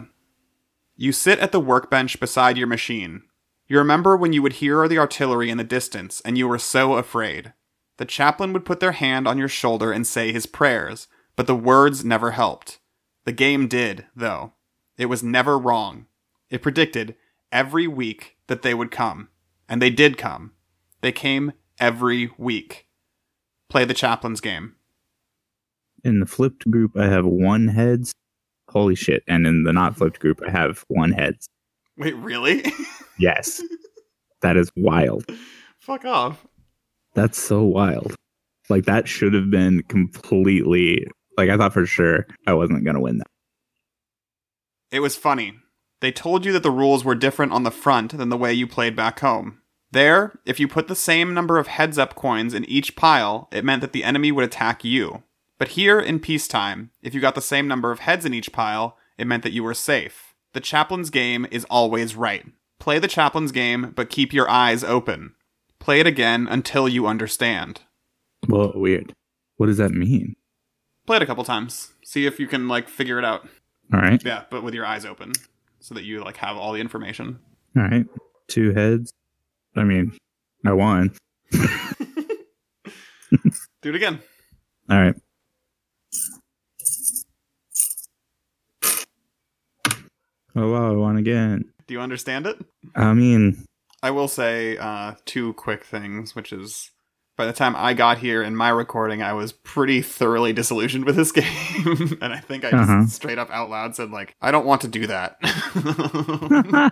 You 0.95 1.11
sit 1.11 1.39
at 1.39 1.51
the 1.51 1.59
workbench 1.59 2.19
beside 2.19 2.57
your 2.57 2.67
machine. 2.67 3.23
You 3.67 3.77
remember 3.77 4.17
when 4.17 4.33
you 4.33 4.41
would 4.41 4.53
hear 4.53 4.87
the 4.87 4.97
artillery 4.97 5.49
in 5.49 5.57
the 5.57 5.63
distance 5.63 6.21
and 6.25 6.37
you 6.37 6.47
were 6.47 6.59
so 6.59 6.93
afraid. 6.93 7.53
The 7.97 8.05
chaplain 8.05 8.53
would 8.53 8.65
put 8.65 8.79
their 8.79 8.93
hand 8.93 9.27
on 9.27 9.37
your 9.37 9.47
shoulder 9.47 9.91
and 9.91 10.05
say 10.05 10.31
his 10.31 10.45
prayers 10.45 11.07
but 11.35 11.47
the 11.47 11.55
words 11.55 12.03
never 12.03 12.31
helped. 12.31 12.79
The 13.25 13.31
game 13.31 13.67
did 13.67 14.05
though. 14.15 14.53
It 14.97 15.05
was 15.05 15.23
never 15.23 15.57
wrong 15.57 16.07
it 16.49 16.61
predicted 16.61 17.15
every 17.51 17.87
week 17.87 18.37
that 18.47 18.61
they 18.61 18.73
would 18.73 18.91
come 18.91 19.29
and 19.67 19.81
they 19.81 19.89
did 19.89 20.17
come. 20.17 20.51
They 21.01 21.11
came 21.11 21.53
every 21.79 22.31
week. 22.37 22.87
Play 23.69 23.85
the 23.85 23.93
chaplain's 23.93 24.41
game. 24.41 24.75
In 26.03 26.19
the 26.19 26.25
flipped 26.25 26.69
group, 26.69 26.97
I 26.97 27.05
have 27.07 27.25
one 27.25 27.67
heads. 27.67 28.13
Holy 28.69 28.95
shit. 28.95 29.23
And 29.27 29.45
in 29.45 29.63
the 29.63 29.73
not 29.73 29.97
flipped 29.97 30.19
group, 30.19 30.39
I 30.45 30.49
have 30.51 30.83
one 30.87 31.11
heads. 31.11 31.47
Wait, 31.97 32.15
really? 32.15 32.63
Yes. 33.21 33.61
that 34.41 34.55
is 34.55 34.71
wild. 34.77 35.25
Fuck 35.79 36.05
off. 36.05 36.47
That's 37.15 37.37
so 37.37 37.63
wild. 37.63 38.15
Like, 38.69 38.85
that 38.85 39.09
should 39.09 39.33
have 39.33 39.51
been 39.51 39.83
completely. 39.89 41.05
Like, 41.37 41.49
I 41.49 41.57
thought 41.57 41.73
for 41.73 41.85
sure 41.85 42.25
I 42.47 42.53
wasn't 42.53 42.85
going 42.85 42.95
to 42.95 43.01
win 43.01 43.17
that. 43.17 43.27
It 44.89 45.01
was 45.01 45.17
funny. 45.17 45.53
They 46.01 46.11
told 46.11 46.45
you 46.45 46.53
that 46.53 46.63
the 46.63 46.71
rules 46.71 47.03
were 47.03 47.15
different 47.15 47.51
on 47.51 47.63
the 47.63 47.71
front 47.71 48.17
than 48.17 48.29
the 48.29 48.37
way 48.37 48.53
you 48.53 48.67
played 48.67 48.95
back 48.95 49.19
home. 49.19 49.59
There, 49.91 50.39
if 50.45 50.59
you 50.59 50.67
put 50.67 50.87
the 50.87 50.95
same 50.95 51.33
number 51.33 51.57
of 51.57 51.67
heads 51.67 51.97
up 51.97 52.15
coins 52.15 52.53
in 52.53 52.63
each 52.65 52.95
pile, 52.95 53.47
it 53.51 53.65
meant 53.65 53.81
that 53.81 53.91
the 53.91 54.03
enemy 54.03 54.31
would 54.31 54.45
attack 54.45 54.83
you. 54.83 55.23
But 55.57 55.69
here 55.69 55.99
in 55.99 56.19
peacetime, 56.19 56.91
if 57.01 57.13
you 57.13 57.19
got 57.19 57.35
the 57.35 57.41
same 57.41 57.67
number 57.67 57.91
of 57.91 57.99
heads 57.99 58.25
in 58.25 58.33
each 58.33 58.51
pile, 58.51 58.97
it 59.17 59.27
meant 59.27 59.43
that 59.43 59.51
you 59.51 59.63
were 59.63 59.73
safe. 59.73 60.35
The 60.53 60.61
chaplain's 60.61 61.09
game 61.09 61.45
is 61.51 61.65
always 61.65 62.15
right. 62.15 62.45
Play 62.79 62.97
the 62.99 63.07
chaplain's 63.07 63.51
game, 63.51 63.91
but 63.95 64.09
keep 64.09 64.31
your 64.31 64.49
eyes 64.49 64.83
open. 64.83 65.35
Play 65.79 65.99
it 65.99 66.07
again 66.07 66.47
until 66.49 66.87
you 66.87 67.07
understand. 67.07 67.81
Well, 68.47 68.71
weird. 68.75 69.13
What 69.57 69.67
does 69.67 69.77
that 69.77 69.91
mean? 69.91 70.35
Play 71.05 71.17
it 71.17 71.23
a 71.23 71.25
couple 71.25 71.43
times. 71.43 71.93
See 72.05 72.25
if 72.25 72.39
you 72.39 72.47
can 72.47 72.67
like 72.67 72.87
figure 72.87 73.19
it 73.19 73.25
out. 73.25 73.47
All 73.93 73.99
right. 73.99 74.23
Yeah, 74.23 74.43
but 74.49 74.63
with 74.63 74.73
your 74.73 74.85
eyes 74.85 75.05
open, 75.05 75.33
so 75.89 75.95
that 75.95 76.03
you 76.03 76.23
like 76.23 76.37
have 76.37 76.55
all 76.55 76.71
the 76.71 76.79
information. 76.79 77.39
All 77.75 77.81
right. 77.81 78.05
Two 78.47 78.73
heads. 78.73 79.11
I 79.75 79.83
mean, 79.83 80.15
I 80.63 80.73
won. 80.73 81.15
Do 81.51 81.59
it 83.89 83.95
again. 83.95 84.19
All 84.87 85.01
right. 85.01 85.15
Oh, 90.55 90.71
wow. 90.71 90.91
I 90.91 90.95
won 90.95 91.17
again. 91.17 91.65
Do 91.87 91.95
you 91.95 92.01
understand 92.01 92.45
it? 92.45 92.63
I 92.95 93.13
mean, 93.13 93.65
I 94.03 94.11
will 94.11 94.27
say 94.27 94.77
uh, 94.77 95.15
two 95.25 95.53
quick 95.53 95.83
things, 95.83 96.35
which 96.35 96.53
is 96.53 96.91
by 97.39 97.45
the 97.45 97.53
time 97.53 97.73
I 97.77 97.93
got 97.93 98.17
here 98.17 98.43
in 98.43 98.53
my 98.55 98.67
recording, 98.67 99.23
I 99.23 99.31
was 99.31 99.53
pretty 99.53 100.01
thoroughly 100.01 100.51
disillusioned 100.51 101.05
with 101.05 101.15
this 101.15 101.31
game, 101.41 102.17
and 102.21 102.33
I 102.33 102.39
think 102.41 102.65
I 102.65 102.71
just 102.71 102.89
Uh-huh. 102.89 103.05
straight 103.07 103.37
up 103.37 103.49
out 103.49 103.69
loud 103.69 103.95
said 103.95 104.11
like, 104.11 104.35
I 104.41 104.51
don't 104.51 104.65
want 104.65 104.81
to 104.81 104.89
do 104.89 105.07
that, 105.07 105.37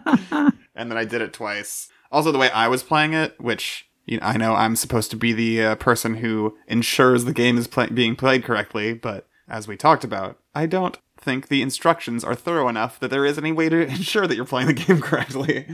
and 0.76 0.92
then 0.92 0.98
I 0.98 1.06
did 1.06 1.22
it 1.22 1.34
twice. 1.34 1.90
Also, 2.12 2.32
the 2.32 2.38
way 2.38 2.50
I 2.52 2.68
was 2.68 2.84
playing 2.84 3.14
it, 3.14 3.40
which 3.40 3.88
you 4.06 4.18
know, 4.20 4.26
I 4.26 4.38
know 4.38 4.54
I'm 4.56 4.76
supposed 4.78 5.12
to 5.12 5.18
be 5.18 5.34
the 5.34 5.62
uh, 5.64 5.76
person 5.76 6.16
who 6.16 6.58
ensures 6.68 7.26
the 7.26 7.34
game 7.34 7.58
is 7.58 7.68
play- 7.68 7.90
being 7.90 8.16
played 8.16 8.46
correctly, 8.46 8.94
but 8.94 9.28
as 9.50 9.68
we 9.68 9.76
talked 9.76 10.06
about, 10.06 10.38
I 10.56 10.66
don't 10.66 10.98
think 11.20 11.50
the 11.50 11.62
instructions 11.62 12.24
are 12.24 12.36
thorough 12.36 12.70
enough 12.70 13.00
that 13.02 13.10
there 13.10 13.26
is 13.26 13.38
any 13.38 13.52
way 13.52 13.68
to 13.68 13.86
ensure 13.88 14.26
that 14.28 14.36
you're 14.36 14.46
playing 14.46 14.68
the 14.68 14.74
game 14.74 15.02
correctly. 15.02 15.68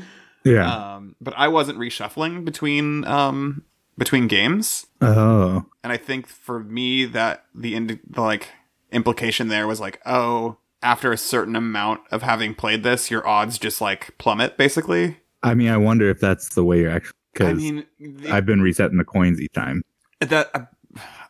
yeah. 0.43 0.95
Um, 0.95 1.15
but 1.21 1.35
I 1.37 1.47
wasn't 1.49 1.77
reshuffling 1.77 2.43
between 2.43 3.05
um 3.05 3.63
between 3.97 4.27
games, 4.27 4.87
oh, 5.01 5.65
and 5.83 5.91
I 5.93 5.97
think 5.97 6.27
for 6.27 6.59
me 6.59 7.05
that 7.05 7.45
the, 7.53 7.75
ind- 7.75 7.99
the 8.09 8.21
like 8.21 8.49
implication 8.91 9.47
there 9.47 9.67
was 9.67 9.79
like, 9.79 10.01
oh, 10.05 10.57
after 10.81 11.11
a 11.11 11.17
certain 11.17 11.55
amount 11.55 12.01
of 12.11 12.21
having 12.23 12.55
played 12.55 12.83
this, 12.83 13.09
your 13.11 13.25
odds 13.27 13.57
just 13.57 13.81
like 13.81 14.17
plummet, 14.17 14.57
basically. 14.57 15.17
I 15.41 15.53
mean, 15.53 15.69
I 15.69 15.77
wonder 15.77 16.09
if 16.09 16.19
that's 16.19 16.55
the 16.55 16.63
way 16.63 16.79
you're 16.81 16.91
actually. 16.91 17.09
I 17.09 17.33
Because 17.33 17.57
mean, 17.57 17.85
the, 17.99 18.31
I've 18.31 18.45
been 18.45 18.61
resetting 18.61 18.97
the 18.97 19.03
coins 19.05 19.41
each 19.41 19.53
time. 19.53 19.81
that. 20.19 20.49
uh, 20.53 20.65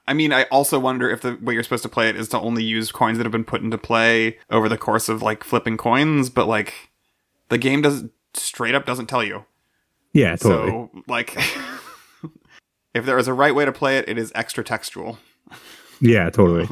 I 0.06 0.14
mean, 0.14 0.34
I 0.34 0.44
also 0.52 0.78
wonder 0.80 1.10
if 1.10 1.22
the 1.22 1.38
way 1.42 1.54
you're 1.54 1.64
supposed 1.64 1.84
to 1.84 1.90
play 1.90 2.10
it 2.10 2.18
is 2.18 2.28
to 2.30 2.40
only 2.42 2.62
use 2.62 2.92
coins 2.92 3.18
that 3.18 3.24
have 3.24 3.32
been 3.32 3.46
put 3.46 3.62
into 3.62 3.78
play 3.78 4.38
over 4.50 4.68
the 4.68 4.78
course 4.78 5.08
of 5.08 5.22
like 5.22 5.46
flipping 5.46 5.78
coins, 5.78 6.30
but 6.30 6.46
like 6.46 6.74
the 7.48 7.58
game 7.58 7.82
doesn't 7.82 8.12
straight 8.34 8.76
up 8.76 8.86
doesn't 8.86 9.08
tell 9.08 9.24
you. 9.24 9.46
Yeah, 10.12 10.36
totally. 10.36 10.70
So, 10.72 10.92
like, 11.08 11.38
if 12.94 13.06
there 13.06 13.18
is 13.18 13.28
a 13.28 13.34
right 13.34 13.54
way 13.54 13.66
to 13.66 13.72
play 13.72 13.98
it, 13.98 14.08
it 14.08 14.18
is 14.18 14.32
extra 14.36 14.64
textual. 14.64 15.20
yeah, 16.02 16.30
totally. 16.30 16.68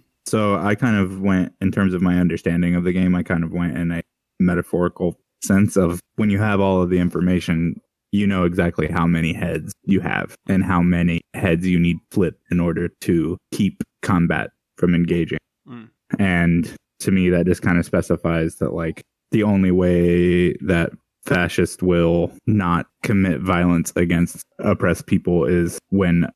So 0.26 0.56
I 0.56 0.74
kind 0.74 0.96
of 0.96 1.20
went 1.20 1.54
in 1.60 1.70
terms 1.70 1.94
of 1.94 2.02
my 2.02 2.18
understanding 2.18 2.74
of 2.74 2.84
the 2.84 2.92
game. 2.92 3.14
I 3.14 3.22
kind 3.22 3.44
of 3.44 3.52
went 3.52 3.78
in 3.78 3.92
a 3.92 4.02
metaphorical 4.40 5.18
sense 5.44 5.76
of 5.76 6.00
when 6.16 6.30
you 6.30 6.38
have 6.38 6.60
all 6.60 6.82
of 6.82 6.90
the 6.90 6.98
information, 6.98 7.80
you 8.10 8.26
know 8.26 8.44
exactly 8.44 8.88
how 8.88 9.06
many 9.06 9.32
heads 9.32 9.72
you 9.84 10.00
have 10.00 10.34
and 10.48 10.64
how 10.64 10.82
many 10.82 11.20
heads 11.34 11.66
you 11.66 11.78
need 11.78 11.98
flip 12.10 12.40
in 12.50 12.58
order 12.58 12.88
to 13.02 13.38
keep 13.52 13.82
combat 14.02 14.50
from 14.76 14.94
engaging. 14.94 15.38
Mm. 15.68 15.90
And 16.18 16.74
to 17.00 17.10
me, 17.12 17.30
that 17.30 17.46
just 17.46 17.62
kind 17.62 17.78
of 17.78 17.86
specifies 17.86 18.56
that 18.56 18.72
like 18.72 19.02
the 19.30 19.44
only 19.44 19.70
way 19.70 20.54
that 20.54 20.90
fascists 21.26 21.82
will 21.82 22.32
not 22.46 22.86
commit 23.02 23.40
violence 23.40 23.92
against 23.96 24.44
oppressed 24.58 25.06
people 25.06 25.44
is 25.44 25.78
when, 25.90 26.26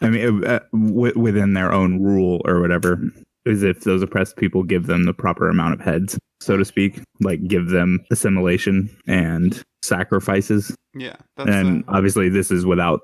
I 0.00 0.10
mean, 0.10 0.44
uh, 0.44 0.60
w- 0.72 1.18
within 1.18 1.54
their 1.54 1.72
own 1.72 2.02
rule 2.02 2.40
or 2.44 2.60
whatever, 2.60 3.00
is 3.44 3.62
if 3.62 3.80
those 3.80 4.02
oppressed 4.02 4.36
people 4.36 4.62
give 4.62 4.86
them 4.86 5.04
the 5.04 5.14
proper 5.14 5.48
amount 5.48 5.74
of 5.74 5.80
heads, 5.80 6.18
so 6.40 6.56
to 6.56 6.64
speak, 6.64 7.00
like 7.20 7.46
give 7.46 7.68
them 7.68 7.98
assimilation 8.10 8.88
and 9.06 9.62
sacrifices. 9.82 10.74
Yeah. 10.94 11.16
That's 11.36 11.50
and 11.50 11.82
uh, 11.84 11.92
obviously, 11.92 12.28
this 12.28 12.50
is 12.50 12.64
without. 12.66 13.00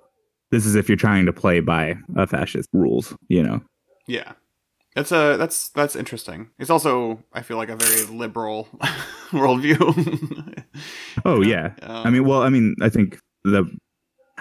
This 0.51 0.64
is 0.64 0.76
if 0.76 0.89
you're 0.89 0.97
trying 0.97 1.26
to 1.26 1.33
play 1.33 1.61
by 1.61 1.97
a 2.16 2.26
fascist 2.26 2.70
rules, 2.72 3.14
you 3.29 3.43
know. 3.43 3.61
yeah. 4.07 4.33
That's 4.95 5.12
a 5.12 5.37
that's 5.37 5.68
that's 5.68 5.95
interesting. 5.95 6.51
It's 6.59 6.70
also 6.70 7.22
I 7.33 7.43
feel 7.43 7.57
like 7.57 7.68
a 7.68 7.76
very 7.76 8.03
liberal 8.05 8.68
worldview. 9.33 10.64
Oh 11.24 11.43
yeah. 11.43 11.72
Um, 11.83 12.07
I 12.07 12.11
mean, 12.11 12.24
well, 12.26 12.43
I 12.43 12.49
mean, 12.49 12.74
I 12.81 12.89
think 12.89 13.18
the, 13.45 13.64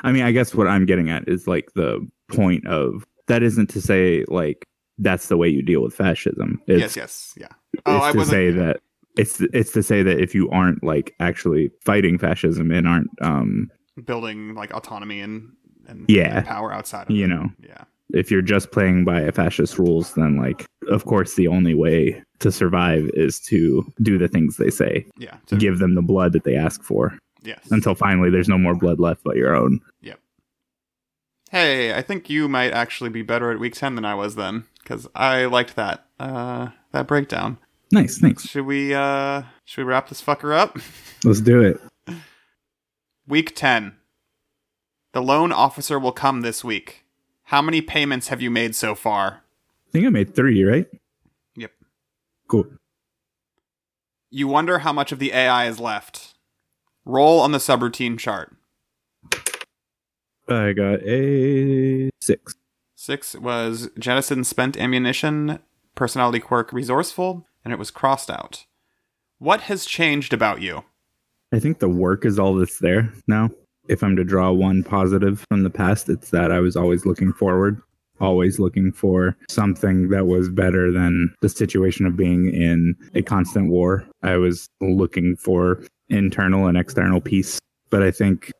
I 0.03 0.11
mean, 0.11 0.23
I 0.23 0.31
guess 0.31 0.53
what 0.53 0.67
I'm 0.67 0.85
getting 0.85 1.09
at 1.09 1.27
is 1.27 1.47
like 1.47 1.71
the 1.75 2.07
point 2.29 2.67
of 2.67 3.05
that 3.27 3.43
isn't 3.43 3.69
to 3.71 3.81
say 3.81 4.23
like 4.27 4.65
that's 4.99 5.27
the 5.27 5.37
way 5.37 5.47
you 5.47 5.61
deal 5.61 5.81
with 5.81 5.93
fascism. 5.93 6.61
It's, 6.67 6.79
yes, 6.79 6.95
yes, 6.95 7.33
yeah. 7.37 7.47
it's 7.73 7.81
Oh, 7.85 8.01
I 8.01 8.11
to 8.11 8.17
wasn't- 8.17 8.33
say 8.33 8.51
that 8.51 8.79
it's 9.17 9.41
it's 9.53 9.71
to 9.73 9.81
say 9.83 10.03
that 10.03 10.19
if 10.19 10.35
you 10.35 10.49
aren't 10.51 10.83
like 10.83 11.13
actually 11.19 11.71
fighting 11.83 12.17
fascism 12.19 12.71
and 12.71 12.87
aren't 12.87 13.09
um 13.21 13.69
Building 14.05 14.53
like 14.53 14.71
autonomy 14.75 15.21
and 15.21 15.51
and 15.87 16.05
Yeah. 16.07 16.37
and 16.37 16.45
power 16.45 16.71
outside 16.71 17.09
of 17.09 17.15
you 17.15 17.25
it. 17.25 17.29
know 17.29 17.49
Yeah. 17.59 17.83
If 18.13 18.31
you're 18.31 18.41
just 18.41 18.71
playing 18.71 19.03
by 19.05 19.29
fascist 19.31 19.77
rules 19.77 20.13
then 20.13 20.37
like 20.37 20.65
of 20.89 21.05
course 21.05 21.35
the 21.35 21.47
only 21.47 21.73
way 21.73 22.21
to 22.39 22.51
survive 22.51 23.09
is 23.13 23.39
to 23.39 23.83
do 24.01 24.17
the 24.17 24.27
things 24.27 24.57
they 24.57 24.69
say 24.69 25.05
Yeah. 25.17 25.37
So, 25.47 25.57
give 25.57 25.79
them 25.79 25.95
the 25.95 26.01
blood 26.01 26.33
that 26.33 26.43
they 26.43 26.55
ask 26.55 26.81
for 26.83 27.17
yes. 27.43 27.59
until 27.71 27.95
finally 27.95 28.29
there's 28.29 28.47
no 28.49 28.57
more 28.57 28.75
blood 28.75 28.99
left 28.99 29.23
but 29.23 29.35
your 29.35 29.55
own 29.55 29.79
Yep. 30.01 30.19
Hey, 31.49 31.93
I 31.93 32.01
think 32.01 32.29
you 32.29 32.49
might 32.49 32.73
actually 32.73 33.09
be 33.09 33.21
better 33.21 33.51
at 33.51 33.59
week 33.59 33.73
10 33.73 33.95
than 33.95 34.05
I 34.05 34.15
was 34.15 34.35
then 34.35 34.65
cuz 34.85 35.07
I 35.15 35.45
liked 35.45 35.75
that 35.75 36.05
uh 36.19 36.69
that 36.91 37.07
breakdown. 37.07 37.57
nice 37.91 38.17
thanks 38.19 38.47
Should 38.47 38.65
we 38.65 38.93
uh 38.93 39.43
should 39.65 39.85
we 39.85 39.89
wrap 39.91 40.09
this 40.09 40.21
fucker 40.21 40.55
up? 40.55 40.77
let's 41.23 41.41
do 41.41 41.61
it 41.61 41.79
Week 43.27 43.53
10. 43.57 43.93
The 45.11 45.21
loan 45.21 45.51
officer 45.51 45.99
will 45.99 46.13
come 46.13 46.41
this 46.41 46.63
week. 46.63 47.03
How 47.47 47.61
many 47.61 47.79
payments 47.79 48.27
have 48.27 48.41
you 48.41 48.51
made 48.51 48.75
so 48.75 48.93
far? 48.93 49.43
I 49.87 49.91
think 49.93 50.05
I 50.05 50.09
made 50.09 50.35
three, 50.35 50.65
right? 50.65 50.85
Yep. 51.55 51.71
Cool. 52.49 52.65
You 54.29 54.49
wonder 54.49 54.79
how 54.79 54.91
much 54.91 55.13
of 55.13 55.19
the 55.19 55.31
AI 55.31 55.65
is 55.67 55.79
left. 55.79 56.33
Roll 57.05 57.39
on 57.39 57.53
the 57.53 57.57
subroutine 57.57 58.19
chart. 58.19 58.53
I 60.49 60.73
got 60.73 61.01
a 61.03 62.09
six. 62.19 62.55
Six 62.95 63.33
was 63.33 63.91
jettison 63.97 64.43
spent 64.43 64.75
ammunition, 64.75 65.59
personality 65.95 66.41
quirk 66.41 66.73
resourceful, 66.73 67.47
and 67.63 67.71
it 67.71 67.79
was 67.79 67.91
crossed 67.91 68.29
out. 68.29 68.65
What 69.39 69.61
has 69.61 69.85
changed 69.85 70.33
about 70.33 70.61
you? 70.61 70.83
I 71.53 71.59
think 71.59 71.79
the 71.79 71.87
work 71.87 72.25
is 72.25 72.39
all 72.39 72.55
that's 72.55 72.79
there 72.79 73.13
now. 73.25 73.51
If 73.87 74.03
I'm 74.03 74.15
to 74.15 74.23
draw 74.23 74.51
one 74.51 74.83
positive 74.83 75.45
from 75.49 75.63
the 75.63 75.69
past, 75.69 76.09
it's 76.09 76.29
that 76.31 76.51
I 76.51 76.59
was 76.59 76.75
always 76.75 77.05
looking 77.05 77.33
forward, 77.33 77.81
always 78.19 78.59
looking 78.59 78.91
for 78.91 79.37
something 79.49 80.09
that 80.09 80.27
was 80.27 80.49
better 80.49 80.91
than 80.91 81.33
the 81.41 81.49
situation 81.49 82.05
of 82.05 82.17
being 82.17 82.53
in 82.53 82.95
a 83.15 83.21
constant 83.21 83.69
war. 83.69 84.05
I 84.23 84.37
was 84.37 84.67
looking 84.81 85.35
for 85.35 85.83
internal 86.09 86.67
and 86.67 86.77
external 86.77 87.21
peace. 87.21 87.59
But 87.89 88.03
I 88.03 88.11
think, 88.11 88.51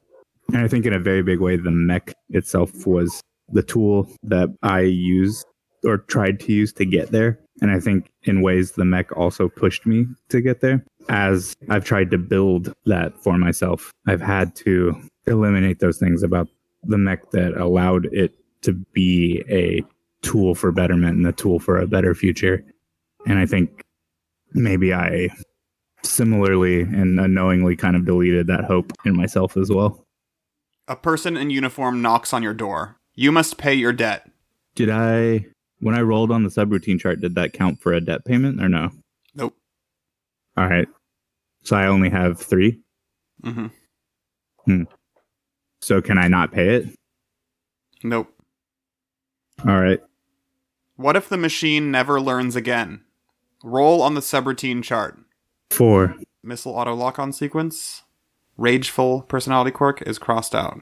and 0.50 0.58
I 0.58 0.68
think 0.68 0.86
in 0.86 0.94
a 0.94 1.00
very 1.00 1.24
big 1.24 1.40
way, 1.40 1.58
the 1.58 1.72
mech 1.72 2.14
itself 2.30 2.88
was 2.88 3.22
the 3.50 3.64
tool 3.64 4.10
that 4.24 4.50
I 4.64 4.82
used 4.82 5.46
or 5.84 6.00
tried 6.00 6.40
to 6.42 6.54
use 6.54 6.74
to 6.74 6.86
get 6.86 7.12
there. 7.12 7.40
And 7.62 7.72
I 7.72 7.80
think 7.80 8.10
in 8.24 8.42
ways 8.42 8.74
the 8.74 8.86
mech 8.86 9.16
also 9.16 9.50
pushed 9.50 9.86
me 9.86 10.06
to 10.30 10.42
get 10.42 10.62
there. 10.62 10.84
As 11.10 11.56
I've 11.70 11.86
tried 11.86 12.12
to 12.12 12.18
build 12.18 12.74
that 12.86 13.18
for 13.24 13.38
myself, 13.38 13.92
I've 14.08 14.22
had 14.22 14.56
to 14.58 14.96
eliminate 15.28 15.80
those 15.80 15.98
things 15.98 16.24
about 16.24 16.48
the 16.84 16.98
mech 16.98 17.32
that 17.32 17.54
allowed 17.58 18.06
it 18.12 18.34
to 18.62 18.74
be 18.94 19.44
a 19.50 19.84
tool 20.22 20.56
for 20.56 20.72
betterment 20.72 21.18
and 21.18 21.28
a 21.28 21.32
tool 21.32 21.60
for 21.60 21.78
a 21.78 21.88
better 21.88 22.16
future. 22.16 22.64
And 23.28 23.38
I 23.40 23.46
think 23.46 23.84
maybe 24.54 24.94
I 24.94 25.30
similarly 26.04 26.82
and 26.82 27.20
unknowingly 27.20 27.76
kind 27.76 27.96
of 27.96 28.06
deleted 28.06 28.48
that 28.48 28.66
hope 28.66 28.94
in 29.06 29.16
myself 29.16 29.58
as 29.58 29.70
well. 29.70 30.04
A 30.88 30.96
person 30.96 31.36
in 31.36 31.50
uniform 31.50 32.02
knocks 32.02 32.34
on 32.34 32.44
your 32.44 32.54
door. 32.54 32.98
You 33.14 33.32
must 33.32 33.58
pay 33.58 33.74
your 33.74 33.94
debt. 33.94 34.30
Did 34.76 34.90
I, 34.90 35.46
when 35.80 35.96
I 35.96 36.02
rolled 36.02 36.32
on 36.32 36.44
the 36.44 36.50
subroutine 36.50 37.00
chart, 37.00 37.20
did 37.20 37.36
that 37.36 37.54
count 37.54 37.82
for 37.82 37.94
a 37.94 38.00
debt 38.00 38.24
payment 38.26 38.62
or 38.62 38.70
no? 38.70 38.92
Nope. 39.36 39.56
All 40.56 40.68
right. 40.68 40.88
So 41.64 41.76
I 41.76 41.88
only 41.88 42.10
have 42.10 42.40
three. 42.40 42.80
Mm-hmm. 43.44 44.84
So 45.82 46.02
can 46.02 46.18
I 46.18 46.28
not 46.28 46.52
pay 46.52 46.76
it? 46.76 46.96
Nope. 48.04 48.34
All 49.66 49.80
right. 49.80 50.02
What 50.96 51.16
if 51.16 51.30
the 51.30 51.38
machine 51.38 51.92
never 51.92 52.20
learns 52.20 52.56
again? 52.56 53.02
Roll 53.64 54.02
on 54.02 54.14
the 54.14 54.22
subroutine 54.22 54.84
chart. 54.84 55.20
Four. 55.70 56.16
Missile 56.44 56.74
auto 56.74 56.94
lock 56.94 57.20
on 57.20 57.34
sequence. 57.34 58.04
Rageful 58.58 59.22
personality 59.24 59.72
quirk 59.72 60.02
is 60.04 60.18
crossed 60.18 60.56
out. 60.56 60.82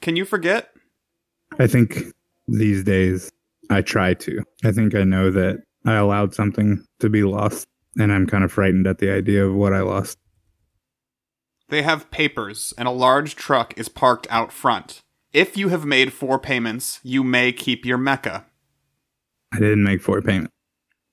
Can 0.00 0.16
you 0.16 0.24
forget? 0.24 0.70
I 1.58 1.66
think 1.66 2.12
these 2.46 2.82
days 2.82 3.30
I 3.70 3.82
try 3.82 4.14
to. 4.14 4.42
I 4.64 4.72
think 4.72 4.94
I 4.94 5.04
know 5.04 5.30
that 5.30 5.62
I 5.84 5.94
allowed 5.94 6.34
something 6.34 6.84
to 7.00 7.08
be 7.08 7.22
lost, 7.22 7.66
and 7.98 8.12
I'm 8.12 8.26
kind 8.26 8.44
of 8.44 8.52
frightened 8.52 8.86
at 8.86 8.98
the 8.98 9.10
idea 9.10 9.46
of 9.46 9.54
what 9.54 9.72
I 9.72 9.80
lost. 9.80 10.18
They 11.68 11.82
have 11.82 12.10
papers, 12.10 12.72
and 12.78 12.88
a 12.88 12.92
large 12.92 13.36
truck 13.36 13.76
is 13.76 13.88
parked 13.88 14.26
out 14.30 14.52
front. 14.52 15.02
If 15.32 15.56
you 15.56 15.68
have 15.68 15.84
made 15.84 16.12
four 16.12 16.38
payments, 16.38 17.00
you 17.02 17.22
may 17.22 17.52
keep 17.52 17.84
your 17.84 17.98
mecha. 17.98 18.44
I 19.52 19.58
didn't 19.58 19.84
make 19.84 20.00
four 20.00 20.22
payments. 20.22 20.52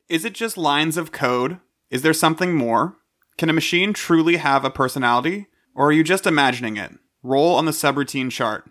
Is 0.07 0.23
it 0.23 0.33
just 0.33 0.57
lines 0.57 0.97
of 0.97 1.11
code? 1.11 1.59
Is 1.89 2.01
there 2.01 2.13
something 2.13 2.53
more? 2.53 2.95
Can 3.37 3.49
a 3.49 3.53
machine 3.53 3.91
truly 3.91 4.37
have 4.37 4.63
a 4.63 4.69
personality? 4.69 5.47
Or 5.73 5.87
are 5.87 5.91
you 5.91 6.03
just 6.03 6.25
imagining 6.25 6.77
it? 6.77 6.93
Roll 7.21 7.55
on 7.55 7.65
the 7.65 7.71
subroutine 7.71 8.31
chart. 8.31 8.69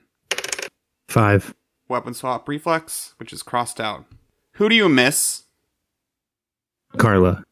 Five. 1.08 1.54
Weapon 1.88 2.14
swap 2.14 2.48
reflex, 2.48 3.14
which 3.18 3.32
is 3.32 3.42
crossed 3.42 3.78
out. 3.78 4.06
Who 4.52 4.70
do 4.70 4.74
you 4.74 4.88
miss? 4.88 5.42
Carla. 6.96 7.44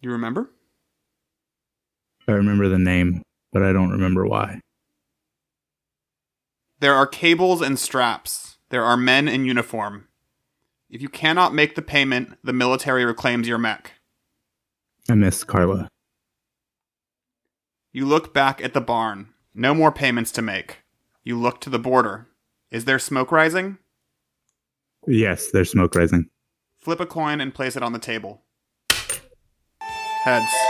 You 0.00 0.10
remember? 0.10 0.50
I 2.30 2.34
remember 2.34 2.68
the 2.68 2.78
name, 2.78 3.22
but 3.52 3.62
I 3.62 3.72
don't 3.72 3.90
remember 3.90 4.24
why. 4.24 4.60
There 6.78 6.94
are 6.94 7.06
cables 7.06 7.60
and 7.60 7.78
straps. 7.78 8.58
There 8.68 8.84
are 8.84 8.96
men 8.96 9.26
in 9.26 9.44
uniform. 9.44 10.06
If 10.88 11.02
you 11.02 11.08
cannot 11.08 11.54
make 11.54 11.74
the 11.74 11.82
payment, 11.82 12.38
the 12.44 12.52
military 12.52 13.04
reclaims 13.04 13.48
your 13.48 13.58
mech. 13.58 13.92
I 15.08 15.14
miss 15.14 15.42
Carla. 15.42 15.88
You 17.92 18.06
look 18.06 18.32
back 18.32 18.62
at 18.62 18.74
the 18.74 18.80
barn. 18.80 19.30
No 19.52 19.74
more 19.74 19.90
payments 19.90 20.30
to 20.32 20.42
make. 20.42 20.78
You 21.24 21.36
look 21.36 21.60
to 21.62 21.70
the 21.70 21.78
border. 21.78 22.28
Is 22.70 22.84
there 22.84 23.00
smoke 23.00 23.32
rising? 23.32 23.78
Yes, 25.06 25.50
there's 25.50 25.72
smoke 25.72 25.96
rising. 25.96 26.30
Flip 26.78 27.00
a 27.00 27.06
coin 27.06 27.40
and 27.40 27.52
place 27.52 27.76
it 27.76 27.82
on 27.82 27.92
the 27.92 27.98
table. 27.98 28.42
Heads. 30.22 30.69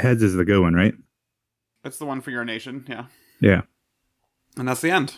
Heads 0.00 0.22
is 0.22 0.34
the 0.34 0.44
good 0.44 0.60
one, 0.60 0.74
right? 0.74 0.94
That's 1.82 1.98
the 1.98 2.06
one 2.06 2.20
for 2.20 2.30
your 2.30 2.44
nation, 2.44 2.84
yeah. 2.88 3.06
Yeah. 3.40 3.62
And 4.56 4.68
that's 4.68 4.80
the 4.80 4.90
end. 4.90 5.14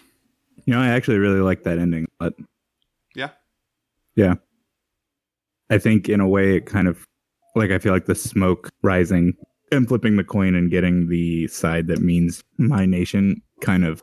You 0.65 0.75
know, 0.75 0.81
I 0.81 0.89
actually 0.89 1.19
really 1.19 1.41
like 1.41 1.65
that 1.65 1.79
ending, 1.79 2.07
but 2.19 2.35
Yeah. 3.15 3.31
yeah. 4.15 4.35
I 5.71 5.79
think 5.79 6.09
in 6.09 6.21
a 6.21 6.29
way 6.29 6.57
it 6.57 6.67
kind 6.67 6.87
of 6.87 7.07
like 7.57 7.71
I 7.71 7.79
feel 7.79 7.93
like 7.93 8.05
the 8.07 8.15
smoke 8.15 8.69
rising 8.83 9.35
and 9.71 9.89
flipping 9.89 10.17
the 10.17 10.25
coin 10.25 10.55
and 10.55 10.71
getting 10.71 11.09
the 11.09 11.49
side 11.49 11.87
that 11.87 12.01
means 12.01 12.43
my 12.59 12.85
nation 12.85 13.41
kind 13.61 13.85
of 13.85 14.03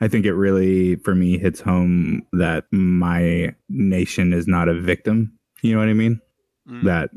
I 0.00 0.06
think 0.08 0.26
it 0.26 0.34
really 0.34 0.94
for 0.96 1.14
me 1.14 1.38
hits 1.38 1.60
home 1.60 2.22
that 2.32 2.64
my 2.70 3.52
nation 3.68 4.32
is 4.32 4.46
not 4.46 4.68
a 4.68 4.74
victim. 4.80 5.32
You 5.62 5.74
know 5.74 5.80
what 5.80 5.88
I 5.88 5.94
mean? 5.94 6.20
Mm. 6.68 6.84
That 6.84 7.10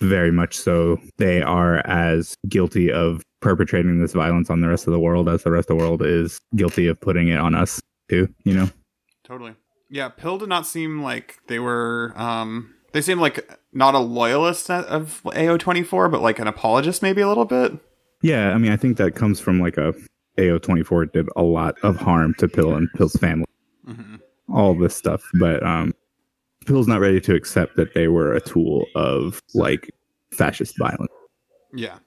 very 0.00 0.30
much 0.30 0.56
so 0.56 0.98
they 1.16 1.42
are 1.42 1.78
as 1.86 2.34
guilty 2.48 2.90
of 2.92 3.22
perpetrating 3.40 4.00
this 4.00 4.12
violence 4.12 4.50
on 4.50 4.60
the 4.60 4.68
rest 4.68 4.86
of 4.86 4.92
the 4.92 5.00
world 5.00 5.28
as 5.28 5.42
the 5.44 5.50
rest 5.50 5.70
of 5.70 5.78
the 5.78 5.84
world 5.84 6.02
is 6.02 6.40
guilty 6.56 6.86
of 6.86 7.00
putting 7.00 7.28
it 7.28 7.38
on 7.38 7.54
us 7.54 7.80
too, 8.08 8.28
you 8.44 8.54
know? 8.54 8.68
Totally. 9.24 9.54
Yeah, 9.90 10.08
Pill 10.08 10.38
did 10.38 10.48
not 10.48 10.66
seem 10.66 11.02
like 11.02 11.38
they 11.46 11.58
were. 11.58 12.12
um 12.16 12.74
They 12.92 13.00
seemed 13.02 13.20
like 13.20 13.48
not 13.72 13.94
a 13.94 13.98
loyalist 13.98 14.70
of 14.70 15.20
AO24, 15.24 16.10
but 16.10 16.20
like 16.20 16.38
an 16.38 16.46
apologist, 16.46 17.02
maybe 17.02 17.20
a 17.20 17.28
little 17.28 17.44
bit. 17.44 17.72
Yeah, 18.22 18.50
I 18.50 18.58
mean, 18.58 18.72
I 18.72 18.76
think 18.76 18.96
that 18.96 19.14
comes 19.14 19.38
from 19.40 19.60
like 19.60 19.76
a 19.76 19.94
AO24 20.38 21.12
did 21.12 21.28
a 21.36 21.42
lot 21.42 21.76
of 21.82 21.96
harm 21.96 22.34
to 22.38 22.48
Pill 22.48 22.74
and 22.74 22.88
Pill's 22.96 23.16
family, 23.16 23.46
hmm 23.86 24.16
all 24.50 24.74
this 24.74 24.96
stuff, 24.96 25.22
but 25.38 25.62
um, 25.62 25.92
Pill's 26.68 26.86
not 26.86 27.00
ready 27.00 27.20
to 27.22 27.34
accept 27.34 27.76
that 27.76 27.94
they 27.94 28.08
were 28.08 28.34
a 28.34 28.40
tool 28.40 28.86
of 28.94 29.40
like 29.54 29.90
fascist 30.32 30.78
violence, 30.78 31.10
Yeah. 31.74 31.98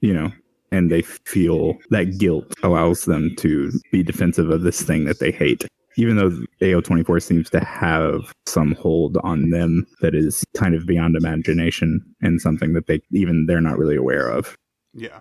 you 0.00 0.12
know, 0.12 0.32
and 0.72 0.90
they 0.90 1.02
feel 1.02 1.74
that 1.90 2.18
guilt 2.18 2.52
allows 2.62 3.04
them 3.04 3.34
to 3.38 3.70
be 3.92 4.02
defensive 4.02 4.50
of 4.50 4.62
this 4.62 4.82
thing 4.82 5.04
that 5.04 5.20
they 5.20 5.30
hate. 5.30 5.66
Even 5.98 6.16
though 6.16 6.30
AO24 6.60 7.22
seems 7.22 7.48
to 7.50 7.60
have 7.60 8.32
some 8.46 8.72
hold 8.74 9.16
on 9.22 9.50
them 9.50 9.86
that 10.02 10.14
is 10.14 10.44
kind 10.56 10.74
of 10.74 10.86
beyond 10.86 11.16
imagination 11.16 12.00
and 12.20 12.40
something 12.40 12.72
that 12.74 12.86
they 12.86 13.00
even 13.12 13.46
they're 13.46 13.60
not 13.62 13.78
really 13.78 13.96
aware 13.96 14.28
of. 14.28 14.56
Yeah. 14.92 15.20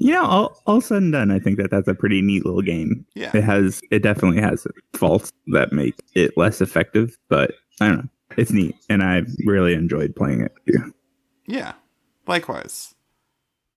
You 0.00 0.12
know, 0.12 0.24
all, 0.24 0.62
all 0.66 0.80
said 0.80 1.02
and 1.02 1.12
done, 1.12 1.30
I 1.30 1.38
think 1.40 1.58
that 1.58 1.70
that's 1.70 1.88
a 1.88 1.94
pretty 1.94 2.22
neat 2.22 2.44
little 2.44 2.62
game. 2.62 3.04
Yeah. 3.14 3.30
It 3.34 3.42
has, 3.44 3.80
it 3.90 4.00
definitely 4.02 4.40
has 4.40 4.66
faults 4.94 5.32
that 5.48 5.72
make 5.72 5.94
it 6.14 6.36
less 6.36 6.60
effective, 6.60 7.16
but 7.28 7.52
I 7.80 7.88
don't 7.88 7.96
know. 7.98 8.08
It's 8.36 8.52
neat, 8.52 8.76
and 8.88 9.02
I 9.02 9.22
really 9.44 9.74
enjoyed 9.74 10.14
playing 10.14 10.42
it. 10.42 10.52
too. 10.66 10.94
Yeah. 11.46 11.72
Likewise. 12.26 12.94